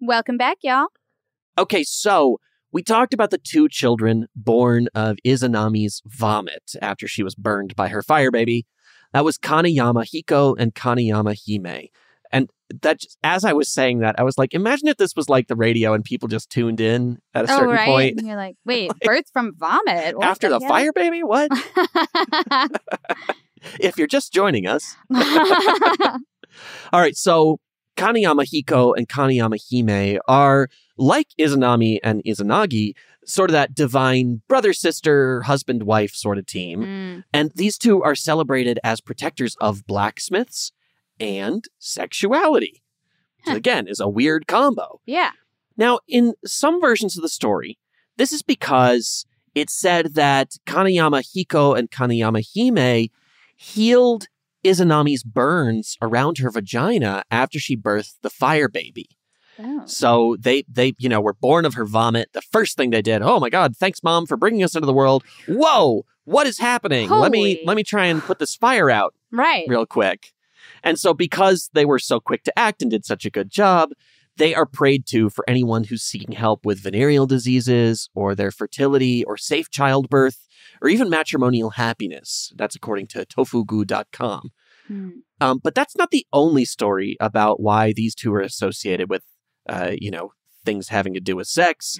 Welcome 0.00 0.36
back, 0.36 0.58
y'all. 0.62 0.86
Okay, 1.58 1.82
so 1.82 2.38
we 2.70 2.84
talked 2.84 3.12
about 3.12 3.30
the 3.30 3.38
two 3.38 3.68
children 3.68 4.28
born 4.36 4.86
of 4.94 5.16
Izanami's 5.26 6.02
vomit 6.06 6.74
after 6.80 7.08
she 7.08 7.24
was 7.24 7.34
burned 7.34 7.74
by 7.74 7.88
her 7.88 8.00
fire 8.00 8.30
baby. 8.30 8.64
That 9.12 9.24
was 9.24 9.38
Kanayama 9.38 10.04
Hiko 10.04 10.54
and 10.56 10.72
Kanayama 10.72 11.36
Hime. 11.36 11.88
And 12.36 12.50
that 12.82 13.00
just, 13.00 13.16
as 13.24 13.46
I 13.46 13.54
was 13.54 13.72
saying 13.72 14.00
that, 14.00 14.20
I 14.20 14.22
was 14.22 14.36
like, 14.36 14.52
imagine 14.52 14.88
if 14.88 14.98
this 14.98 15.16
was 15.16 15.30
like 15.30 15.48
the 15.48 15.56
radio 15.56 15.94
and 15.94 16.04
people 16.04 16.28
just 16.28 16.50
tuned 16.50 16.82
in 16.82 17.18
at 17.32 17.48
a 17.48 17.52
oh, 17.52 17.56
certain 17.56 17.74
right. 17.74 17.86
point. 17.86 18.18
And 18.18 18.26
you're 18.26 18.36
like, 18.36 18.56
wait, 18.66 18.92
birth 19.00 19.24
from 19.32 19.54
vomit? 19.56 20.18
What 20.18 20.26
After 20.26 20.50
the 20.50 20.58
hell? 20.58 20.68
fire 20.68 20.92
baby? 20.92 21.22
What? 21.22 21.50
if 23.80 23.96
you're 23.96 24.06
just 24.06 24.34
joining 24.34 24.66
us. 24.66 24.96
All 26.92 27.00
right, 27.00 27.16
so 27.16 27.58
Kanayama 27.96 28.44
Hiko 28.44 28.94
and 28.94 29.08
Kanayama 29.08 29.58
Hime 29.70 30.20
are 30.28 30.68
like 30.98 31.28
Izanami 31.38 32.00
and 32.04 32.22
Izanagi, 32.24 32.92
sort 33.24 33.48
of 33.48 33.52
that 33.52 33.74
divine 33.74 34.42
brother 34.46 34.74
sister, 34.74 35.40
husband 35.42 35.84
wife 35.84 36.14
sort 36.14 36.36
of 36.36 36.44
team. 36.44 36.82
Mm. 36.82 37.24
And 37.32 37.52
these 37.54 37.78
two 37.78 38.02
are 38.02 38.14
celebrated 38.14 38.78
as 38.84 39.00
protectors 39.00 39.56
of 39.58 39.86
blacksmiths 39.86 40.72
and 41.20 41.64
sexuality. 41.78 42.82
Which, 43.44 43.56
again, 43.56 43.86
is 43.88 44.00
a 44.00 44.08
weird 44.08 44.46
combo. 44.46 45.00
Yeah. 45.06 45.30
Now, 45.76 46.00
in 46.08 46.34
some 46.44 46.80
versions 46.80 47.16
of 47.16 47.22
the 47.22 47.28
story, 47.28 47.78
this 48.16 48.32
is 48.32 48.42
because 48.42 49.24
it 49.54 49.70
said 49.70 50.14
that 50.14 50.56
Kanayama 50.66 51.22
Hiko 51.22 51.78
and 51.78 51.90
Kanayama 51.90 52.42
Hime 52.54 53.08
healed 53.56 54.26
Izanami's 54.64 55.22
burns 55.22 55.96
around 56.02 56.38
her 56.38 56.50
vagina 56.50 57.22
after 57.30 57.58
she 57.58 57.76
birthed 57.76 58.14
the 58.22 58.30
fire 58.30 58.68
baby. 58.68 59.08
Oh. 59.58 59.82
So 59.86 60.36
they 60.38 60.64
they 60.68 60.94
you 60.98 61.08
know 61.08 61.20
were 61.20 61.32
born 61.34 61.64
of 61.64 61.74
her 61.74 61.86
vomit. 61.86 62.30
The 62.32 62.42
first 62.42 62.76
thing 62.76 62.90
they 62.90 63.00
did, 63.00 63.22
oh 63.22 63.40
my 63.40 63.48
god, 63.48 63.76
thanks 63.76 64.02
mom 64.02 64.26
for 64.26 64.36
bringing 64.36 64.62
us 64.62 64.74
into 64.74 64.86
the 64.86 64.92
world. 64.92 65.24
Whoa, 65.48 66.04
what 66.24 66.46
is 66.46 66.58
happening? 66.58 67.08
Let 67.08 67.32
me 67.32 67.62
let 67.64 67.76
me 67.76 67.82
try 67.84 68.06
and 68.06 68.20
put 68.20 68.38
this 68.38 68.54
fire 68.56 68.90
out 68.90 69.14
Right. 69.30 69.64
real 69.68 69.86
quick. 69.86 70.32
And 70.86 71.00
so, 71.00 71.12
because 71.12 71.68
they 71.74 71.84
were 71.84 71.98
so 71.98 72.20
quick 72.20 72.44
to 72.44 72.56
act 72.56 72.80
and 72.80 72.92
did 72.92 73.04
such 73.04 73.24
a 73.24 73.30
good 73.30 73.50
job, 73.50 73.90
they 74.36 74.54
are 74.54 74.64
prayed 74.64 75.04
to 75.06 75.28
for 75.30 75.44
anyone 75.48 75.82
who's 75.82 76.04
seeking 76.04 76.30
help 76.30 76.64
with 76.64 76.80
venereal 76.80 77.26
diseases 77.26 78.08
or 78.14 78.36
their 78.36 78.52
fertility 78.52 79.24
or 79.24 79.36
safe 79.36 79.68
childbirth 79.68 80.46
or 80.80 80.88
even 80.88 81.10
matrimonial 81.10 81.70
happiness. 81.70 82.52
That's 82.54 82.76
according 82.76 83.08
to 83.08 83.26
tofugu.com. 83.26 84.50
Hmm. 84.86 85.08
Um, 85.40 85.60
but 85.60 85.74
that's 85.74 85.96
not 85.96 86.12
the 86.12 86.24
only 86.32 86.64
story 86.64 87.16
about 87.18 87.58
why 87.58 87.92
these 87.92 88.14
two 88.14 88.32
are 88.32 88.40
associated 88.40 89.10
with, 89.10 89.24
uh, 89.68 89.90
you 89.98 90.12
know, 90.12 90.30
things 90.66 90.88
having 90.88 91.14
to 91.14 91.20
do 91.20 91.36
with 91.36 91.46
sex. 91.46 91.98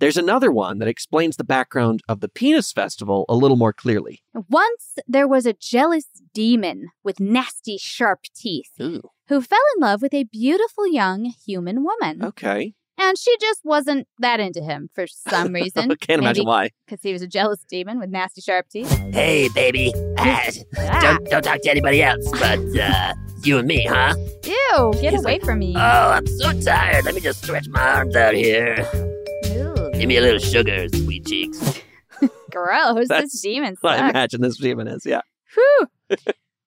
There's 0.00 0.16
another 0.18 0.50
one 0.52 0.78
that 0.80 0.88
explains 0.88 1.36
the 1.36 1.44
background 1.44 2.02
of 2.08 2.20
the 2.20 2.28
Penis 2.28 2.72
Festival 2.72 3.24
a 3.28 3.34
little 3.34 3.56
more 3.56 3.72
clearly. 3.72 4.22
Once 4.50 4.96
there 5.06 5.26
was 5.26 5.46
a 5.46 5.54
jealous 5.54 6.04
demon 6.34 6.88
with 7.02 7.18
nasty, 7.20 7.78
sharp 7.78 8.20
teeth 8.36 8.72
Ooh, 8.80 9.00
who 9.28 9.40
fell 9.40 9.58
in 9.76 9.80
love 9.80 10.02
with 10.02 10.12
a 10.12 10.24
beautiful 10.24 10.86
young 10.86 11.32
human 11.46 11.82
woman. 11.84 12.22
okay. 12.22 12.74
And 13.00 13.16
she 13.16 13.36
just 13.40 13.60
wasn't 13.64 14.08
that 14.18 14.40
into 14.40 14.60
him 14.60 14.90
for 14.92 15.06
some 15.06 15.52
reason. 15.60 15.92
I 15.92 15.94
can't 15.94 16.20
imagine 16.20 16.44
why. 16.44 16.70
Because 16.84 17.00
he 17.00 17.12
was 17.12 17.22
a 17.22 17.28
jealous 17.28 17.60
demon 17.70 18.00
with 18.00 18.10
nasty, 18.10 18.40
sharp 18.40 18.68
teeth. 18.68 18.90
Hey, 19.14 19.48
baby. 19.54 19.92
Ah, 20.20 20.50
don't, 21.00 21.24
don't 21.30 21.44
talk 21.44 21.60
to 21.62 21.70
anybody 21.70 22.02
else, 22.02 22.28
but 22.32 22.58
uh, 22.76 23.14
you 23.46 23.58
and 23.58 23.68
me, 23.68 23.84
huh? 23.84 24.14
Ew, 24.44 24.92
get 25.00 25.14
away 25.14 25.38
from 25.38 25.60
me. 25.60 25.74
Oh, 25.76 25.80
I'm 25.80 26.26
so 26.26 26.52
tired. 26.60 27.04
Let 27.04 27.14
me 27.14 27.20
just 27.20 27.42
stretch 27.42 27.68
my 27.68 27.80
arms 27.80 28.16
out 28.16 28.34
here. 28.34 28.88
Ew. 29.44 29.90
Give 29.94 30.08
me 30.08 30.16
a 30.16 30.20
little 30.20 30.38
sugar, 30.38 30.88
sweet 30.88 31.26
cheeks. 31.26 31.80
Gross. 32.50 33.08
That's 33.08 33.32
this 33.32 33.42
demon 33.42 33.76
what 33.80 33.98
I 33.98 34.10
imagine 34.10 34.40
this 34.40 34.56
demon 34.56 34.88
is. 34.88 35.06
Yeah. 35.06 35.20
Whew. 35.54 35.86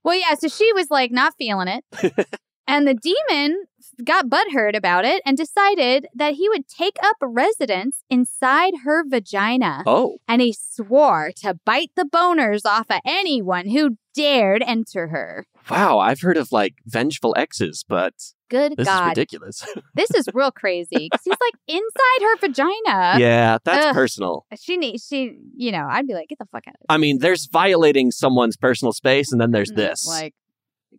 well, 0.03 0.19
yeah, 0.19 0.36
so 0.36 0.47
she 0.47 0.72
was 0.74 0.89
like 0.89 1.11
not 1.11 1.34
feeling 1.38 1.67
it. 1.67 1.84
and 2.67 2.88
the 2.88 2.93
demon 2.93 3.65
got 4.03 4.28
butthurt 4.28 4.76
about 4.76 5.05
it 5.05 5.22
and 5.26 5.38
decided 5.38 6.07
that 6.15 6.36
he 6.36 6.49
would 6.49 6.67
take 6.67 6.95
up 7.03 7.17
residence 7.22 8.03
inside 8.09 8.74
her 8.84 9.03
vagina. 9.07 9.84
Oh. 9.86 10.17
And 10.28 10.41
he 10.41 10.53
swore 10.53 11.32
to 11.38 11.59
bite 11.65 11.91
the 11.95 12.05
boners 12.05 12.65
off 12.65 12.88
of 12.89 13.01
anyone 13.05 13.69
who 13.69 13.97
dared 14.13 14.63
enter 14.65 15.07
her. 15.07 15.45
Wow, 15.70 15.99
I've 15.99 16.22
heard 16.22 16.38
of 16.38 16.51
like 16.51 16.76
vengeful 16.86 17.34
exes, 17.38 17.86
but 17.88 18.14
Good 18.49 18.74
this 18.76 18.88
is 18.88 18.93
God. 18.93 19.09
ridiculous. 19.09 19.66
This 19.95 20.09
is 20.12 20.28
real 20.34 20.51
crazy. 20.51 21.09
'cause 21.09 21.22
he's 21.24 21.38
like 21.39 21.53
inside 21.68 22.22
her 22.22 22.38
vagina. 22.38 23.20
yeah, 23.20 23.57
that's 23.64 23.86
Ugh. 23.88 23.93
personal. 23.93 24.45
She 24.59 24.78
needs, 24.78 25.05
she, 25.07 25.38
you 25.55 25.72
know, 25.72 25.88
I'd 25.89 26.07
be 26.07 26.14
like, 26.14 26.30
get 26.30 26.39
the 26.39 26.45
fuck 26.51 26.68
out 26.68 26.76
of 26.76 26.86
I 26.89 26.97
mean, 26.97 27.20
there's 27.20 27.45
violating 27.45 28.12
someone's 28.12 28.57
personal 28.57 28.91
space, 28.93 29.32
and 29.32 29.39
then 29.39 29.51
there's 29.51 29.70
mm-hmm, 29.70 29.82
this. 29.82 30.07
Like, 30.07 30.34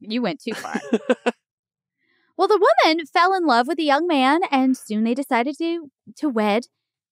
you 0.00 0.22
went 0.22 0.40
too 0.42 0.54
far. 0.54 0.80
well, 2.36 2.48
the 2.48 2.66
woman 2.84 3.06
fell 3.06 3.34
in 3.34 3.44
love 3.46 3.66
with 3.68 3.76
the 3.76 3.84
young 3.84 4.06
man, 4.06 4.40
and 4.50 4.76
soon 4.76 5.04
they 5.04 5.14
decided 5.14 5.56
to 5.58 5.90
to 6.16 6.28
wed. 6.28 6.66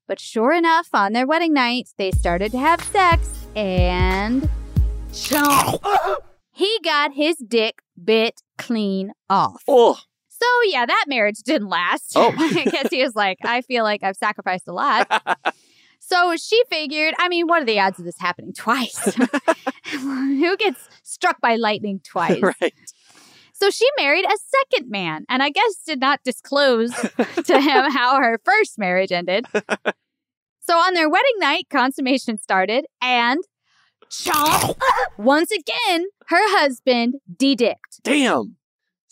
But 0.07 0.19
sure 0.21 0.53
enough, 0.53 0.89
on 0.93 1.13
their 1.13 1.27
wedding 1.27 1.53
night, 1.53 1.91
they 1.97 2.11
started 2.11 2.51
to 2.53 2.59
have 2.59 2.83
sex, 2.83 3.47
and 3.55 4.49
chomp, 5.13 6.17
he 6.61 6.79
got 6.85 7.15
his 7.15 7.37
dick 7.39 7.81
bit 8.03 8.43
clean 8.59 9.13
off. 9.31 9.63
Oh. 9.67 9.99
So 10.29 10.47
yeah, 10.65 10.85
that 10.85 11.07
marriage 11.09 11.39
didn't 11.39 11.69
last. 11.69 12.13
Oh. 12.15 12.35
I 12.39 12.65
guess 12.65 12.89
he 12.91 13.03
was 13.03 13.15
like, 13.15 13.39
I 13.43 13.63
feel 13.63 13.83
like 13.83 14.03
I've 14.03 14.17
sacrificed 14.17 14.69
a 14.69 14.73
lot. 14.73 15.09
so 15.99 16.37
she 16.37 16.63
figured, 16.69 17.15
I 17.19 17.31
mean, 17.31 17.47
what 17.47 17.63
are 17.63 17.65
the 17.65 17.81
odds 17.81 17.99
of 17.99 18.05
this 18.05 18.19
happening 18.19 18.53
twice? 18.53 19.15
Who 19.91 20.57
gets 20.59 20.87
struck 21.03 21.41
by 21.41 21.57
lightning 21.57 22.01
twice? 22.05 22.43
right. 22.43 22.75
So 23.55 23.71
she 23.71 23.87
married 23.99 24.25
a 24.25 24.37
second 24.71 24.91
man, 24.91 25.27
and 25.29 25.43
I 25.43 25.51
guess 25.51 25.83
did 25.85 26.01
not 26.01 26.21
disclose 26.25 26.93
to 26.93 27.61
him 27.61 27.91
how 27.91 28.19
her 28.19 28.39
first 28.43 28.79
marriage 28.79 29.13
ended. 29.13 29.47
So 30.61 30.77
on 30.79 30.95
their 30.95 31.11
wedding 31.11 31.39
night, 31.39 31.67
consummation 31.69 32.39
started, 32.39 32.87
and 33.03 33.43
once 35.19 35.51
again, 35.51 36.07
her 36.29 36.59
husband 36.59 37.15
de-dicked. 37.37 38.01
Damn. 38.03 38.57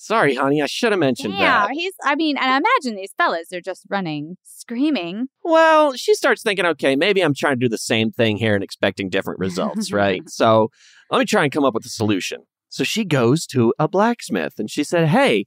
Sorry, 0.00 0.36
honey. 0.36 0.62
I 0.62 0.66
should 0.66 0.92
have 0.92 1.00
mentioned 1.00 1.34
Yeah, 1.34 1.66
that. 1.66 1.68
Yeah, 1.74 1.80
he's. 1.80 1.92
I 2.04 2.14
mean, 2.14 2.36
and 2.36 2.46
I 2.46 2.56
imagine 2.56 2.96
these 2.96 3.12
fellas 3.18 3.52
are 3.52 3.60
just 3.60 3.84
running, 3.90 4.36
screaming. 4.44 5.26
Well, 5.42 5.94
she 5.94 6.14
starts 6.14 6.42
thinking, 6.42 6.64
okay, 6.66 6.94
maybe 6.94 7.20
I'm 7.20 7.34
trying 7.34 7.54
to 7.54 7.64
do 7.64 7.68
the 7.68 7.78
same 7.78 8.12
thing 8.12 8.36
here 8.36 8.54
and 8.54 8.62
expecting 8.62 9.08
different 9.10 9.40
results, 9.40 9.92
right? 9.92 10.22
so 10.28 10.70
let 11.10 11.18
me 11.18 11.24
try 11.24 11.42
and 11.42 11.50
come 11.52 11.64
up 11.64 11.74
with 11.74 11.84
a 11.84 11.88
solution. 11.90 12.42
So 12.68 12.84
she 12.84 13.04
goes 13.04 13.44
to 13.46 13.74
a 13.78 13.88
blacksmith 13.88 14.54
and 14.58 14.70
she 14.70 14.84
said, 14.84 15.08
hey, 15.08 15.46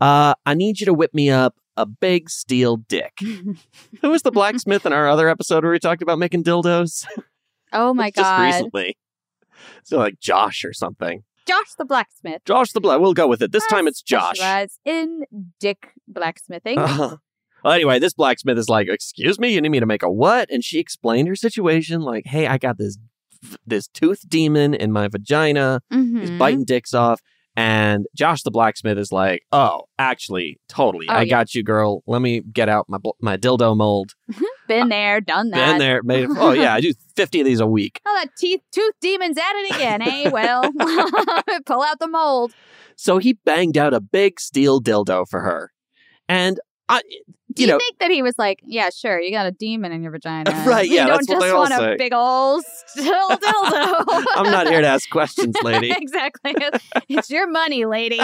uh, 0.00 0.34
I 0.46 0.54
need 0.54 0.78
you 0.78 0.86
to 0.86 0.94
whip 0.94 1.12
me 1.12 1.30
up 1.30 1.56
a 1.76 1.86
big 1.86 2.28
steel 2.30 2.76
dick. 2.76 3.18
Who 4.00 4.10
was 4.10 4.22
the 4.22 4.30
blacksmith 4.30 4.84
in 4.86 4.92
our 4.92 5.08
other 5.08 5.28
episode 5.28 5.64
where 5.64 5.72
we 5.72 5.78
talked 5.80 6.02
about 6.02 6.18
making 6.18 6.44
dildos? 6.44 7.04
Oh 7.72 7.92
my 7.94 8.10
Just 8.10 8.16
god, 8.24 8.42
recently. 8.44 8.96
So 9.84 9.98
like 9.98 10.18
Josh 10.20 10.64
or 10.64 10.72
something. 10.72 11.24
Josh 11.46 11.74
the 11.78 11.84
blacksmith. 11.84 12.42
Josh 12.44 12.72
the 12.72 12.80
Black. 12.80 13.00
We'll 13.00 13.14
go 13.14 13.26
with 13.26 13.40
it. 13.40 13.52
This 13.52 13.66
time 13.68 13.88
it's 13.88 14.02
Josh. 14.02 14.36
In 14.84 15.22
dick 15.58 15.92
blacksmithing. 16.06 16.78
Uh-huh. 16.78 17.16
Well, 17.64 17.72
anyway, 17.72 17.98
this 17.98 18.12
blacksmith 18.14 18.58
is 18.58 18.68
like, 18.68 18.86
"Excuse 18.88 19.38
me, 19.38 19.52
you 19.52 19.60
need 19.60 19.70
me 19.70 19.80
to 19.80 19.86
make 19.86 20.02
a 20.02 20.10
what?" 20.10 20.48
And 20.50 20.62
she 20.62 20.78
explained 20.78 21.26
her 21.26 21.34
situation, 21.34 22.02
like, 22.02 22.26
"Hey, 22.26 22.46
I 22.46 22.58
got 22.58 22.76
this 22.78 22.98
this 23.66 23.88
tooth 23.88 24.28
demon 24.28 24.74
in 24.74 24.92
my 24.92 25.08
vagina. 25.08 25.80
He's 25.90 25.98
Mhm. 26.30 26.38
biting 26.38 26.64
dicks 26.64 26.92
off, 26.94 27.20
And 27.56 28.06
Josh 28.14 28.42
the 28.42 28.52
blacksmith 28.52 28.98
is 28.98 29.10
like, 29.10 29.42
"Oh, 29.50 29.86
actually, 29.98 30.60
totally, 30.68 31.08
Oh, 31.08 31.12
I 31.14 31.22
yeah. 31.22 31.30
got 31.30 31.54
you, 31.56 31.64
girl. 31.64 32.04
Let 32.06 32.22
me 32.22 32.40
get 32.40 32.68
out 32.68 32.88
my 32.88 32.98
bl- 32.98 33.18
my 33.20 33.36
dildo 33.36 33.76
mold. 33.76 34.12
Been 34.68 34.88
there, 34.90 35.20
done 35.20 35.50
that. 35.50 35.72
Been 35.72 35.78
there, 35.78 36.02
made. 36.02 36.28
Oh 36.30 36.52
yeah, 36.52 36.74
I 36.74 36.80
do 36.80 36.92
fifty 37.16 37.40
of 37.40 37.46
these 37.46 37.60
a 37.60 37.66
week. 37.66 38.00
Oh, 38.06 38.20
that 38.22 38.36
teeth 38.36 38.60
tooth 38.70 38.94
demon's 39.00 39.38
at 39.38 39.52
it 39.54 39.74
again, 39.74 40.02
eh? 40.02 40.30
Well, 40.30 40.62
pull 41.66 41.82
out 41.82 41.98
the 41.98 42.08
mold. 42.08 42.52
So 42.96 43.18
he 43.18 43.32
banged 43.32 43.76
out 43.78 43.94
a 43.94 44.00
big 44.00 44.38
steel 44.40 44.80
dildo 44.80 45.26
for 45.28 45.40
her, 45.40 45.72
and 46.28 46.60
I, 46.88 47.00
Do 47.02 47.62
you 47.62 47.66
you, 47.66 47.66
know, 47.66 47.78
think 47.78 47.98
that 47.98 48.10
he 48.10 48.22
was 48.22 48.34
like, 48.38 48.60
yeah, 48.64 48.90
sure, 48.90 49.20
you 49.20 49.30
got 49.30 49.46
a 49.46 49.52
demon 49.52 49.92
in 49.92 50.02
your 50.02 50.10
vagina. 50.12 50.50
Right, 50.66 50.88
yeah, 50.88 51.02
You 51.02 51.08
don't 51.08 51.16
that's 51.16 51.28
what 51.28 51.34
just 51.34 51.40
they 51.40 51.50
all 51.50 51.60
want 51.60 51.74
a 51.74 51.96
big 51.98 52.12
old 52.12 52.64
still 52.86 53.28
dildo. 53.28 54.24
I'm 54.34 54.50
not 54.50 54.68
here 54.68 54.80
to 54.80 54.86
ask 54.86 55.08
questions, 55.10 55.54
lady. 55.62 55.90
exactly. 55.90 56.54
It's 57.08 57.30
your 57.30 57.48
money, 57.48 57.84
lady. 57.84 58.20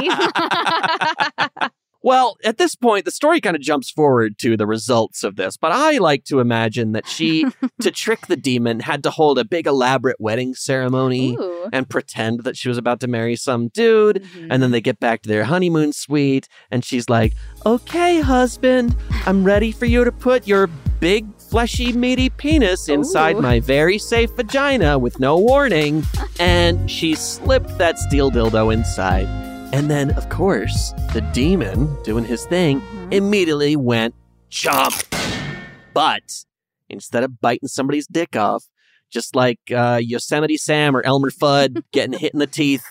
Well, 2.04 2.36
at 2.44 2.58
this 2.58 2.74
point, 2.74 3.06
the 3.06 3.10
story 3.10 3.40
kind 3.40 3.56
of 3.56 3.62
jumps 3.62 3.90
forward 3.90 4.38
to 4.40 4.58
the 4.58 4.66
results 4.66 5.24
of 5.24 5.36
this, 5.36 5.56
but 5.56 5.72
I 5.72 5.96
like 5.96 6.24
to 6.24 6.38
imagine 6.38 6.92
that 6.92 7.08
she, 7.08 7.46
to 7.80 7.90
trick 7.90 8.26
the 8.26 8.36
demon, 8.36 8.80
had 8.80 9.02
to 9.04 9.10
hold 9.10 9.38
a 9.38 9.44
big 9.44 9.66
elaborate 9.66 10.20
wedding 10.20 10.54
ceremony 10.54 11.34
Ooh. 11.34 11.70
and 11.72 11.88
pretend 11.88 12.44
that 12.44 12.58
she 12.58 12.68
was 12.68 12.76
about 12.76 13.00
to 13.00 13.08
marry 13.08 13.36
some 13.36 13.68
dude. 13.68 14.22
Mm-hmm. 14.22 14.52
And 14.52 14.62
then 14.62 14.70
they 14.70 14.82
get 14.82 15.00
back 15.00 15.22
to 15.22 15.30
their 15.30 15.44
honeymoon 15.44 15.94
suite, 15.94 16.46
and 16.70 16.84
she's 16.84 17.08
like, 17.08 17.32
Okay, 17.64 18.20
husband, 18.20 18.94
I'm 19.24 19.42
ready 19.42 19.72
for 19.72 19.86
you 19.86 20.04
to 20.04 20.12
put 20.12 20.46
your 20.46 20.66
big, 21.00 21.26
fleshy, 21.38 21.94
meaty 21.94 22.28
penis 22.28 22.90
inside 22.90 23.36
Ooh. 23.36 23.40
my 23.40 23.60
very 23.60 23.96
safe 23.96 24.30
vagina 24.32 24.98
with 24.98 25.18
no 25.20 25.38
warning. 25.38 26.04
And 26.40 26.90
she 26.90 27.14
slipped 27.14 27.78
that 27.78 27.96
steel 27.96 28.28
dildo 28.28 28.74
inside. 28.74 29.53
And 29.74 29.90
then, 29.90 30.12
of 30.12 30.28
course, 30.28 30.92
the 31.14 31.20
demon, 31.32 32.00
doing 32.04 32.24
his 32.24 32.46
thing, 32.46 32.80
immediately 33.10 33.74
went 33.74 34.14
chomp. 34.48 35.02
But 35.92 36.44
instead 36.88 37.24
of 37.24 37.40
biting 37.40 37.66
somebody's 37.66 38.06
dick 38.06 38.36
off, 38.36 38.66
just 39.10 39.34
like 39.34 39.58
uh, 39.74 39.98
Yosemite 40.00 40.58
Sam 40.58 40.96
or 40.96 41.04
Elmer 41.04 41.32
Fudd 41.32 41.82
getting 41.92 42.16
hit 42.16 42.32
in 42.32 42.38
the 42.38 42.46
teeth, 42.46 42.84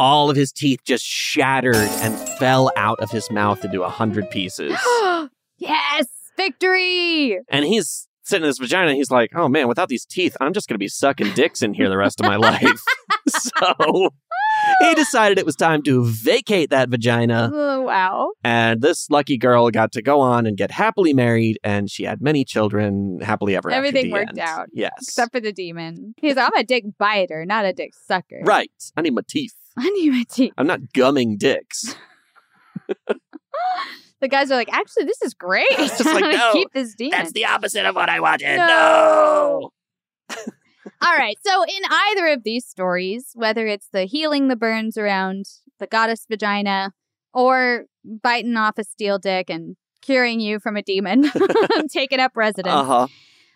all 0.00 0.30
of 0.30 0.36
his 0.36 0.50
teeth 0.50 0.80
just 0.82 1.04
shattered 1.04 1.76
and 1.76 2.18
fell 2.38 2.72
out 2.74 3.00
of 3.00 3.10
his 3.10 3.30
mouth 3.30 3.62
into 3.62 3.82
a 3.82 3.90
hundred 3.90 4.30
pieces. 4.30 4.78
yes, 5.58 6.06
victory. 6.38 7.38
And 7.50 7.66
he's 7.66 8.08
sitting 8.22 8.44
in 8.44 8.48
his 8.48 8.58
vagina. 8.58 8.88
And 8.88 8.96
he's 8.96 9.10
like, 9.10 9.32
"Oh 9.34 9.48
man, 9.48 9.68
without 9.68 9.90
these 9.90 10.06
teeth, 10.06 10.38
I'm 10.40 10.54
just 10.54 10.68
gonna 10.70 10.78
be 10.78 10.88
sucking 10.88 11.34
dicks 11.34 11.60
in 11.60 11.74
here 11.74 11.90
the 11.90 11.98
rest 11.98 12.18
of 12.18 12.24
my 12.24 12.36
life." 12.36 12.82
so 13.28 14.10
he 14.80 14.94
decided 14.94 15.38
it 15.38 15.46
was 15.46 15.56
time 15.56 15.82
to 15.82 16.04
vacate 16.04 16.70
that 16.70 16.88
vagina. 16.88 17.50
Oh, 17.52 17.82
wow. 17.82 18.32
And 18.44 18.80
this 18.80 19.08
lucky 19.10 19.36
girl 19.36 19.70
got 19.70 19.92
to 19.92 20.02
go 20.02 20.20
on 20.20 20.46
and 20.46 20.56
get 20.56 20.70
happily 20.70 21.12
married, 21.12 21.58
and 21.62 21.90
she 21.90 22.04
had 22.04 22.20
many 22.20 22.44
children 22.44 23.20
happily 23.20 23.56
ever 23.56 23.70
after 23.70 23.76
Everything 23.76 24.10
worked 24.10 24.30
end. 24.30 24.40
out. 24.40 24.68
Yes. 24.72 24.92
Except 25.02 25.32
for 25.32 25.40
the 25.40 25.52
demon. 25.52 26.14
He's 26.18 26.36
like, 26.36 26.50
I'm 26.52 26.60
a 26.60 26.64
dick 26.64 26.84
biter, 26.98 27.44
not 27.44 27.64
a 27.64 27.72
dick 27.72 27.92
sucker. 27.94 28.40
Right. 28.42 28.70
I 28.96 29.02
need 29.02 29.14
my 29.14 29.22
teeth. 29.28 29.54
I 29.78 29.88
need 29.90 30.10
my 30.10 30.24
teeth. 30.30 30.52
I'm 30.58 30.66
not 30.66 30.92
gumming 30.92 31.36
dicks. 31.38 31.94
The 34.20 34.26
guys 34.26 34.50
are 34.50 34.56
like, 34.56 34.72
actually, 34.72 35.04
this 35.04 35.22
is 35.22 35.32
great. 35.32 35.66
It's 35.70 36.04
like, 36.04 36.24
no, 36.24 36.52
keep 36.52 36.72
this 36.72 36.94
demon. 36.94 37.18
That's 37.18 37.32
the 37.32 37.44
opposite 37.46 37.86
of 37.86 37.94
what 37.94 38.08
I 38.08 38.18
wanted. 38.18 38.56
No. 38.56 39.70
All 41.00 41.14
right. 41.16 41.36
So, 41.44 41.62
in 41.62 41.82
either 41.90 42.28
of 42.28 42.42
these 42.42 42.66
stories, 42.66 43.30
whether 43.34 43.66
it's 43.66 43.88
the 43.92 44.04
healing 44.04 44.48
the 44.48 44.56
burns 44.56 44.96
around 44.98 45.46
the 45.78 45.86
goddess 45.86 46.26
vagina 46.28 46.92
or 47.32 47.84
biting 48.04 48.56
off 48.56 48.78
a 48.78 48.84
steel 48.84 49.18
dick 49.18 49.48
and 49.48 49.76
curing 50.02 50.40
you 50.40 50.58
from 50.58 50.76
a 50.76 50.82
demon, 50.82 51.30
taking 51.92 52.20
up 52.20 52.32
residence, 52.34 52.74
Uh 52.74 52.84
huh. 52.84 53.06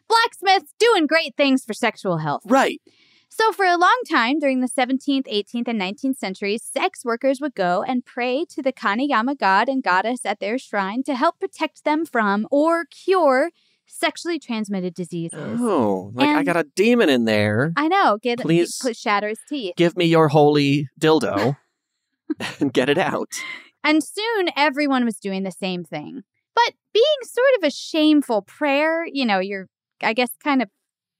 blacksmiths 0.08 0.72
doing 0.78 1.06
great 1.06 1.36
things 1.36 1.64
for 1.64 1.74
sexual 1.74 2.18
health. 2.18 2.42
Right. 2.46 2.80
So, 3.28 3.50
for 3.50 3.64
a 3.64 3.78
long 3.78 3.98
time 4.10 4.38
during 4.38 4.60
the 4.60 4.68
17th, 4.68 5.26
18th, 5.26 5.66
and 5.66 5.80
19th 5.80 6.18
centuries, 6.18 6.62
sex 6.62 7.02
workers 7.04 7.40
would 7.40 7.54
go 7.54 7.82
and 7.82 8.04
pray 8.04 8.44
to 8.50 8.62
the 8.62 8.72
Kanayama 8.74 9.38
god 9.38 9.68
and 9.68 9.82
goddess 9.82 10.20
at 10.26 10.38
their 10.38 10.58
shrine 10.58 11.02
to 11.04 11.14
help 11.16 11.40
protect 11.40 11.84
them 11.84 12.04
from 12.04 12.46
or 12.50 12.84
cure 12.84 13.50
sexually 13.94 14.38
transmitted 14.38 14.94
diseases. 14.94 15.58
Oh, 15.60 16.10
like 16.14 16.28
I 16.28 16.42
got 16.42 16.56
a 16.56 16.64
demon 16.74 17.08
in 17.08 17.24
there. 17.26 17.72
I 17.76 17.88
know. 17.88 18.18
Get 18.20 18.40
Please. 18.40 18.78
put 18.80 18.96
shatter 18.96 19.28
his 19.28 19.38
teeth. 19.48 19.74
Give 19.76 19.96
me 19.96 20.06
your 20.06 20.28
holy 20.28 20.88
dildo 20.98 21.56
and 22.60 22.72
get 22.72 22.88
it 22.88 22.98
out. 22.98 23.28
And 23.84 24.02
soon 24.02 24.48
everyone 24.56 25.04
was 25.04 25.16
doing 25.16 25.42
the 25.42 25.50
same 25.52 25.84
thing. 25.84 26.22
But 26.54 26.74
being 26.92 27.04
sort 27.24 27.48
of 27.58 27.64
a 27.66 27.70
shameful 27.70 28.42
prayer, 28.42 29.04
you 29.06 29.24
know, 29.24 29.38
you're, 29.38 29.68
I 30.02 30.12
guess, 30.14 30.30
kind 30.42 30.62
of 30.62 30.68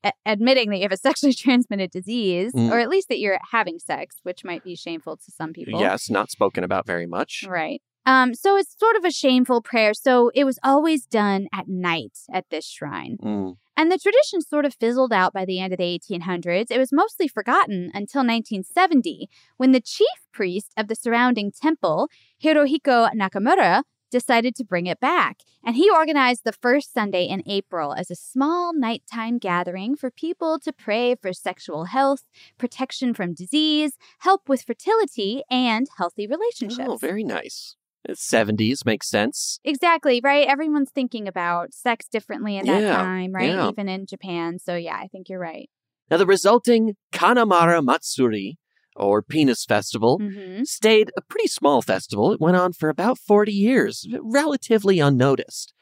a- 0.05 0.13
admitting 0.27 0.71
that 0.71 0.77
you 0.77 0.83
have 0.83 0.93
a 0.93 0.97
sexually 0.97 1.33
transmitted 1.39 1.91
disease, 1.91 2.53
Mm. 2.53 2.71
or 2.71 2.79
at 2.81 2.89
least 2.89 3.09
that 3.09 3.19
you're 3.19 3.39
having 3.51 3.79
sex, 3.79 4.17
which 4.23 4.45
might 4.45 4.65
be 4.65 4.75
shameful 4.77 5.17
to 5.17 5.31
some 5.31 5.53
people. 5.53 5.81
Yes, 5.81 6.09
not 6.11 6.31
spoken 6.31 6.65
about 6.65 6.87
very 6.87 7.07
much. 7.07 7.45
Right. 7.49 7.83
Um, 8.05 8.35
so 8.35 8.57
it's 8.57 8.79
sort 8.79 8.97
of 8.97 9.05
a 9.05 9.11
shameful 9.11 9.63
prayer. 9.63 9.95
So 9.95 10.31
it 10.35 10.45
was 10.45 10.59
always 10.63 11.07
done 11.07 11.49
at 11.53 11.69
night 11.69 12.19
at 12.33 12.47
this 12.51 12.67
shrine. 12.67 13.17
Mm. 13.23 13.57
And 13.77 13.91
the 13.91 13.99
tradition 13.99 14.43
sort 14.43 14.65
of 14.65 14.75
fizzled 14.75 15.13
out 15.13 15.33
by 15.33 15.45
the 15.45 15.59
end 15.59 15.73
of 15.73 15.79
the 15.79 15.99
1800s. 15.99 16.71
It 16.71 16.79
was 16.79 16.93
mostly 16.93 17.27
forgotten 17.27 17.91
until 17.95 18.21
1970, 18.21 19.29
when 19.57 19.73
the 19.73 19.81
chief 19.81 20.09
priest 20.33 20.73
of 20.77 20.89
the 20.89 20.95
surrounding 20.95 21.51
temple, 21.53 22.09
Hirohiko 22.43 23.11
Nakamura, 23.15 23.83
decided 24.11 24.55
to 24.55 24.65
bring 24.65 24.87
it 24.87 25.01
back. 25.01 25.39
And 25.65 25.75
he 25.75 25.91
organized 25.91 26.43
the 26.45 26.53
first 26.53 26.93
Sunday 26.93 27.25
in 27.25 27.43
April 27.47 27.95
as 27.95 28.11
a 28.11 28.15
small 28.15 28.73
nighttime 28.75 29.39
gathering 29.39 29.97
for 29.97 30.11
people 30.11 30.59
to 30.61 30.73
pray 30.73 31.15
for 31.15 31.33
sexual 31.33 31.87
health, 31.87 32.25
protection 32.59 33.15
from 33.15 33.33
disease, 33.33 33.97
help 34.19 34.49
with 34.49 34.63
fertility, 34.63 35.43
and 35.51 35.89
healthy 35.97 36.27
relationships. 36.27 36.89
Oh, 36.89 36.97
very 36.99 37.25
nice. 37.25 37.77
It's 38.05 38.23
70s 38.25 38.85
makes 38.85 39.09
sense. 39.09 39.61
Exactly, 39.65 40.21
right? 40.23 40.47
Everyone's 40.49 40.91
thinking 40.91 41.29
about 41.29 41.73
sex 41.73 42.07
differently 42.11 42.57
in 42.57 42.67
that 42.67 42.81
Yeah, 42.83 43.03
time, 43.03 43.33
right? 43.33 43.49
yeah. 43.49 43.69
Even 43.71 43.89
in 43.89 44.07
Japan. 44.07 44.59
So, 44.59 44.75
yeah, 44.75 44.97
I 44.97 45.07
think 45.09 45.29
you're 45.29 45.39
right. 45.39 45.71
Now, 46.11 46.17
the 46.17 46.27
resulting 46.27 46.97
Kanamara 47.13 47.83
Matsuri, 47.83 48.59
or 48.97 49.23
Penis 49.23 49.65
Festival, 49.65 50.19
Mhm. 50.21 50.67
stayed 50.67 51.11
a 51.17 51.23
pretty 51.23 51.49
small 51.49 51.81
festival. 51.81 52.33
It 52.33 52.41
went 52.41 52.57
on 52.57 52.73
for 52.73 52.89
about 52.89 53.19
40 53.19 53.53
years, 53.53 54.07
relatively 54.21 54.99
unnoticed. 54.99 55.73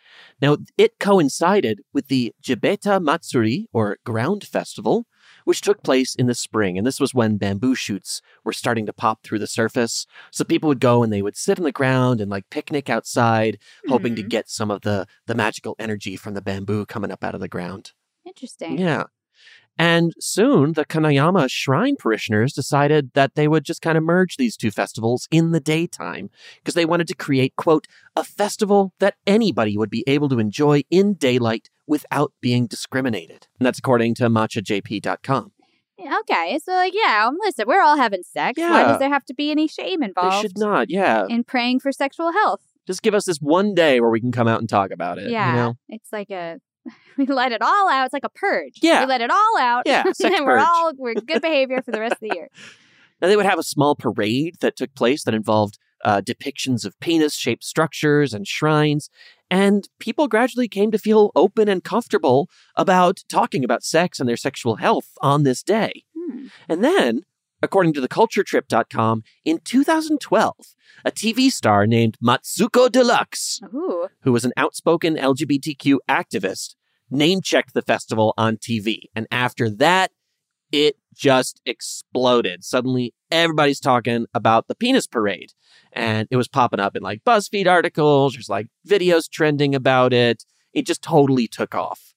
Now, 0.40 0.58
it 0.76 0.98
coincided 1.00 1.80
with 1.92 2.08
the 2.08 2.32
Jibeta 2.42 3.02
Matsuri, 3.02 3.66
or 3.72 3.98
Ground 4.04 4.44
Festival, 4.44 5.06
which 5.44 5.60
took 5.60 5.82
place 5.82 6.14
in 6.14 6.26
the 6.26 6.34
spring. 6.34 6.76
And 6.78 6.86
this 6.86 7.00
was 7.00 7.14
when 7.14 7.36
bamboo 7.36 7.74
shoots 7.74 8.20
were 8.44 8.52
starting 8.52 8.86
to 8.86 8.92
pop 8.92 9.22
through 9.22 9.38
the 9.40 9.46
surface. 9.46 10.06
So 10.30 10.44
people 10.44 10.68
would 10.68 10.80
go 10.80 11.02
and 11.02 11.12
they 11.12 11.22
would 11.22 11.36
sit 11.36 11.58
on 11.58 11.64
the 11.64 11.72
ground 11.72 12.20
and 12.20 12.30
like 12.30 12.48
picnic 12.50 12.88
outside, 12.90 13.58
hoping 13.88 14.14
to 14.16 14.22
Mhm. 14.22 14.28
get 14.28 14.48
some 14.48 14.70
of 14.70 14.82
the, 14.82 15.06
the 15.26 15.34
magical 15.34 15.76
energy 15.78 16.16
from 16.16 16.34
the 16.34 16.42
bamboo 16.42 16.86
coming 16.86 17.10
up 17.10 17.24
out 17.24 17.34
of 17.34 17.40
the 17.40 17.48
ground. 17.48 17.92
Interesting. 18.26 18.78
Yeah. 18.78 19.04
And 19.78 20.12
soon 20.20 20.74
the 20.74 20.84
Kanayama 20.84 21.50
shrine 21.50 21.96
parishioners 21.96 22.52
decided 22.52 23.12
that 23.14 23.34
they 23.34 23.48
would 23.48 23.64
just 23.64 23.80
kind 23.80 23.96
of 23.96 24.04
merge 24.04 24.36
these 24.36 24.56
two 24.56 24.70
festivals 24.70 25.26
in 25.30 25.52
the 25.52 25.60
daytime 25.60 26.28
because 26.56 26.74
they 26.74 26.84
wanted 26.84 27.08
to 27.08 27.14
create, 27.14 27.56
quote, 27.56 27.86
a 28.14 28.22
festival 28.22 28.92
that 28.98 29.14
anybody 29.26 29.78
would 29.78 29.88
be 29.88 30.04
able 30.06 30.28
to 30.28 30.38
enjoy 30.38 30.82
in 30.90 31.14
daylight 31.14 31.70
without 31.90 32.32
being 32.40 32.66
discriminated. 32.66 33.48
And 33.58 33.66
that's 33.66 33.78
according 33.80 34.14
to 34.16 34.28
matchajp.com. 34.30 35.52
Yeah, 35.98 36.16
Okay, 36.20 36.58
so 36.64 36.72
like, 36.72 36.94
yeah, 36.94 37.26
um, 37.28 37.36
listen, 37.44 37.66
we're 37.68 37.82
all 37.82 37.98
having 37.98 38.22
sex. 38.22 38.58
Why 38.58 38.84
does 38.84 38.98
there 38.98 39.10
have 39.10 39.24
to 39.26 39.34
be 39.34 39.50
any 39.50 39.68
shame 39.68 40.00
They 40.00 40.06
involved 40.06 40.40
should 40.40 40.56
not, 40.56 40.88
yeah. 40.88 41.26
in 41.28 41.44
praying 41.44 41.80
for 41.80 41.92
sexual 41.92 42.32
health? 42.32 42.60
Just 42.86 43.02
give 43.02 43.12
us 43.12 43.26
this 43.26 43.36
one 43.38 43.74
day 43.74 44.00
where 44.00 44.08
we 44.08 44.20
can 44.20 44.32
come 44.32 44.48
out 44.48 44.60
and 44.60 44.68
talk 44.68 44.92
about 44.92 45.18
it. 45.18 45.30
yeah, 45.30 45.50
You 45.50 45.56
know? 45.56 45.74
it's 45.90 46.10
like 46.10 46.30
a 46.30 46.58
we 47.18 47.26
let 47.26 47.52
it 47.52 47.60
all 47.60 47.90
out. 47.90 48.06
It's 48.06 48.14
like 48.14 48.24
a 48.24 48.30
purge. 48.30 48.78
Yeah. 48.80 49.00
we 49.00 49.06
let 49.06 49.20
it 49.20 49.30
all 49.30 49.58
out. 49.58 49.82
Yeah, 49.84 50.04
sex 50.12 50.20
and 50.22 50.46
we're 50.46 50.56
purge. 50.56 50.66
all 50.66 50.92
we're 50.96 51.14
good 51.14 51.42
behavior 51.42 51.82
for 51.82 51.90
the 51.90 52.00
rest 52.00 52.14
of 52.14 52.20
the 52.20 52.32
year. 52.34 52.48
Now, 53.20 53.28
they 53.28 53.36
would 53.36 53.44
have 53.44 53.58
a 53.58 53.62
small 53.62 53.94
parade 53.96 54.54
that 54.60 54.76
took 54.76 54.94
place 54.94 55.24
that 55.24 55.34
involved 55.34 55.78
uh, 56.06 56.22
depictions 56.22 56.86
of 56.86 56.98
penis 57.00 57.34
shaped 57.34 57.62
structures 57.64 58.32
and 58.32 58.48
shrines. 58.48 59.10
And 59.50 59.88
people 59.98 60.28
gradually 60.28 60.68
came 60.68 60.90
to 60.92 60.98
feel 60.98 61.32
open 61.34 61.68
and 61.68 61.82
comfortable 61.82 62.48
about 62.76 63.24
talking 63.28 63.64
about 63.64 63.82
sex 63.82 64.20
and 64.20 64.28
their 64.28 64.36
sexual 64.36 64.76
health 64.76 65.08
on 65.20 65.42
this 65.42 65.62
day. 65.62 66.04
Hmm. 66.16 66.46
And 66.68 66.84
then, 66.84 67.22
according 67.60 67.92
to 67.94 68.00
theculturetrip.com, 68.00 69.24
in 69.44 69.58
2012, 69.64 70.54
a 71.04 71.10
TV 71.10 71.50
star 71.50 71.86
named 71.86 72.16
Matsuko 72.22 72.90
Deluxe, 72.90 73.60
Ooh, 73.74 74.08
who 74.22 74.32
was 74.32 74.44
an 74.44 74.52
outspoken 74.56 75.16
LGBTQ 75.16 75.98
activist, 76.08 76.76
name 77.10 77.40
checked 77.40 77.74
the 77.74 77.82
festival 77.82 78.34
on 78.38 78.56
TV. 78.56 79.04
And 79.16 79.26
after 79.32 79.68
that, 79.68 80.12
it 80.72 80.96
just 81.14 81.60
exploded. 81.66 82.64
Suddenly, 82.64 83.12
everybody's 83.30 83.80
talking 83.80 84.26
about 84.34 84.68
the 84.68 84.74
penis 84.74 85.06
parade. 85.06 85.52
And 85.92 86.28
it 86.30 86.36
was 86.36 86.48
popping 86.48 86.80
up 86.80 86.94
in 86.96 87.02
like 87.02 87.24
BuzzFeed 87.24 87.66
articles, 87.66 88.34
there's 88.34 88.48
like 88.48 88.68
videos 88.86 89.28
trending 89.28 89.74
about 89.74 90.12
it. 90.12 90.44
It 90.72 90.86
just 90.86 91.02
totally 91.02 91.48
took 91.48 91.74
off. 91.74 92.14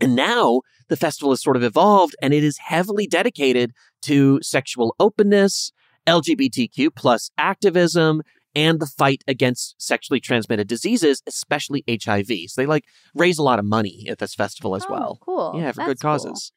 And 0.00 0.16
now 0.16 0.62
the 0.88 0.96
festival 0.96 1.30
has 1.30 1.40
sort 1.42 1.56
of 1.56 1.62
evolved 1.62 2.16
and 2.20 2.34
it 2.34 2.42
is 2.42 2.58
heavily 2.58 3.06
dedicated 3.06 3.72
to 4.02 4.40
sexual 4.42 4.96
openness, 4.98 5.72
LGBTQ 6.08 6.94
plus 6.94 7.30
activism, 7.38 8.22
and 8.54 8.80
the 8.80 8.86
fight 8.86 9.22
against 9.28 9.80
sexually 9.80 10.20
transmitted 10.20 10.66
diseases, 10.66 11.22
especially 11.26 11.84
HIV. 11.88 12.26
So 12.48 12.60
they 12.60 12.66
like 12.66 12.84
raise 13.14 13.38
a 13.38 13.42
lot 13.42 13.58
of 13.60 13.64
money 13.64 14.06
at 14.08 14.18
this 14.18 14.34
festival 14.34 14.74
as 14.74 14.84
Oh, 14.88 14.92
well. 14.92 15.18
cool. 15.22 15.52
Yeah, 15.56 15.70
for 15.72 15.76
That's 15.76 15.88
good 15.88 16.00
causes. 16.00 16.52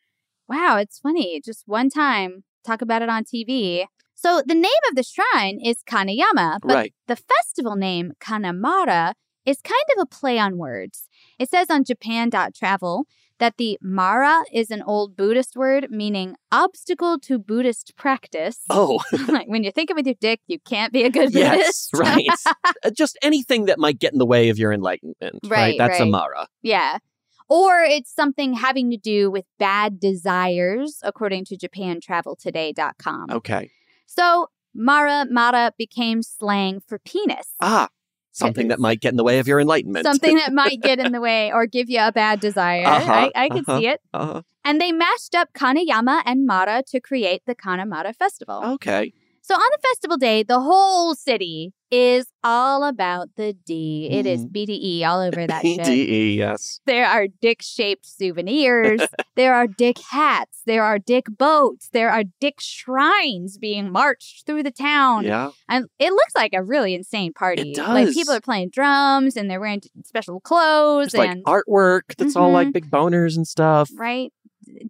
Wow, 0.48 0.78
it's 0.78 1.00
funny. 1.00 1.42
Just 1.44 1.64
one 1.66 1.90
time, 1.90 2.44
talk 2.66 2.82
about 2.82 3.02
it 3.02 3.10
on 3.10 3.24
TV. 3.24 3.86
So 4.14 4.42
the 4.46 4.54
name 4.56 4.82
of 4.90 4.96
the 4.96 5.04
shrine 5.04 5.60
is 5.64 5.78
Kanayama, 5.90 6.60
but 6.62 6.74
Right. 6.74 6.94
the 7.08 7.16
festival 7.16 7.76
name 7.76 8.14
Kanamara 8.22 9.14
is 9.46 9.60
kind 9.62 9.84
of 9.96 10.02
a 10.02 10.06
play 10.06 10.40
on 10.40 10.58
words. 10.58 11.08
It 11.38 11.50
says 11.50 11.70
on 11.70 11.84
Japan.travel 11.84 13.06
that 13.38 13.58
the 13.58 13.78
Mara 13.82 14.44
is 14.54 14.72
an 14.72 14.82
old 14.84 15.16
Buddhist 15.18 15.58
word 15.58 15.88
meaning 15.92 16.36
obstacle 16.52 17.20
to 17.20 17.38
Buddhist 17.38 17.94
practice. 17.98 18.62
Oh, 18.70 19.02
like 19.28 19.48
when 19.48 19.62
you're 19.64 19.74
thinking 19.74 19.96
with 19.96 20.06
your 20.06 20.16
dick, 20.20 20.40
you 20.48 20.58
can't 20.60 20.94
be 20.94 21.04
a 21.04 21.10
good 21.10 21.34
yes, 21.34 21.90
Buddhist. 21.92 21.94
right. 21.96 22.28
Uh, 22.84 22.92
Just 22.92 23.18
anything 23.22 23.66
that 23.66 23.80
might 23.80 24.00
get 24.00 24.14
in 24.14 24.20
the 24.20 24.26
way 24.26 24.50
of 24.50 24.58
your 24.60 24.72
enlightenment, 24.72 25.40
right? 25.44 25.50
Right, 25.52 25.76
That's 25.78 26.00
right. 26.00 26.08
Amara. 26.08 26.48
Yeah. 26.62 27.00
Or 27.48 27.82
it's 27.82 28.14
something 28.14 28.54
having 28.56 28.90
to 28.92 28.98
do 28.98 29.30
with 29.30 29.46
bad 29.60 30.00
desires, 30.00 31.00
according 31.04 31.46
to 31.46 31.58
JapanTravelToday.com. 31.58 33.32
Okay. 33.32 33.72
So 34.06 34.48
Mara 34.74 35.26
Mara 35.30 35.72
became 35.78 36.22
slang 36.22 36.82
for 36.86 37.00
penis. 37.00 37.54
Ah, 37.62 37.90
something 38.32 38.68
that 38.68 38.80
might 38.80 39.00
get 39.00 39.12
in 39.12 39.18
the 39.18 39.24
way 39.24 39.40
of 39.40 39.48
your 39.48 39.60
enlightenment. 39.60 40.06
Something 40.06 40.36
that 40.36 40.54
might 40.64 40.82
get 40.82 41.00
in 41.00 41.12
the 41.12 41.22
way 41.22 41.52
or 41.52 41.66
give 41.66 41.90
you 41.90 42.00
a 42.02 42.12
bad 42.12 42.40
desire. 42.40 42.86
Uh-huh, 42.86 43.12
I, 43.12 43.32
I 43.36 43.50
could 43.50 43.68
uh-huh, 43.68 43.80
see 43.80 43.88
it. 43.88 44.02
uh-huh. 44.14 44.42
And 44.64 44.82
they 44.82 44.92
mashed 44.92 45.36
up 45.36 45.54
Kanayama 45.54 46.24
and 46.26 46.46
Mara 46.46 46.84
to 46.88 47.00
create 47.00 47.44
the 47.46 47.56
Kanamara 47.56 48.16
Festival. 48.16 48.62
Okay. 48.74 49.14
So 49.48 49.54
on 49.54 49.60
the 49.74 49.88
festival 49.90 50.18
day, 50.18 50.42
the 50.42 50.60
whole 50.60 51.14
city 51.14 51.72
is 51.92 52.26
all 52.44 52.84
about 52.84 53.30
the 53.38 53.54
D. 53.54 54.08
It 54.12 54.26
is 54.26 54.44
BDE 54.44 55.04
all 55.06 55.20
over 55.22 55.46
that 55.46 55.62
shit. 55.64 55.82
BDE, 55.82 56.36
yes. 56.36 56.80
There 56.88 57.06
are 57.06 57.28
dick 57.28 57.62
shaped 57.62 58.08
souvenirs. 58.08 59.02
there 59.36 59.54
are 59.54 59.68
dick 59.68 60.00
hats. 60.10 60.64
There 60.66 60.84
are 60.84 60.98
dick 60.98 61.26
boats. 61.30 61.90
There 61.94 62.10
are 62.10 62.24
dick 62.42 62.56
shrines 62.60 63.60
being 63.60 63.92
marched 63.92 64.48
through 64.48 64.64
the 64.64 64.72
town. 64.72 65.26
Yeah. 65.26 65.52
And 65.70 65.86
it 66.00 66.10
looks 66.12 66.34
like 66.36 66.54
a 66.56 66.64
really 66.64 66.96
insane 66.96 67.32
party. 67.32 67.74
It 67.74 67.78
Like 67.78 68.08
does. 68.08 68.16
people 68.16 68.34
are 68.34 68.42
playing 68.42 68.70
drums 68.72 69.38
and 69.38 69.48
they're 69.48 69.60
wearing 69.60 69.84
special 70.06 70.40
clothes 70.40 71.12
There's 71.12 71.20
like 71.20 71.30
and 71.30 71.46
artwork 71.46 72.16
that's 72.18 72.36
all 72.36 72.52
like 72.52 72.70
Mhm. 72.70 72.74
big 72.74 72.90
boners 72.90 73.36
and 73.38 73.46
stuff. 73.48 73.92
right 73.96 74.34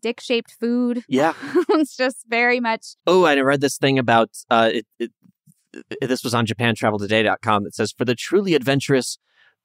dick 0.01 0.19
shaped 0.21 0.55
food. 0.59 1.03
Yeah. 1.07 1.33
it's 1.69 1.95
just 1.95 2.25
very 2.27 2.59
much 2.59 2.95
Oh, 3.07 3.25
and 3.25 3.39
I 3.39 3.43
read 3.43 3.61
this 3.61 3.77
thing 3.77 3.99
about 3.99 4.29
uh, 4.49 4.71
it, 4.73 4.85
it, 4.99 5.11
This 6.01 6.23
was 6.23 6.33
on 6.33 6.45
JapanTravelToday.com 6.45 7.63
that 7.63 7.75
says 7.75 7.91
for 7.91 8.05
the 8.05 8.15
truly 8.15 8.53
adventurous, 8.53 9.17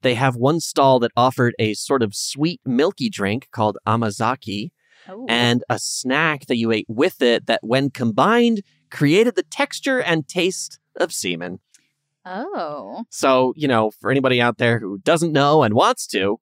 they 0.03 0.15
have 0.15 0.37
one 0.37 0.61
stall 0.61 0.99
that 1.01 1.13
offered 1.17 1.55
a 1.59 1.75
sort 1.75 2.03
of 2.03 2.15
sweet, 2.15 2.61
milky 2.65 3.11
drink 3.11 3.49
called 3.53 3.79
amazake, 3.87 4.73
and 5.29 5.65
a 5.69 5.79
snack 5.79 6.47
that 6.47 6.57
you 6.57 6.71
ate 6.73 6.87
with 6.89 7.21
it 7.23 7.47
that, 7.47 7.61
when 7.63 7.91
combined, 7.91 8.63
created 8.91 9.35
the 9.35 9.43
texture 9.43 10.01
and 10.01 10.27
taste 10.29 10.79
of 10.97 11.13
semen. 11.13 11.61
oh. 12.25 13.05
So, 13.11 13.53
you 13.57 13.69
know, 13.69 13.91
for 13.91 14.11
anybody 14.11 14.41
out 14.41 14.59
there 14.59 14.79
who 14.79 14.99
doesn't 14.99 15.33
know 15.33 15.63
and 15.63 15.75
wants 15.75 16.07
to, 16.09 16.39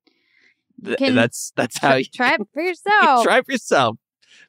th- 0.84 0.98
Can- 0.98 1.14
that's 1.14 1.52
that's 1.56 1.78
how 1.78 1.94
you 1.96 2.04
Try 2.12 2.34
it 2.34 2.40
for 2.52 2.62
yourself. 2.70 3.24
try 3.24 3.42
for 3.42 3.52
yourself. 3.52 3.96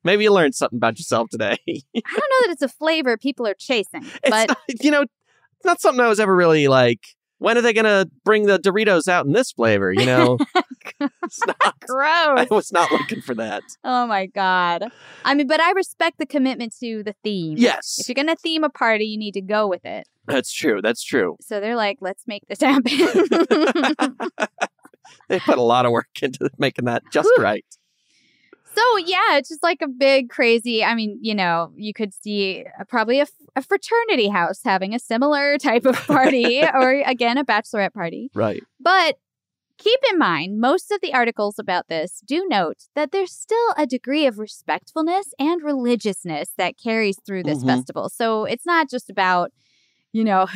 Maybe 0.03 0.23
you 0.23 0.31
learned 0.33 0.55
something 0.55 0.77
about 0.77 0.97
yourself 0.97 1.29
today. 1.29 1.57
I 1.67 1.81
don't 1.93 2.05
know 2.05 2.47
that 2.47 2.49
it's 2.51 2.61
a 2.61 2.69
flavor 2.69 3.17
people 3.17 3.45
are 3.47 3.55
chasing, 3.57 4.03
it's 4.23 4.29
but 4.29 4.55
you 4.81 4.91
know, 4.91 5.01
it's 5.01 5.65
not 5.65 5.81
something 5.81 5.99
I 6.03 6.07
was 6.07 6.19
ever 6.19 6.35
really 6.35 6.67
like. 6.67 7.01
When 7.39 7.57
are 7.57 7.61
they 7.61 7.71
gonna 7.73 8.05
bring 8.25 8.47
the 8.47 8.59
Doritos 8.59 9.07
out 9.07 9.25
in 9.25 9.31
this 9.31 9.51
flavor? 9.53 9.93
You 9.93 10.05
know, 10.05 10.37
it's 11.23 11.39
not, 11.47 11.79
gross. 11.79 12.39
I 12.39 12.47
was 12.49 12.71
not 12.73 12.91
looking 12.91 13.21
for 13.21 13.33
that. 13.35 13.63
Oh 13.85 14.05
my 14.07 14.25
god. 14.25 14.83
I 15.23 15.33
mean, 15.35 15.47
but 15.47 15.61
I 15.61 15.71
respect 15.71 16.17
the 16.19 16.25
commitment 16.25 16.75
to 16.81 17.01
the 17.01 17.15
theme. 17.23 17.57
Yes. 17.57 17.97
If 17.99 18.09
you're 18.09 18.15
gonna 18.15 18.35
theme 18.35 18.65
a 18.65 18.69
party, 18.69 19.05
you 19.05 19.17
need 19.17 19.33
to 19.35 19.41
go 19.41 19.67
with 19.67 19.85
it. 19.85 20.05
That's 20.27 20.51
true. 20.51 20.81
That's 20.81 21.01
true. 21.01 21.37
So 21.39 21.61
they're 21.61 21.77
like, 21.77 21.99
let's 22.01 22.23
make 22.27 22.43
this 22.47 22.59
happen. 22.59 22.91
They 25.27 25.39
put 25.39 25.57
a 25.57 25.61
lot 25.63 25.85
of 25.85 25.91
work 25.91 26.07
into 26.21 26.49
making 26.57 26.85
that 26.85 27.03
just 27.11 27.29
right. 27.37 27.65
so 28.75 28.97
yeah, 28.97 29.37
it's 29.37 29.49
just 29.49 29.63
like 29.63 29.81
a 29.81 29.87
big 29.87 30.29
crazy. 30.29 30.83
I 30.83 30.95
mean, 30.95 31.17
you 31.21 31.35
know, 31.35 31.71
you 31.75 31.93
could 31.93 32.13
see 32.13 32.65
uh, 32.79 32.83
probably 32.85 33.19
a, 33.19 33.23
f- 33.23 33.31
a 33.55 33.61
fraternity 33.61 34.29
house 34.29 34.61
having 34.63 34.93
a 34.93 34.99
similar 34.99 35.57
type 35.69 35.85
of 35.85 35.95
party, 36.07 36.61
or 36.73 37.01
again, 37.05 37.37
a 37.37 37.43
bachelorette 37.45 37.93
party. 37.93 38.29
Right. 38.33 38.63
But 38.79 39.17
keep 39.77 39.99
in 40.11 40.17
mind, 40.17 40.59
most 40.59 40.91
of 40.91 40.99
the 41.01 41.13
articles 41.13 41.57
about 41.57 41.87
this 41.89 42.21
do 42.25 42.45
note 42.49 42.77
that 42.95 43.11
there's 43.11 43.31
still 43.33 43.73
a 43.77 43.85
degree 43.87 44.25
of 44.27 44.37
respectfulness 44.37 45.33
and 45.39 45.63
religiousness 45.63 46.51
that 46.57 46.75
carries 46.77 47.17
through 47.25 47.43
this 47.43 47.63
Mhm. 47.63 47.67
festival. 47.67 48.09
So 48.09 48.45
it's 48.45 48.65
not 48.65 48.89
just 48.89 49.09
about, 49.09 49.51
you 50.13 50.23
know, 50.23 50.47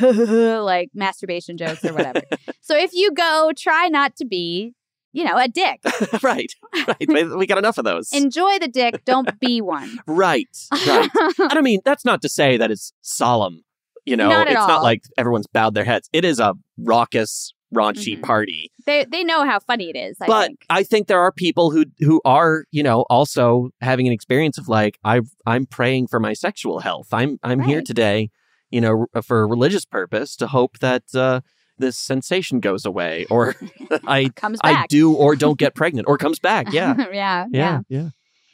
like 0.64 0.90
masturbation 0.94 1.56
jokes 1.56 1.84
or 1.84 1.92
whatever. 1.92 2.22
so 2.60 2.76
if 2.76 2.90
you 2.92 3.12
go, 3.12 3.52
try 3.56 3.88
not 3.88 4.16
to 4.16 4.24
be, 4.24 4.74
you 5.12 5.24
know, 5.24 5.36
a 5.36 5.48
dick. 5.48 5.80
right. 6.22 6.52
Right. 6.88 7.36
We- 7.36 7.46
got 7.46 7.58
enough 7.58 7.78
of 7.78 7.84
those. 7.84 8.12
Enjoy 8.12 8.58
the 8.58 8.68
dick, 8.68 9.04
don't 9.04 9.38
be 9.40 9.60
one. 9.60 9.98
right. 10.06 10.48
Right. 10.86 11.08
and 11.38 11.52
I 11.52 11.60
mean, 11.60 11.80
that's 11.84 12.04
not 12.04 12.20
to 12.22 12.28
say 12.28 12.56
that 12.56 12.70
it's 12.70 12.92
solemn. 13.02 13.62
You 14.06 14.16
know, 14.16 14.28
Not 14.28 14.48
it's 14.48 14.56
all. 14.60 14.68
not 14.68 14.82
like 14.82 15.00
everyone's 15.16 15.46
bowed 15.46 15.72
their 15.74 15.84
heads. 15.84 16.10
It 16.12 16.26
is 16.26 16.38
a 16.38 16.52
raucous, 16.76 17.54
raunchy 17.74 18.18
Mhm. 18.18 18.22
party. 18.22 18.70
They 18.84 19.06
they 19.10 19.24
know 19.24 19.46
how 19.46 19.60
funny 19.60 19.88
it 19.88 19.96
is, 19.96 20.18
I 20.20 20.26
but 20.26 20.46
think. 20.48 20.64
I 20.68 20.82
think 20.82 21.06
there 21.06 21.20
are 21.20 21.32
people 21.32 21.70
who 21.70 21.86
who 22.00 22.20
are, 22.26 22.64
you 22.70 22.82
know, 22.82 23.06
also 23.08 23.70
having 23.80 24.06
an 24.06 24.12
experience 24.12 24.58
of 24.58 24.68
like 24.68 24.98
I 25.04 25.22
I'm 25.46 25.64
praying 25.64 26.08
for 26.08 26.20
my 26.20 26.34
sexual 26.34 26.80
health. 26.80 27.08
I'm 27.14 27.38
I'm 27.42 27.60
here 27.62 27.80
today, 27.80 28.28
you 28.74 28.80
know, 28.80 29.06
for 29.22 29.42
a 29.42 29.46
religious 29.46 29.84
purpose 29.84 30.36
to 30.36 30.46
hope 30.48 30.78
that 30.80 31.04
uh 31.14 31.40
this 31.78 31.96
sensation 31.96 32.60
goes 32.60 32.84
away 32.84 33.26
or 33.30 33.54
I 34.06 34.30
Comes 34.36 34.58
I 34.62 34.86
do 34.88 35.12
or 35.14 35.36
don't 35.36 35.58
get 35.58 35.74
pregnant 35.74 36.06
or 36.08 36.16
comes 36.18 36.38
back. 36.38 36.72
Yeah. 36.72 36.94
yeah, 37.12 37.12
yeah. 37.12 37.46
yeah. 37.50 37.80
Yeah. 37.88 38.08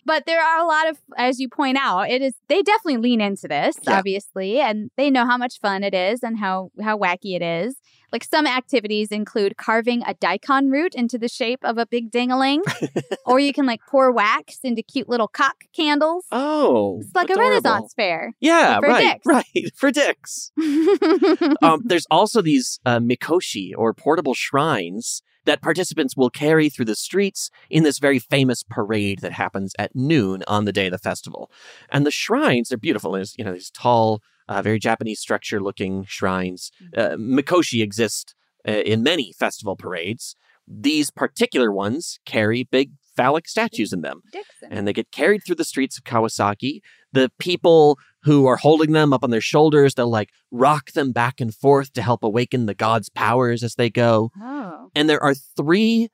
But 0.07 0.25
there 0.27 0.43
are 0.43 0.59
a 0.61 0.67
lot 0.67 0.89
of, 0.89 0.99
as 1.19 1.39
you 1.39 1.49
point 1.49 1.77
out, 1.77 2.09
it 2.11 2.23
is 2.23 2.33
they 2.49 2.63
definitely 2.63 2.97
lean 2.97 3.21
into 3.21 3.47
this, 3.47 3.77
Yeah. 3.87 3.99
obviously, 3.99 4.59
and 4.59 4.91
they 4.97 5.11
know 5.11 5.27
how 5.27 5.37
much 5.37 5.59
fun 5.61 5.85
it 5.85 5.95
is 5.95 6.23
and 6.23 6.39
how 6.39 6.71
how 6.83 6.99
wacky 6.99 7.37
it 7.37 7.43
is. 7.43 7.77
Like 8.13 8.25
some 8.25 8.47
activities 8.47 9.09
include 9.11 9.57
carving 9.57 10.03
a 10.07 10.15
daikon 10.15 10.71
root 10.71 10.95
into 10.95 11.19
the 11.19 11.29
shape 11.29 11.61
of 11.63 11.79
a 11.79 11.87
big 11.87 12.11
dingaling, 12.11 12.61
or 13.27 13.39
you 13.39 13.53
can 13.53 13.67
like 13.67 13.81
pour 13.89 14.13
wax 14.13 14.59
into 14.63 14.83
cute 14.83 15.09
little 15.09 15.29
cock 15.29 15.57
candles. 15.75 16.25
Oh. 16.33 16.99
It's 17.01 17.15
like 17.15 17.31
adorable. 17.31 17.47
a 17.47 17.51
Renaissance 17.51 17.95
fair. 17.95 18.33
Yeah, 18.41 18.81
for 18.81 18.89
right, 18.89 19.01
dicks. 19.01 19.27
right. 19.27 19.45
For 19.77 19.91
dicks. 19.91 20.53
um, 21.63 21.83
there's 21.85 22.07
also 22.11 22.43
these 22.43 22.81
uh, 22.85 22.99
mikoshi 22.99 23.73
or 23.77 23.95
portable 23.95 24.35
shrines 24.35 25.23
that 25.45 25.63
participants 25.63 26.17
will 26.17 26.31
carry 26.31 26.69
through 26.69 26.85
the 26.85 26.95
streets 26.95 27.51
in 27.71 27.83
this 27.83 27.99
very 27.99 28.19
famous 28.19 28.63
parade 28.63 29.21
that 29.21 29.33
happens 29.33 29.73
at 29.79 29.95
noon 29.95 30.43
on 30.47 30.65
the 30.65 30.73
day 30.73 30.87
of 30.87 30.93
the 30.93 30.99
festival. 30.99 31.51
And 31.91 32.05
the 32.05 32.11
shrines, 32.11 32.69
they're 32.69 32.79
beautiful. 32.79 33.13
There's, 33.13 33.35
you 33.39 33.45
know, 33.45 33.53
these 33.53 33.71
tall, 33.71 34.21
uh, 34.51 34.61
very 34.61 34.79
Japanese 34.79 35.21
structure 35.21 35.61
looking 35.61 36.05
shrines. 36.05 36.71
Uh, 36.95 37.11
mikoshi 37.11 37.83
exist 37.83 38.35
uh, 38.69 38.73
in 38.73 39.03
many 39.03 39.33
festival 39.33 39.77
parades. 39.77 40.35
These 40.67 41.11
particular 41.11 41.73
ones 41.73 42.19
carry 42.27 42.65
big 42.65 42.91
phallic 43.17 43.49
statues 43.49 43.93
in 43.93 44.03
them 44.03 44.23
and 44.71 44.87
they 44.87 44.93
get 44.93 45.11
carried 45.11 45.43
through 45.45 45.57
the 45.57 45.65
streets 45.65 45.99
of 45.99 46.05
Kawasaki. 46.05 46.81
The 47.13 47.31
people 47.39 47.99
who 48.25 48.47
are 48.47 48.57
holding 48.57 48.93
them 48.93 49.13
up 49.13 49.25
on 49.25 49.31
their 49.31 49.41
shoulders, 49.41 49.95
they'll 49.95 50.11
like 50.11 50.31
rock 50.51 50.93
them 50.93 51.13
back 51.13 51.41
and 51.41 51.55
forth 51.55 51.93
to 51.95 52.03
help 52.03 52.23
awaken 52.23 52.67
the 52.67 52.75
gods' 52.75 53.09
powers 53.09 53.63
as 53.63 53.77
they 53.77 53.91
go. 53.91 54.31
Oh. 54.41 54.91
And 54.95 55.09
there 55.09 55.23
are 55.23 55.35
three 55.35 56.09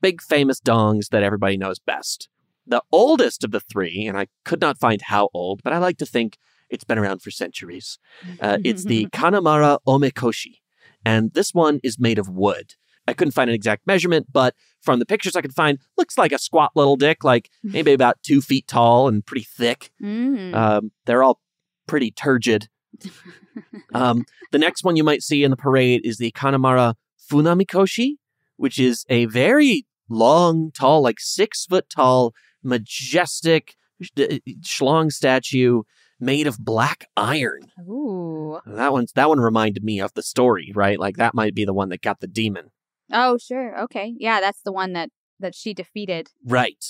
big 0.00 0.22
famous 0.22 0.60
dongs 0.60 1.08
that 1.10 1.22
everybody 1.22 1.56
knows 1.56 1.78
best. 1.78 2.28
The 2.66 2.82
oldest 2.90 3.44
of 3.44 3.52
the 3.52 3.60
three, 3.60 4.06
and 4.06 4.18
I 4.18 4.26
could 4.44 4.60
not 4.60 4.78
find 4.78 5.02
how 5.02 5.28
old, 5.32 5.62
but 5.62 5.72
I 5.72 5.78
like 5.78 5.98
to 5.98 6.06
think 6.06 6.36
it's 6.70 6.84
been 6.84 6.98
around 6.98 7.22
for 7.22 7.30
centuries. 7.30 7.98
Uh, 8.40 8.58
it's 8.64 8.84
the 8.84 9.06
Kanamara 9.12 9.78
Omikoshi. 9.86 10.60
And 11.04 11.32
this 11.34 11.54
one 11.54 11.80
is 11.82 11.98
made 11.98 12.18
of 12.18 12.28
wood. 12.28 12.74
I 13.08 13.12
couldn't 13.12 13.32
find 13.32 13.48
an 13.48 13.54
exact 13.54 13.86
measurement, 13.86 14.26
but 14.32 14.54
from 14.82 14.98
the 14.98 15.06
pictures 15.06 15.36
I 15.36 15.40
could 15.40 15.54
find, 15.54 15.78
looks 15.96 16.18
like 16.18 16.32
a 16.32 16.38
squat 16.38 16.72
little 16.74 16.96
dick, 16.96 17.22
like 17.22 17.50
maybe 17.62 17.92
about 17.92 18.22
two 18.22 18.40
feet 18.40 18.66
tall 18.66 19.08
and 19.08 19.24
pretty 19.24 19.46
thick. 19.48 19.90
Mm. 20.02 20.54
Um, 20.54 20.90
they're 21.04 21.22
all 21.22 21.40
pretty 21.86 22.10
turgid. 22.10 22.68
um, 23.94 24.24
the 24.52 24.58
next 24.58 24.82
one 24.82 24.96
you 24.96 25.04
might 25.04 25.22
see 25.22 25.44
in 25.44 25.50
the 25.50 25.56
parade 25.56 26.00
is 26.04 26.18
the 26.18 26.32
Kanamara 26.32 26.94
Funamikoshi, 27.30 28.14
which 28.56 28.78
is 28.78 29.04
a 29.08 29.26
very 29.26 29.86
long, 30.08 30.70
tall, 30.72 31.02
like 31.02 31.20
six 31.20 31.64
foot 31.64 31.88
tall, 31.88 32.34
majestic 32.62 33.74
sh- 34.02 34.10
uh, 34.18 34.38
schlong 34.60 35.10
statue 35.10 35.82
made 36.18 36.46
of 36.46 36.58
black 36.58 37.06
iron. 37.16 37.62
Ooh. 37.80 38.58
That 38.66 38.92
one's 38.92 39.12
that 39.12 39.28
one 39.28 39.40
reminded 39.40 39.84
me 39.84 40.00
of 40.00 40.12
the 40.14 40.22
story, 40.22 40.72
right? 40.74 40.98
Like 40.98 41.16
that 41.16 41.34
might 41.34 41.54
be 41.54 41.64
the 41.64 41.74
one 41.74 41.88
that 41.90 42.02
got 42.02 42.20
the 42.20 42.26
demon. 42.26 42.70
Oh, 43.12 43.38
sure. 43.38 43.78
Okay. 43.84 44.14
Yeah, 44.18 44.40
that's 44.40 44.62
the 44.62 44.72
one 44.72 44.92
that 44.94 45.10
that 45.40 45.54
she 45.54 45.74
defeated 45.74 46.28
Right. 46.44 46.84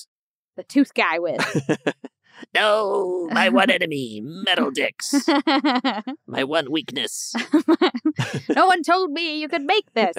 the 0.57 0.63
tooth 0.63 0.95
guy 0.95 1.19
with. 1.19 1.41
No, 2.55 3.29
my 3.33 3.49
one 3.49 3.71
enemy, 3.79 4.21
metal 4.23 4.71
dicks. 4.71 5.15
My 6.27 6.45
one 6.45 6.71
weakness. 6.71 7.35
no 8.55 8.67
one 8.67 8.83
told 8.83 9.11
me 9.13 9.41
you 9.41 9.49
could 9.49 9.63
make 9.63 9.91
this. 9.95 10.15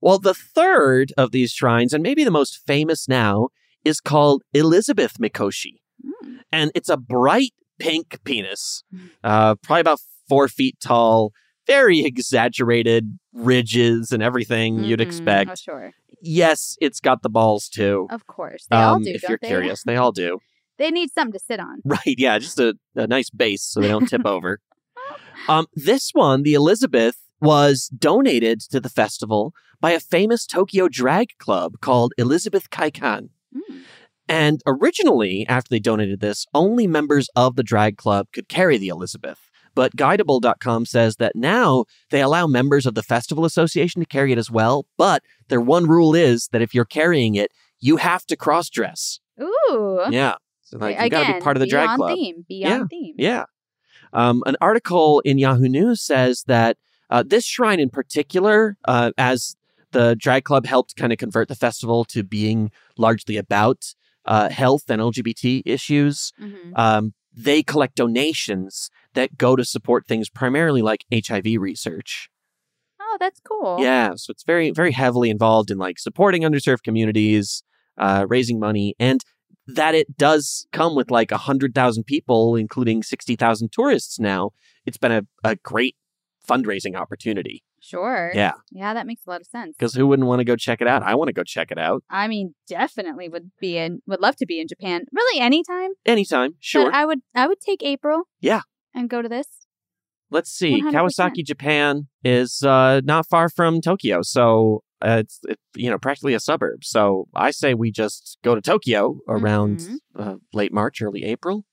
Well, 0.00 0.20
the 0.20 0.34
third 0.34 1.12
of 1.16 1.32
these 1.32 1.50
shrines, 1.50 1.92
and 1.92 2.02
maybe 2.02 2.22
the 2.22 2.30
most 2.30 2.60
famous 2.64 3.08
now, 3.08 3.48
is 3.84 4.00
called 4.00 4.44
Elizabeth 4.52 5.14
Mikoshi. 5.18 5.80
Hmm. 6.00 6.36
And 6.52 6.70
it's 6.76 6.88
a 6.88 6.96
bright 6.96 7.54
pink 7.78 8.18
penis, 8.24 8.82
uh, 9.22 9.54
probably 9.56 9.80
about 9.80 10.00
four 10.28 10.48
feet 10.48 10.76
tall, 10.82 11.32
very 11.66 12.04
exaggerated 12.04 13.18
ridges 13.32 14.12
and 14.12 14.22
everything 14.22 14.84
you'd 14.84 15.00
Mhm. 15.00 15.02
expect. 15.02 15.50
Oh, 15.50 15.54
sure. 15.54 15.92
Yes, 16.20 16.76
it's 16.80 17.00
got 17.00 17.22
the 17.22 17.28
balls 17.28 17.68
too. 17.68 18.06
Of 18.10 18.26
course. 18.26 18.66
They 18.70 18.76
all 18.76 18.96
Um, 18.96 19.02
do, 19.02 19.10
if 19.10 19.22
you're 19.28 19.38
they? 19.40 19.48
curious, 19.48 19.82
they 19.84 19.96
all 19.96 20.12
do. 20.12 20.38
They 20.76 20.90
need 20.90 21.12
something 21.12 21.32
to 21.34 21.38
sit 21.38 21.60
on. 21.60 21.82
Right, 21.84 22.16
yeah, 22.18 22.36
just 22.40 22.58
a, 22.58 22.74
a 22.96 23.06
nice 23.06 23.30
base 23.30 23.62
so 23.62 23.80
they 23.80 23.86
don't 23.86 24.08
tip 24.08 24.22
over. 24.26 24.58
Um, 25.48 25.66
this 25.74 26.10
one, 26.12 26.42
the 26.42 26.54
Elizabeth, 26.54 27.16
was 27.40 27.86
donated 27.96 28.60
to 28.72 28.80
the 28.80 28.88
festival 28.88 29.52
by 29.80 29.92
a 29.92 30.00
famous 30.00 30.46
Tokyo 30.46 30.88
drag 30.88 31.28
club 31.38 31.74
called 31.80 32.12
Elizabeth 32.18 32.70
Kaikan. 32.70 33.28
And 34.28 34.62
originally, 34.66 35.46
after 35.48 35.68
they 35.68 35.78
donated 35.78 36.20
this, 36.20 36.46
only 36.54 36.86
members 36.86 37.28
of 37.36 37.56
the 37.56 37.62
drag 37.62 37.96
club 37.96 38.28
could 38.32 38.48
carry 38.48 38.78
the 38.78 38.88
Elizabeth. 38.88 39.50
But 39.74 39.96
Guidable.com 39.96 40.86
says 40.86 41.16
that 41.16 41.34
now 41.34 41.84
they 42.10 42.22
allow 42.22 42.46
members 42.46 42.86
of 42.86 42.94
the 42.94 43.02
Festival 43.02 43.44
Association 43.44 44.00
to 44.00 44.06
carry 44.06 44.32
it 44.32 44.38
as 44.38 44.50
well. 44.50 44.86
But 44.96 45.22
their 45.48 45.60
one 45.60 45.86
rule 45.86 46.14
is 46.14 46.48
that 46.52 46.62
if 46.62 46.74
you're 46.74 46.84
carrying 46.84 47.34
it, 47.34 47.50
you 47.80 47.96
have 47.96 48.24
to 48.26 48.36
cross 48.36 48.70
dress. 48.70 49.18
Ooh. 49.42 50.04
Yeah. 50.10 50.34
So 50.62 50.78
like 50.78 50.96
you 50.96 51.04
Again, 51.04 51.22
gotta 51.22 51.34
be 51.34 51.40
part 51.40 51.56
of 51.56 51.60
the 51.60 51.66
drag 51.66 51.96
club. 51.96 52.16
theme. 52.16 52.44
Be 52.48 52.56
yeah. 52.56 52.84
theme. 52.88 53.14
Yeah. 53.18 53.44
Um, 54.12 54.42
an 54.46 54.56
article 54.60 55.20
in 55.20 55.38
Yahoo 55.38 55.68
News 55.68 56.00
says 56.00 56.44
that 56.46 56.78
uh, 57.10 57.24
this 57.26 57.44
shrine 57.44 57.80
in 57.80 57.90
particular, 57.90 58.76
uh, 58.86 59.10
as 59.18 59.56
the 59.90 60.16
drag 60.16 60.44
club 60.44 60.66
helped 60.66 60.96
kind 60.96 61.12
of 61.12 61.18
convert 61.18 61.48
the 61.48 61.54
festival 61.54 62.04
to 62.06 62.22
being 62.22 62.70
largely 62.96 63.36
about 63.36 63.94
uh, 64.26 64.48
health 64.48 64.84
and 64.88 65.00
LGBT 65.00 65.62
issues, 65.64 66.32
Mm-hmm. 66.40 66.72
um, 66.76 67.14
they 67.36 67.64
collect 67.64 67.96
donations 67.96 68.90
that 69.14 69.36
go 69.36 69.56
to 69.56 69.64
support 69.64 70.06
things 70.06 70.28
primarily 70.30 70.82
like 70.82 71.04
HIV 71.12 71.56
research. 71.58 72.28
Oh, 73.00 73.16
that's 73.18 73.40
cool. 73.40 73.78
Yeah, 73.80 74.12
so 74.14 74.30
it's 74.30 74.44
very, 74.44 74.70
very 74.70 74.92
heavily 74.92 75.30
involved 75.30 75.70
in 75.72 75.78
like 75.78 75.98
supporting 75.98 76.42
underserved 76.42 76.84
communities, 76.84 77.64
uh, 77.98 78.24
raising 78.28 78.60
money, 78.60 78.94
and 79.00 79.20
that 79.66 79.96
it 79.96 80.16
does 80.16 80.66
come 80.72 80.94
with 80.94 81.10
like 81.10 81.32
a 81.32 81.38
hundred 81.38 81.74
thousand 81.74 82.04
people, 82.04 82.54
including 82.54 83.02
sixty 83.02 83.34
thousand 83.34 83.72
tourists 83.72 84.20
now. 84.20 84.50
It's 84.86 84.98
been 84.98 85.12
a, 85.12 85.22
a 85.42 85.56
great 85.56 85.96
fundraising 86.48 86.94
opportunity 86.94 87.63
Sure. 87.84 88.32
Yeah. 88.34 88.52
Yeah, 88.72 88.94
that 88.94 89.06
makes 89.06 89.26
a 89.26 89.30
lot 89.30 89.42
of 89.42 89.46
sense. 89.46 89.76
because 89.76 89.92
who 89.92 90.06
wouldn't 90.06 90.26
want 90.26 90.40
to 90.40 90.44
go 90.44 90.56
check 90.56 90.80
it 90.80 90.88
out? 90.88 91.02
I 91.02 91.14
want 91.14 91.28
to 91.28 91.34
go 91.34 91.42
check 91.44 91.70
it 91.70 91.78
out 91.78 92.02
I 92.08 92.28
mean, 92.28 92.54
definitely 92.66 93.28
would 93.28 93.50
be 93.60 93.76
in 93.76 94.00
would 94.06 94.20
love 94.20 94.36
to 94.36 94.46
be 94.46 94.58
in 94.58 94.68
Japan. 94.68 95.04
Really 95.12 95.40
anytime. 95.40 95.90
anytime. 96.06 96.54
Sure. 96.60 96.86
But 96.86 96.94
I 96.94 97.04
would 97.04 97.20
I 97.34 97.46
would 97.46 97.60
take 97.60 97.82
April 97.82 98.22
yeah. 98.40 98.62
and 98.94 99.10
go 99.10 99.20
to 99.20 99.28
this. 99.28 99.46
Let's 100.30 100.50
see. 100.50 100.82
100%. 100.82 100.92
Kawasaki, 100.92 101.44
Japan 101.44 102.08
is 102.24 102.62
uh, 102.62 103.02
not 103.04 103.28
far 103.28 103.48
from 103.50 103.82
Tokyo, 103.82 104.22
so 104.22 104.82
uh, 105.02 105.18
it's 105.20 105.40
it, 105.46 105.58
you 105.76 105.90
know 105.90 105.98
practically 105.98 106.32
a 106.32 106.40
suburb. 106.40 106.84
So 106.84 107.28
I 107.34 107.50
say 107.50 107.74
we 107.74 107.92
just 107.92 108.38
go 108.42 108.54
to 108.54 108.62
Tokyo 108.62 109.18
around 109.28 109.80
Mhm. 109.80 109.96
uh, 110.18 110.36
late 110.54 110.72
March, 110.72 111.02
early 111.02 111.22
April. 111.24 111.66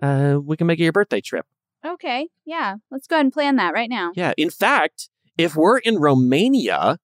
Uh, 0.00 0.38
we 0.42 0.56
can 0.56 0.66
make 0.66 0.80
it 0.80 0.84
your 0.84 0.92
birthday 0.92 1.20
trip. 1.20 1.44
Okay. 1.84 2.28
Yeah. 2.46 2.76
Let's 2.90 3.06
go 3.06 3.16
ahead 3.16 3.26
and 3.26 3.32
plan 3.32 3.56
that 3.56 3.74
right 3.74 3.90
now. 3.90 4.12
Yeah. 4.16 4.32
In 4.36 4.50
fact, 4.50 5.08
if 5.36 5.54
we're 5.56 5.78
in 5.78 5.98
Romania 5.98 6.98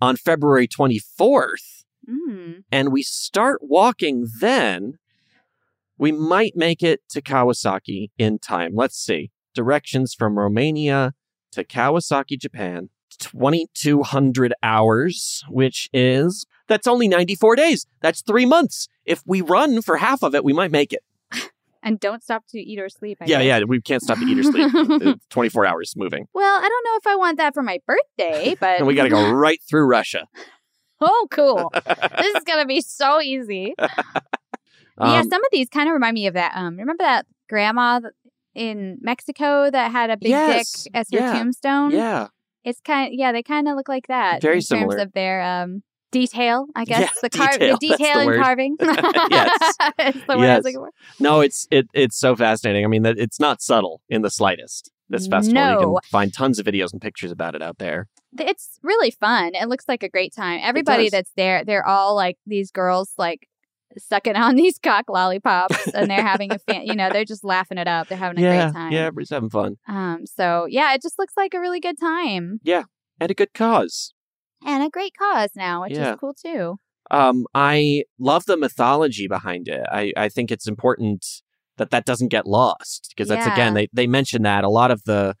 on 0.00 0.16
February 0.16 0.66
twenty 0.66 0.98
fourth 0.98 1.84
Mm. 2.08 2.64
and 2.72 2.90
we 2.92 3.04
start 3.04 3.60
walking 3.62 4.26
then, 4.40 4.94
we 5.96 6.10
might 6.10 6.56
make 6.56 6.82
it 6.82 7.00
to 7.10 7.22
Kawasaki 7.22 8.10
in 8.18 8.40
time. 8.40 8.72
Let's 8.74 8.96
see. 8.96 9.30
Directions 9.54 10.12
from 10.12 10.36
Romania 10.36 11.14
to 11.52 11.62
Kawasaki, 11.62 12.36
Japan. 12.40 12.88
2200 13.20 14.52
hours, 14.64 15.44
which 15.48 15.88
is 15.92 16.44
that's 16.66 16.86
only 16.88 17.06
94 17.06 17.54
days. 17.54 17.86
That's 18.00 18.22
3 18.22 18.46
months. 18.46 18.88
If 19.04 19.22
we 19.26 19.40
run 19.40 19.80
for 19.80 19.98
half 19.98 20.22
of 20.24 20.34
it, 20.34 20.44
we 20.44 20.52
might 20.52 20.72
make 20.72 20.92
it. 20.92 21.04
And 21.84 21.98
don't 21.98 22.22
stop 22.22 22.44
to 22.50 22.58
eat 22.60 22.78
or 22.78 22.88
sleep. 22.88 23.18
I 23.20 23.24
yeah, 23.26 23.38
guess. 23.38 23.46
yeah, 23.46 23.64
we 23.66 23.80
can't 23.80 24.00
stop 24.02 24.18
to 24.18 24.24
eat 24.24 24.38
or 24.38 24.42
sleep. 24.44 24.70
It's 24.74 25.26
24 25.30 25.66
hours 25.66 25.94
moving. 25.96 26.28
Well, 26.32 26.56
I 26.58 26.68
don't 26.68 26.84
know 26.84 26.96
if 26.96 27.06
I 27.08 27.16
want 27.16 27.38
that 27.38 27.54
for 27.54 27.62
my 27.62 27.80
birthday, 27.86 28.54
but 28.60 28.78
And 28.78 28.86
we 28.86 28.94
got 28.94 29.04
to 29.04 29.08
go 29.10 29.30
right 29.32 29.58
through 29.68 29.86
Russia. 29.86 30.26
oh, 31.00 31.26
cool. 31.32 31.72
this 31.74 32.34
is 32.36 32.44
gonna 32.44 32.66
be 32.66 32.80
so 32.80 33.20
easy. 33.20 33.74
yeah, 33.78 33.88
Um, 34.98 35.28
some 35.28 35.42
of 35.44 35.48
these 35.50 35.68
kind 35.68 35.88
of 35.88 35.92
remind 35.94 36.14
me 36.14 36.26
of 36.28 36.34
that. 36.34 36.52
Um, 36.54 36.76
remember 36.76 37.02
that 37.02 37.26
grandma 37.48 38.00
in 38.54 38.98
Mexico 39.00 39.70
that 39.70 39.90
had 39.90 40.10
a 40.10 40.16
big 40.16 40.28
Yes, 40.30 40.84
dick 40.84 40.92
as 40.94 41.08
her 41.12 41.18
yeah, 41.18 41.32
tombstone? 41.32 41.90
yeah. 41.90 42.28
it's 42.64 42.80
kind. 42.80 43.12
yeah, 43.14 43.32
they 43.32 43.42
kind 43.42 43.66
of 43.68 43.74
look 43.76 43.88
like 43.88 44.06
that. 44.08 44.40
Very 44.42 44.56
in 44.56 44.62
similar. 44.62 44.96
terms 44.98 45.02
of 45.02 45.12
their 45.14 45.42
um 45.42 45.82
detail. 46.12 46.66
I 46.76 46.84
guess 46.84 47.00
Yeah, 47.00 47.08
the 47.22 47.30
car- 47.30 47.52
detail, 47.52 47.76
the 47.80 47.88
detail 47.88 48.18
and 48.20 48.26
word. 48.26 48.40
carving. 48.40 48.76
Yes. 48.80 49.74
The 50.28 50.38
word 50.38 50.48
I 50.48 50.56
was 50.58 50.66
Yes. 50.66 50.74
No, 51.18 51.40
it's 51.40 51.66
it 51.72 51.88
it's 51.92 52.16
so 52.16 52.36
fascinating. 52.36 52.84
I 52.84 52.88
mean, 52.88 53.02
that 53.02 53.18
it's 53.18 53.40
not 53.40 53.60
subtle 53.60 54.00
in 54.08 54.22
the 54.22 54.30
slightest. 54.30 54.90
This 55.08 55.26
festival, 55.26 55.70
you 55.72 55.78
can 55.78 56.10
find 56.10 56.32
tons 56.32 56.58
of 56.58 56.64
videos 56.64 56.92
and 56.92 57.00
pictures 57.02 57.30
about 57.30 57.54
it 57.54 57.60
out 57.62 57.76
there. 57.78 58.08
It's 58.38 58.78
really 58.82 59.10
fun. 59.10 59.54
It 59.54 59.68
looks 59.68 59.86
like 59.86 60.02
a 60.02 60.08
great 60.08 60.34
time. 60.34 60.60
Everybody 60.62 61.10
that's 61.10 61.30
there, 61.36 61.64
they're 61.66 61.86
all 61.86 62.14
like 62.16 62.38
these 62.46 62.70
girls, 62.70 63.12
like 63.18 63.46
sucking 63.98 64.36
on 64.36 64.54
these 64.54 64.78
cock 64.78 65.10
lollipops, 65.10 65.88
and 65.88 66.10
they're 66.10 66.22
having 66.26 66.50
a 66.50 66.58
fan. 66.58 66.86
You 66.86 66.94
know, 66.94 67.10
they're 67.10 67.26
just 67.26 67.44
laughing 67.44 67.76
it 67.76 67.86
up. 67.88 68.08
They're 68.08 68.16
having 68.16 68.38
a 68.38 68.40
yeah, 68.40 68.62
great 68.64 68.72
time. 68.74 68.92
yeah, 68.92 69.00
everybody's 69.00 69.28
having 69.30 69.50
fun. 69.50 69.76
Um. 69.86 70.24
So 70.24 70.64
yeah, 70.66 70.94
it 70.94 71.02
just 71.02 71.18
looks 71.18 71.34
like 71.36 71.52
a 71.52 71.60
really 71.60 71.80
good 71.80 71.98
time 72.00 72.60
Yeah, 72.62 72.84
and 73.20 73.30
a 73.30 73.34
good 73.34 73.52
cause. 73.52 74.14
And 74.66 74.82
a 74.82 74.90
great 74.90 75.12
cause 75.18 75.50
now, 75.56 75.82
which 75.82 75.92
Yeah. 75.92 76.12
is 76.14 76.18
cool 76.20 76.34
too. 76.34 76.76
Um, 77.10 77.46
I 77.54 78.04
love 78.18 78.44
the 78.46 78.56
mythology 78.56 79.26
behind 79.28 79.68
it. 79.68 79.84
I 79.90 80.12
I 80.16 80.28
think 80.28 80.50
it's 80.50 80.66
important 80.68 81.24
that 81.78 81.90
that 81.90 82.04
doesn't 82.04 82.28
get 82.28 82.46
lost 82.46 83.12
because 83.14 83.28
that's 83.28 83.46
Yeah. 83.46 83.52
again 83.52 83.74
they 83.74 83.88
they 83.92 84.06
mention 84.06 84.42
that 84.42 84.64
a 84.64 84.68
lot 84.68 84.90
of 84.90 85.04
the 85.04 85.34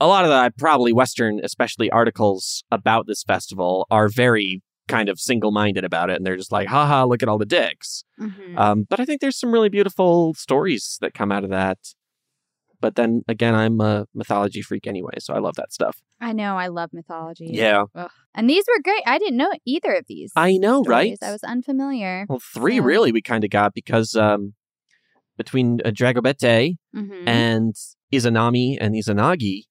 a 0.00 0.06
lot 0.06 0.24
of 0.24 0.30
the 0.30 0.52
probably 0.58 0.92
Western, 0.92 1.40
especially 1.42 1.90
articles 1.90 2.62
about 2.70 3.06
this 3.08 3.24
festival, 3.24 3.86
are 3.90 4.08
very 4.08 4.62
kind 4.86 5.08
of 5.08 5.18
single 5.20 5.50
minded 5.50 5.84
about 5.84 6.08
it, 6.08 6.16
and 6.16 6.24
they're 6.24 6.36
just 6.36 6.52
like, 6.52 6.68
haha, 6.68 7.04
look 7.04 7.22
at 7.22 7.28
all 7.28 7.36
the 7.36 7.44
dicks. 7.44 8.04
Mhm. 8.20 8.56
Um, 8.56 8.86
but 8.88 9.00
I 9.00 9.04
think 9.04 9.20
there's 9.20 9.38
some 9.38 9.50
really 9.52 9.68
beautiful 9.68 10.34
stories 10.34 10.96
that 11.00 11.14
come 11.14 11.32
out 11.32 11.44
of 11.44 11.50
that. 11.50 11.78
But 12.80 12.94
then 12.94 13.22
again, 13.26 13.54
I'm 13.56 13.80
a 13.80 14.06
mythology 14.14 14.62
freak 14.62 14.86
anyway, 14.86 15.14
so 15.18 15.34
I 15.34 15.38
love 15.40 15.56
that 15.56 15.72
stuff. 15.72 16.00
I 16.20 16.32
know. 16.32 16.56
I 16.56 16.68
love 16.68 16.90
mythology. 16.92 17.50
Yeah. 17.52 17.84
Ugh. 17.94 18.10
And 18.34 18.48
these 18.48 18.64
were 18.68 18.80
great. 18.82 19.02
I 19.06 19.18
didn't 19.18 19.36
know 19.36 19.50
either 19.66 19.94
of 19.94 20.04
these. 20.06 20.30
I 20.36 20.58
know, 20.58 20.82
right? 20.84 21.18
I 21.22 21.32
was 21.32 21.42
unfamiliar. 21.42 22.26
Well, 22.28 22.40
three 22.40 22.78
So- 22.78 22.84
really 22.84 23.10
we 23.12 23.20
kind 23.22 23.42
of 23.42 23.50
got 23.50 23.74
because 23.74 24.14
um, 24.14 24.54
between 25.36 25.80
uh, 25.84 25.90
Dragobete 25.90 26.76
Mhm. 26.94 27.22
and 27.26 27.74
Izanami 28.12 28.76
and 28.80 28.94
Izanagi, 28.94 29.62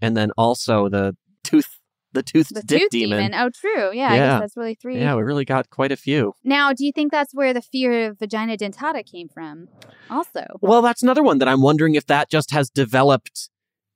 and 0.00 0.16
then 0.16 0.30
also 0.36 0.88
the 0.88 1.16
tooth, 1.44 1.78
the 2.12 2.22
toothed 2.22 2.54
The 2.54 2.62
dick 2.62 2.82
tooth 2.82 2.90
demon. 2.90 3.18
demon. 3.18 3.34
Oh, 3.34 3.50
true. 3.50 3.92
Yeah, 3.92 4.08
I 4.10 4.16
Yeah. 4.16 4.26
guess 4.32 4.40
that's 4.40 4.56
really 4.56 4.74
three. 4.74 4.98
Yeah, 5.00 5.14
we 5.14 5.22
really 5.22 5.44
got 5.44 5.70
quite 5.70 5.92
a 5.92 5.96
few. 5.96 6.34
Now, 6.44 6.72
do 6.72 6.84
you 6.84 6.92
think 6.92 7.10
that's 7.10 7.34
where 7.34 7.52
the 7.54 7.62
fear 7.62 8.08
of 8.10 8.18
vagina 8.18 8.56
dentata 8.56 9.04
came 9.04 9.28
from? 9.28 9.68
Also, 10.10 10.44
Well, 10.60 10.82
that's 10.82 11.02
another 11.02 11.22
one 11.22 11.38
that 11.38 11.48
I'm 11.48 11.62
wondering 11.62 11.94
if 11.94 12.06
that 12.06 12.28
just 12.30 12.50
has 12.50 12.68
developed 12.70 13.48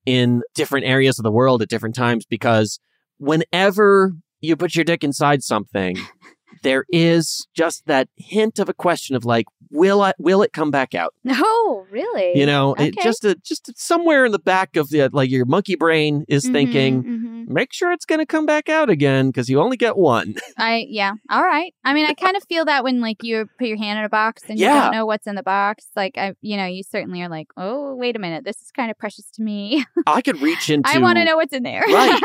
in 0.07 0.43
different 0.55 0.87
areas 0.87 1.19
of 1.19 1.25
the 1.25 1.33
world 1.33 1.61
at 1.63 1.69
different 1.69 1.95
times 1.95 2.25
because 2.25 2.79
whenever 3.19 4.13
you 4.41 4.57
put 4.57 4.75
your 4.77 4.85
dick 4.85 5.03
inside 5.05 5.43
something, 5.43 5.97
there 6.67 6.85
is 6.91 7.47
just 7.55 7.87
that 7.87 8.09
hint 8.17 8.59
of 8.59 8.69
a 8.69 8.75
question 8.75 9.15
of 9.15 9.25
like, 9.25 9.47
will 9.71 10.03
I, 10.03 10.13
will 10.19 10.43
it 10.43 10.53
come 10.53 10.71
back 10.71 10.95
out? 10.95 11.15
No, 11.25 11.87
really. 11.91 12.39
You 12.39 12.47
know, 12.47 12.73
okay. 12.73 12.89
it 12.89 12.99
just 13.03 13.25
a, 13.25 13.37
just 13.37 13.79
somewhere 13.79 14.25
in 14.25 14.33
the 14.33 14.39
back 14.39 14.77
of 14.77 14.91
the 14.91 15.09
like 15.13 15.31
your 15.31 15.45
monkey 15.45 15.77
brain 15.77 16.25
is 16.29 16.45
Mhm, 16.47 16.53
thinking, 16.53 17.03
mhm. 17.05 17.49
make 17.49 17.73
sure 17.73 17.93
it's 17.93 18.05
going 18.05 18.19
to 18.19 18.27
come 18.27 18.47
back 18.47 18.69
out 18.69 18.91
again 18.91 19.29
because 19.29 19.49
you 19.49 19.61
only 19.61 19.77
get 19.77 19.97
one. 19.97 20.35
I 20.59 20.87
yeah, 20.89 21.13
all 21.31 21.43
right. 21.45 21.73
I 21.85 21.95
mean, 21.95 22.07
I 22.07 22.15
kind 22.27 22.37
of 22.37 22.43
feel 22.49 22.65
that 22.65 22.83
when 22.85 23.01
like 23.01 23.23
you 23.23 23.49
put 23.59 23.69
your 23.69 23.79
hand 23.79 23.99
in 23.99 24.05
a 24.05 24.09
box 24.09 24.43
and 24.49 24.59
you 24.59 24.67
don't 24.67 24.93
know 24.93 25.07
what's 25.07 25.27
in 25.27 25.35
the 25.37 25.43
box. 25.43 25.87
Like 25.95 26.19
I, 26.19 26.35
you 26.41 26.57
know, 26.57 26.67
you 26.67 26.83
certainly 26.83 27.23
are 27.23 27.29
like, 27.29 27.49
oh, 27.57 27.95
wait 27.95 28.17
a 28.17 28.19
minute, 28.19 28.45
this 28.45 28.57
is 28.63 28.71
kind 28.73 28.91
of 28.91 28.99
precious 28.99 29.31
to 29.35 29.43
me. 29.43 29.85
I 30.07 30.21
could 30.23 30.41
reach 30.41 30.71
into. 30.71 30.89
I 30.89 30.99
want 30.99 31.19
to 31.19 31.25
know 31.25 31.37
what's 31.37 31.53
in 31.53 31.63
there. 31.63 31.83
Right. 31.87 32.21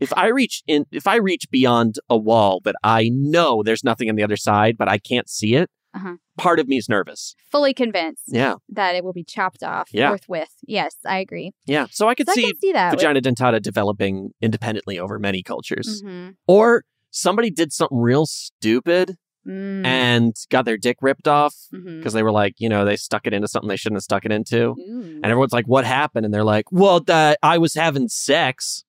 if 0.00 0.12
I 0.16 0.28
reach 0.28 0.62
in, 0.66 0.86
if 0.92 1.06
I 1.06 1.16
reach 1.16 1.50
beyond 1.50 1.98
a 2.08 2.16
wall 2.16 2.60
that 2.64 2.74
I 2.82 3.10
know 3.12 3.62
there's 3.62 3.73
nothing 3.82 4.08
on 4.08 4.14
the 4.16 4.22
other 4.22 4.36
side, 4.36 4.76
but 4.78 4.88
I 4.88 4.98
can't 4.98 5.28
see 5.28 5.54
it, 5.56 5.70
uh-huh. 5.94 6.16
part 6.38 6.60
of 6.60 6.68
me 6.68 6.76
is 6.76 6.88
nervous. 6.88 7.34
Fully 7.50 7.72
convinced. 7.74 8.24
Yeah. 8.28 8.56
That 8.68 8.94
it 8.94 9.02
will 9.04 9.12
be 9.12 9.24
chopped 9.24 9.62
off 9.62 9.88
Yeah. 9.92 10.10
forthwith. 10.10 10.50
Yes, 10.66 10.96
I 11.06 11.18
agree. 11.18 11.52
Yeah. 11.66 11.86
So 11.90 12.08
I 12.08 12.14
could 12.14 12.26
So 12.26 12.32
I 12.32 12.34
see, 12.34 12.42
can 12.44 12.58
see 12.60 12.72
that 12.72 12.90
with- 12.92 13.00
vagina 13.00 13.20
dentata 13.20 13.60
developing 13.62 14.30
independently 14.40 14.98
over 14.98 15.18
many 15.18 15.42
cultures. 15.42 16.02
Mhm. 16.04 16.34
Or 16.46 16.84
somebody 17.10 17.50
did 17.50 17.72
something 17.72 17.98
real 17.98 18.26
stupid 18.26 19.16
Mm. 19.46 19.84
and 19.84 20.34
got 20.48 20.64
their 20.64 20.78
dick 20.78 20.96
ripped 21.02 21.28
off 21.28 21.54
because 21.70 22.14
they 22.14 22.22
were 22.22 22.32
like, 22.32 22.54
you 22.56 22.68
know, 22.68 22.86
they 22.86 22.96
stuck 22.96 23.26
it 23.26 23.34
into 23.34 23.46
something 23.46 23.68
they 23.68 23.76
shouldn't 23.76 23.98
have 23.98 24.02
stuck 24.02 24.24
it 24.24 24.32
into. 24.32 24.70
Ooh. 24.70 25.02
And 25.22 25.24
everyone's 25.26 25.52
like, 25.52 25.66
what 25.66 25.84
happened? 25.84 26.24
And 26.24 26.32
they're 26.32 26.42
like, 26.42 26.72
well, 26.72 27.00
that 27.00 27.38
I 27.42 27.58
was 27.58 27.74
having 27.74 28.08
sex. 28.08 28.84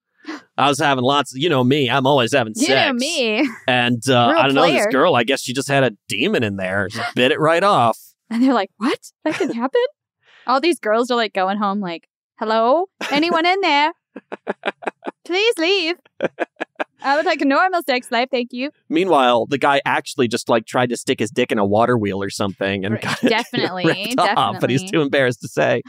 I 0.58 0.70
was 0.70 0.80
having 0.80 1.04
lots 1.04 1.34
of, 1.34 1.42
you 1.42 1.50
know 1.50 1.64
me, 1.64 1.90
I'm 1.90 2.08
always 2.08 2.34
having 2.34 2.54
You 2.56 2.66
sex. 2.68 2.88
know 2.88 2.94
me. 2.94 3.50
And 3.68 4.02
uh, 4.10 4.34
I 4.38 4.44
don't 4.44 4.56
know, 4.56 4.66
this 4.72 4.88
girl, 4.88 5.16
I 5.16 5.24
guess 5.24 5.42
she 5.42 5.54
just 5.54 5.68
had 5.68 5.84
a 5.84 5.92
demon 6.08 6.44
in 6.44 6.56
there. 6.56 6.88
Just 6.88 7.14
bit 7.16 7.32
it 7.32 7.40
right 7.40 7.64
off. 7.64 7.98
And 8.28 8.42
they're 8.42 8.56
like, 8.56 8.72
what? 8.78 9.00
That 9.24 9.36
can 9.36 9.52
happen? 9.54 9.82
All 10.48 10.60
these 10.60 10.80
girls 10.80 11.12
are 11.12 11.16
like 11.16 11.32
going 11.34 11.58
home 11.60 11.80
like, 11.80 12.08
hello? 12.40 12.88
Anyone 13.12 13.46
in 13.46 13.62
there? 13.62 13.92
Please 15.26 15.54
leave. 15.60 15.96
I 17.04 17.16
would 17.16 17.26
like 17.28 17.42
a 17.42 17.46
normal 17.46 17.84
sex 17.84 18.08
life, 18.12 18.30
thank 18.32 18.50
you. 18.52 18.72
Meanwhile, 18.90 19.46
the 19.46 19.60
guy 19.60 19.80
actually 19.86 20.28
just 20.28 20.50
like 20.50 20.66
tried 20.66 20.90
to 20.90 20.98
stick 20.98 21.20
his 21.20 21.30
dick 21.30 21.52
in 21.52 21.60
a 21.60 21.66
water 21.66 22.00
wheel 22.00 22.22
or 22.22 22.32
something 22.32 22.84
and 22.84 23.00
got 23.00 23.24
it 23.24 23.30
definitely, 23.30 24.16
off, 24.18 24.60
but 24.60 24.72
he's 24.72 24.90
too 24.90 25.02
embarrassed 25.02 25.42
to 25.42 25.48
say. 25.48 25.84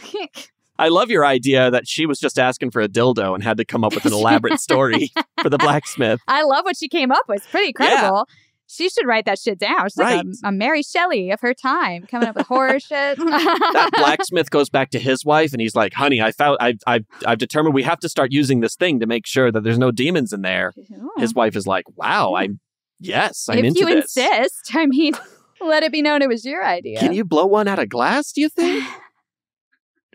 I 0.79 0.89
love 0.89 1.11
your 1.11 1.25
idea 1.25 1.71
that 1.71 1.87
she 1.89 2.07
was 2.07 2.19
just 2.19 2.39
asking 2.39 2.71
for 2.71 2.81
a 2.83 2.89
dildo 2.89 3.35
and 3.35 3.43
had 3.43 3.57
to 3.59 3.65
come 3.65 3.85
up 3.85 3.95
with 3.95 4.05
an 4.07 4.13
elaborate 4.13 4.61
story 4.69 5.13
for 5.43 5.49
the 5.51 5.59
blacksmith. 5.59 6.21
I 6.29 6.43
love 6.43 6.65
what 6.65 6.77
she 6.77 6.89
came 6.89 7.11
up 7.11 7.23
with. 7.29 7.39
It's 7.39 7.47
pretty 7.47 7.69
incredible. 7.69 8.29
She 8.69 8.89
should 8.89 9.07
write 9.07 9.27
that 9.27 9.39
shit 9.39 9.61
down. 9.61 9.85
She's 9.85 9.97
like 9.97 10.17
Right. 10.17 10.27
a, 10.43 10.49
a 10.49 10.53
Mary 10.53 10.83
Shelley 10.83 11.31
of 11.31 11.41
her 11.41 11.55
time, 11.55 12.05
coming 12.07 12.29
up 12.29 12.35
with 12.35 12.47
horror 12.49 12.81
shit. 12.81 13.17
That 13.17 13.91
blacksmith 13.97 14.51
goes 14.51 14.69
back 14.69 14.91
to 14.91 14.99
his 14.99 15.25
wife 15.25 15.53
and 15.53 15.61
he's 15.61 15.77
like, 15.77 15.93
"Honey, 15.95 16.21
I 16.21 16.33
found 16.33 16.57
I've 16.61 16.79
I've 16.85 17.05
I've 17.25 17.39
determined 17.39 17.75
we 17.77 17.85
have 17.85 18.01
to 18.01 18.09
start 18.09 18.33
using 18.33 18.61
this 18.61 18.75
thing 18.75 18.99
to 19.01 19.07
make 19.07 19.25
sure 19.25 19.53
that 19.53 19.63
there's 19.63 19.79
no 19.79 19.93
demons 19.93 20.33
in 20.33 20.43
there." 20.43 20.73
His 21.17 21.33
wife 21.33 21.55
is 21.55 21.67
like, 21.69 21.85
"Wow, 21.97 22.35
I'm 22.35 22.59
yes, 22.99 23.47
I'm 23.49 23.59
if 23.59 23.67
into 23.67 23.81
you 23.81 23.89
insist, 23.99 24.73
I 24.75 24.87
mean, 24.87 25.13
let 25.61 25.85
it 25.85 25.93
be 25.93 26.03
known 26.03 26.21
it 26.23 26.29
was 26.29 26.45
your 26.45 26.65
idea. 26.67 26.99
Can 26.99 27.13
you 27.13 27.25
blow 27.25 27.47
one 27.47 27.69
out 27.69 27.79
of 27.79 27.89
glass, 27.89 28.33
do 28.33 28.41
you 28.41 28.49
think? 28.49 28.85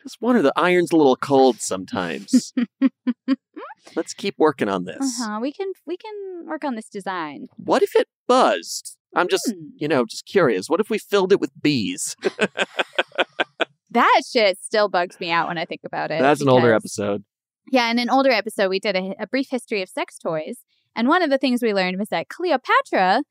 Just 0.03 0.21
wonder 0.21 0.41
the 0.41 0.53
iron's 0.55 0.91
a 0.91 0.95
little 0.97 1.15
cold 1.15 1.61
sometimes. 1.61 2.53
Let's 3.95 4.13
keep 4.13 4.35
working 4.37 4.69
on 4.69 4.85
this. 4.85 4.97
Uh-huh. 5.21 5.39
We 5.41 5.51
can 5.51 5.71
we 5.85 5.97
can 5.97 6.45
work 6.47 6.63
on 6.63 6.75
this 6.75 6.87
design. 6.89 7.47
What 7.57 7.83
if 7.83 7.95
it 7.95 8.07
buzzed? 8.27 8.97
I'm 9.15 9.27
just, 9.27 9.51
Hmm. 9.51 9.67
you 9.75 9.87
know, 9.87 10.05
just 10.05 10.25
curious. 10.25 10.69
What 10.69 10.79
if 10.79 10.89
we 10.89 10.97
filled 10.97 11.31
it 11.33 11.39
with 11.41 11.51
bees? 11.61 12.15
That 13.93 14.21
shit 14.31 14.57
still 14.61 14.87
bugs 14.87 15.19
me 15.19 15.31
out 15.31 15.49
when 15.49 15.57
I 15.57 15.65
think 15.65 15.81
about 15.85 16.11
it. 16.11 16.21
That's 16.21 16.39
an 16.41 16.47
older 16.47 16.73
episode. 16.73 17.25
Yeah, 17.73 17.91
in 17.91 17.99
an 17.99 18.09
older 18.09 18.31
episode, 18.31 18.69
we 18.69 18.79
did 18.79 18.95
a, 18.95 19.13
a 19.19 19.27
brief 19.27 19.47
history 19.51 19.81
of 19.81 19.89
sex 19.89 20.17
toys. 20.17 20.59
And 20.95 21.09
one 21.09 21.21
of 21.21 21.29
the 21.29 21.37
things 21.37 21.61
we 21.61 21.73
learned 21.73 21.99
was 21.99 22.07
that 22.07 22.29
Cleopatra 22.29 23.23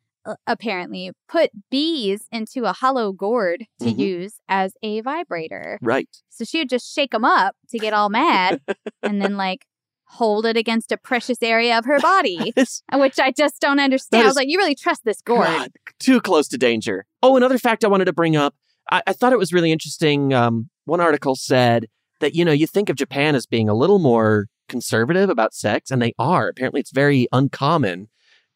apparently 0.46 1.10
put 1.28 1.50
bees 1.70 2.26
into 2.30 2.64
a 2.64 2.72
hollow 2.72 3.12
gourd 3.12 3.64
to 3.80 3.86
Mhm. 3.86 3.98
use 3.98 4.34
as 4.48 4.74
a 4.82 5.00
vibrator. 5.00 5.78
Right. 5.80 6.08
So 6.28 6.44
she 6.44 6.58
would 6.58 6.68
just 6.68 6.92
shake 6.94 7.12
them 7.12 7.24
up 7.24 7.56
to 7.70 7.78
get 7.78 7.92
all 7.92 8.08
mad 8.10 8.60
and 9.02 9.20
then, 9.22 9.36
like, 9.36 9.64
hold 10.04 10.44
it 10.44 10.56
against 10.56 10.90
a 10.92 10.96
precious 10.96 11.38
area 11.42 11.78
of 11.78 11.84
her 11.84 12.00
body, 12.00 12.52
which 12.94 13.18
I 13.20 13.30
just 13.36 13.60
don't 13.60 13.78
understand. 13.78 14.24
I 14.24 14.26
was 14.26 14.36
like, 14.36 14.48
you 14.48 14.58
really 14.58 14.74
trust 14.74 15.04
this 15.04 15.22
gourd. 15.22 15.46
God, 15.46 15.70
too 16.00 16.20
close 16.20 16.48
to 16.48 16.58
danger. 16.58 17.06
Oh, 17.22 17.36
another 17.36 17.58
fact 17.58 17.84
I 17.84 17.88
wanted 17.88 18.06
to 18.06 18.12
bring 18.12 18.34
up. 18.36 18.54
I, 18.90 19.02
I 19.06 19.12
thought 19.12 19.32
it 19.32 19.38
was 19.38 19.52
really 19.52 19.70
interesting. 19.70 20.34
Um, 20.34 20.68
one 20.84 21.00
article 21.00 21.36
said 21.36 21.86
that, 22.18 22.34
you 22.34 22.44
know, 22.44 22.50
you 22.52 22.66
think 22.66 22.88
of 22.88 22.96
Japan 22.96 23.34
as 23.36 23.46
being 23.46 23.68
a 23.68 23.74
little 23.74 24.00
more 24.00 24.46
conservative 24.68 25.30
about 25.30 25.54
sex, 25.54 25.90
and 25.92 26.02
they 26.02 26.12
are. 26.18 26.48
Apparently, 26.48 26.80
it's 26.80 26.90
very 26.92 27.26
uncommon 27.32 28.08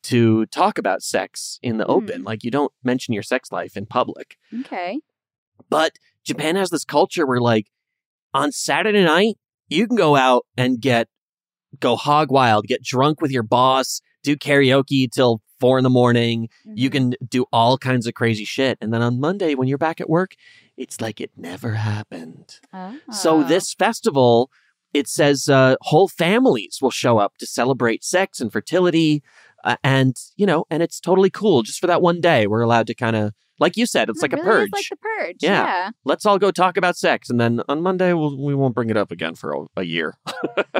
to 0.05 0.47
talk 0.47 0.79
about 0.79 1.03
sex 1.03 1.59
in 1.63 1.79
the 1.79 1.87
open. 1.87 2.21
Hmm. 2.21 2.27
Like, 2.27 2.45
you 2.45 2.51
don't 2.51 2.73
mention 2.83 3.15
your 3.15 3.23
sex 3.23 3.51
life 3.53 3.77
in 3.77 3.87
public. 3.87 4.37
Okay. 4.61 5.01
But 5.69 5.93
Japan 6.25 6.57
has 6.57 6.71
this 6.71 6.85
culture 6.85 7.27
where, 7.27 7.41
like, 7.41 7.67
on 8.33 8.53
Saturday 8.53 9.05
night, 9.05 9.37
you 9.69 9.87
can 9.87 9.97
go 9.97 10.17
out 10.17 10.45
and 10.57 10.81
get 10.81 11.09
go 11.81 11.97
hog 11.97 12.31
wild, 12.31 12.67
get 12.67 12.83
drunk 12.83 13.21
with 13.21 13.31
your 13.33 13.43
boss, 13.43 14.01
do 14.23 14.37
karaoke 14.37 15.11
till 15.11 15.41
four 15.59 15.77
in 15.79 15.85
the 15.85 15.91
morning. 15.91 16.49
You 16.65 16.89
can 16.91 17.15
do 17.29 17.47
all 17.53 17.79
kinds 17.79 18.07
of 18.07 18.15
crazy 18.15 18.45
shit. 18.45 18.79
And 18.81 18.93
then 18.93 19.03
on 19.03 19.19
Monday, 19.19 19.55
when 19.55 19.67
you're 19.67 19.79
back 19.79 20.01
at 20.01 20.09
work, 20.09 20.35
it's 20.77 21.01
like 21.01 21.21
it 21.21 21.31
never 21.37 21.73
happened. 21.75 22.61
So 23.11 23.39
Oh. 23.41 23.43
this 23.43 23.75
festival, 23.75 24.51
it 24.93 25.09
says 25.09 25.49
uh, 25.49 25.75
whole 25.83 26.07
families 26.09 26.79
will 26.81 26.91
show 26.93 27.19
up 27.19 27.37
to 27.39 27.47
celebrate 27.47 28.05
sex 28.05 28.41
and 28.41 28.53
fertility, 28.53 29.23
uh, 29.65 29.77
and 29.83 30.15
you 30.37 30.47
know, 30.47 30.65
and 30.71 30.83
it's 30.83 31.01
totally 31.01 31.31
cool. 31.31 31.63
Just 31.63 31.81
for 31.81 31.87
that 31.89 32.01
one 32.03 32.21
day, 32.21 32.47
we're 32.47 32.61
allowed 32.63 32.87
to 32.87 32.95
kind 32.95 33.17
of, 33.17 33.33
like 33.59 33.77
you 33.77 33.87
said, 33.87 34.09
it's 34.09 34.23
like 34.23 34.33
It 34.33 34.39
a 34.39 34.43
purge. 34.43 34.71
like 34.73 34.85
the 34.91 34.97
purge. 34.97 35.37
yeah. 35.41 35.65
yeah. 35.65 35.91
let's 36.05 36.25
all 36.27 36.39
go 36.39 36.51
talk 36.51 36.77
about 36.77 36.97
sex, 36.97 37.29
and 37.31 37.41
then 37.41 37.61
on 37.69 37.83
Monday 37.83 38.13
we'll, 38.13 38.37
we 38.41 38.55
won't 38.55 38.75
bring 38.75 38.91
it 38.91 38.97
up 38.97 39.11
again 39.11 39.35
for 39.35 39.53
a, 39.55 39.81
a 39.81 39.83
year. 39.85 40.17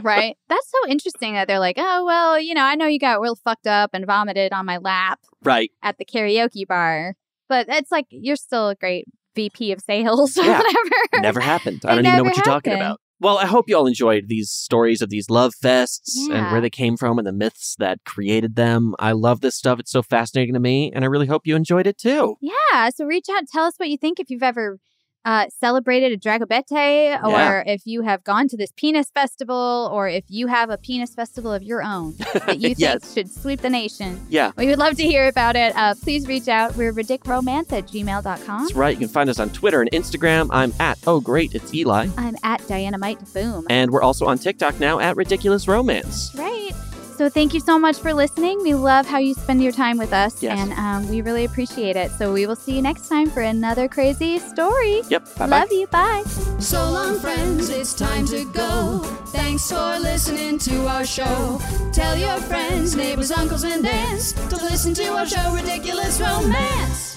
right? 0.03 0.37
That's 0.49 0.71
so 0.71 0.89
interesting 0.89 1.35
that 1.35 1.49
they're 1.49 1.59
like, 1.59 1.77
oh, 1.79 2.05
well, 2.05 2.39
you 2.39 2.55
know, 2.55 2.63
I 2.65 2.75
know 2.75 2.87
you 2.87 2.99
got 2.99 3.21
real 3.21 3.37
fucked 3.37 3.67
up 3.67 3.91
and 3.95 4.07
vomited 4.07 4.53
on 4.53 4.67
my 4.67 4.77
lap 4.79 5.21
right? 5.43 5.71
at 5.83 5.99
the 5.99 6.05
karaoke 6.05 6.67
bar, 6.67 7.15
but 7.49 7.67
it's 7.69 7.91
like 7.91 8.07
you're 8.11 8.37
still 8.37 8.69
a 8.71 8.75
great 8.75 9.07
VP 9.35 9.73
of 9.73 9.81
sales 9.81 10.37
or 10.39 10.45
Yeah. 10.45 10.59
whatever. 10.63 11.23
Never 11.23 11.41
happened. 11.41 11.83
I 11.85 11.93
It 11.93 11.97
don't 11.97 12.07
even 12.07 12.17
know 12.19 12.25
what 12.25 12.37
you're 12.37 12.45
talking 12.45 12.73
about. 12.75 13.01
Well, 13.21 13.39
I 13.39 13.47
hope 13.47 13.69
you 13.69 13.77
all 13.77 13.87
enjoyed 13.87 14.29
these 14.29 14.51
stories 14.51 15.01
of 15.01 15.09
these 15.09 15.31
love 15.31 15.55
fests 15.63 16.29
and 16.31 16.51
where 16.51 16.61
they 16.61 16.71
came 16.71 16.97
from 16.97 17.19
and 17.19 17.27
the 17.27 17.33
myths 17.33 17.77
that 17.79 18.05
created 18.05 18.57
them. 18.57 18.95
I 18.99 19.13
love 19.13 19.41
this 19.41 19.55
stuff. 19.55 19.79
It's 19.79 19.93
so 19.93 20.03
fascinating 20.03 20.55
to 20.55 20.61
me, 20.61 20.93
and 20.95 21.05
I 21.05 21.09
really 21.09 21.27
hope 21.27 21.47
you 21.47 21.57
enjoyed 21.57 21.87
it 21.87 21.97
too. 21.97 22.37
Yeah. 22.41 22.91
So 22.91 23.05
reach 23.05 23.27
out, 23.31 23.45
tell 23.51 23.65
us 23.65 23.75
what 23.77 23.89
you 23.89 23.97
think 23.97 24.21
if 24.21 24.31
you've 24.31 24.43
ever 24.43 24.79
uh, 25.25 25.47
celebrated 25.61 26.13
a 26.13 26.17
Dragobete 26.19 27.23
or 27.25 27.31
Yeah. 27.31 27.63
if 27.67 27.83
you 27.87 28.03
have 28.03 28.23
gone 28.25 28.49
to 28.49 28.57
this 28.57 28.73
penis 28.77 29.11
festival 29.11 29.89
or 29.93 30.09
if 30.09 30.25
you 30.29 30.47
have 30.49 30.71
a 30.71 30.77
penis 30.79 31.15
festival 31.15 31.53
of 31.53 31.63
your 31.63 31.83
own 31.83 32.15
that 32.35 32.59
you 32.61 32.69
think 32.75 32.79
Yes. 32.79 33.15
should 33.15 33.31
sweep 33.31 33.61
the 33.61 33.71
nation. 33.71 34.25
Yeah. 34.29 34.53
We 34.57 34.67
would 34.67 34.79
love 34.79 34.97
to 34.97 35.03
hear 35.05 35.27
about 35.29 35.57
it. 35.57 35.75
Uh, 35.77 35.95
please 36.03 36.27
reach 36.27 36.49
out. 36.49 36.77
We're 36.77 36.93
ridicromance 36.93 37.73
at 37.73 37.87
gmail.com. 37.87 38.63
That's 38.63 38.75
right. 38.75 38.93
You 38.95 39.07
can 39.07 39.09
find 39.09 39.31
us 39.31 39.39
on 39.41 39.51
Twitter 39.51 39.81
and 39.81 39.91
Instagram. 39.93 40.49
I'm 40.51 40.73
at 40.81 40.99
Oh 41.07 41.21
Great, 41.21 41.55
it's 41.55 41.73
Eli. 41.75 42.09
I'm 42.17 42.37
at 42.43 42.67
Dynamite 42.69 43.19
Boom. 43.33 43.67
And 43.71 43.91
we're 43.91 44.03
also 44.03 44.27
on 44.27 44.39
TikTok 44.39 44.79
now 44.79 44.99
at 44.99 45.17
Ridiculous 45.17 45.67
Romance. 45.69 46.31
Right. 46.35 46.73
So 47.17 47.29
thank 47.29 47.55
you 47.55 47.61
so 47.61 47.79
much 47.79 47.99
for 47.99 48.13
listening. 48.13 48.61
We 48.63 48.75
love 48.75 49.07
how 49.07 49.19
you 49.19 49.35
spend 49.35 49.63
your 49.63 49.71
time 49.73 49.99
with 49.99 50.13
us, 50.13 50.43
Yes. 50.43 50.59
and 50.59 50.73
um, 50.73 51.09
we 51.09 51.21
really 51.23 51.45
appreciate 51.45 51.95
it. 51.97 52.11
So 52.13 52.33
we 52.33 52.47
will 52.47 52.57
see 52.57 52.75
you 52.75 52.83
next 52.83 53.09
time 53.09 53.31
for 53.31 53.41
another 53.41 53.87
crazy 53.89 54.39
story. 54.41 55.03
Yep. 55.09 55.37
Bye 55.39 55.47
Love 55.47 55.73
you. 55.73 55.87
Bye. 55.87 56.23
So 56.59 56.91
long, 56.91 57.19
friends, 57.21 57.69
it's 57.69 57.95
time 57.95 58.27
to 58.27 58.45
go. 58.53 58.99
Thanks 59.29 59.71
for 59.71 59.99
listening 60.01 60.59
to 60.61 60.87
our 60.89 61.05
show. 61.05 61.61
Tell 61.93 62.17
your 62.17 62.39
friends, 62.39 62.97
neighbors, 62.97 63.31
uncles, 63.31 63.63
and 63.65 63.87
aunts 63.87 64.33
to 64.33 64.57
listen 64.57 64.93
to 64.95 65.07
our 65.13 65.27
show, 65.27 65.55
Ridiculous 65.55 66.21
Romance. 66.21 67.13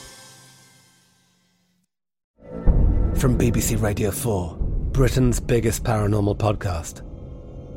From 3.16 3.36
BBC 3.36 3.82
Radio 3.82 4.12
4, 4.12 4.58
Britain's 4.92 5.40
biggest 5.40 5.84
paranormal 5.84 6.38
podcast 6.38 7.02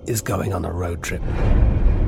is 0.06 0.20
going 0.20 0.52
on 0.52 0.66
a 0.66 0.70
road 0.72 1.02
trip. 1.02 1.22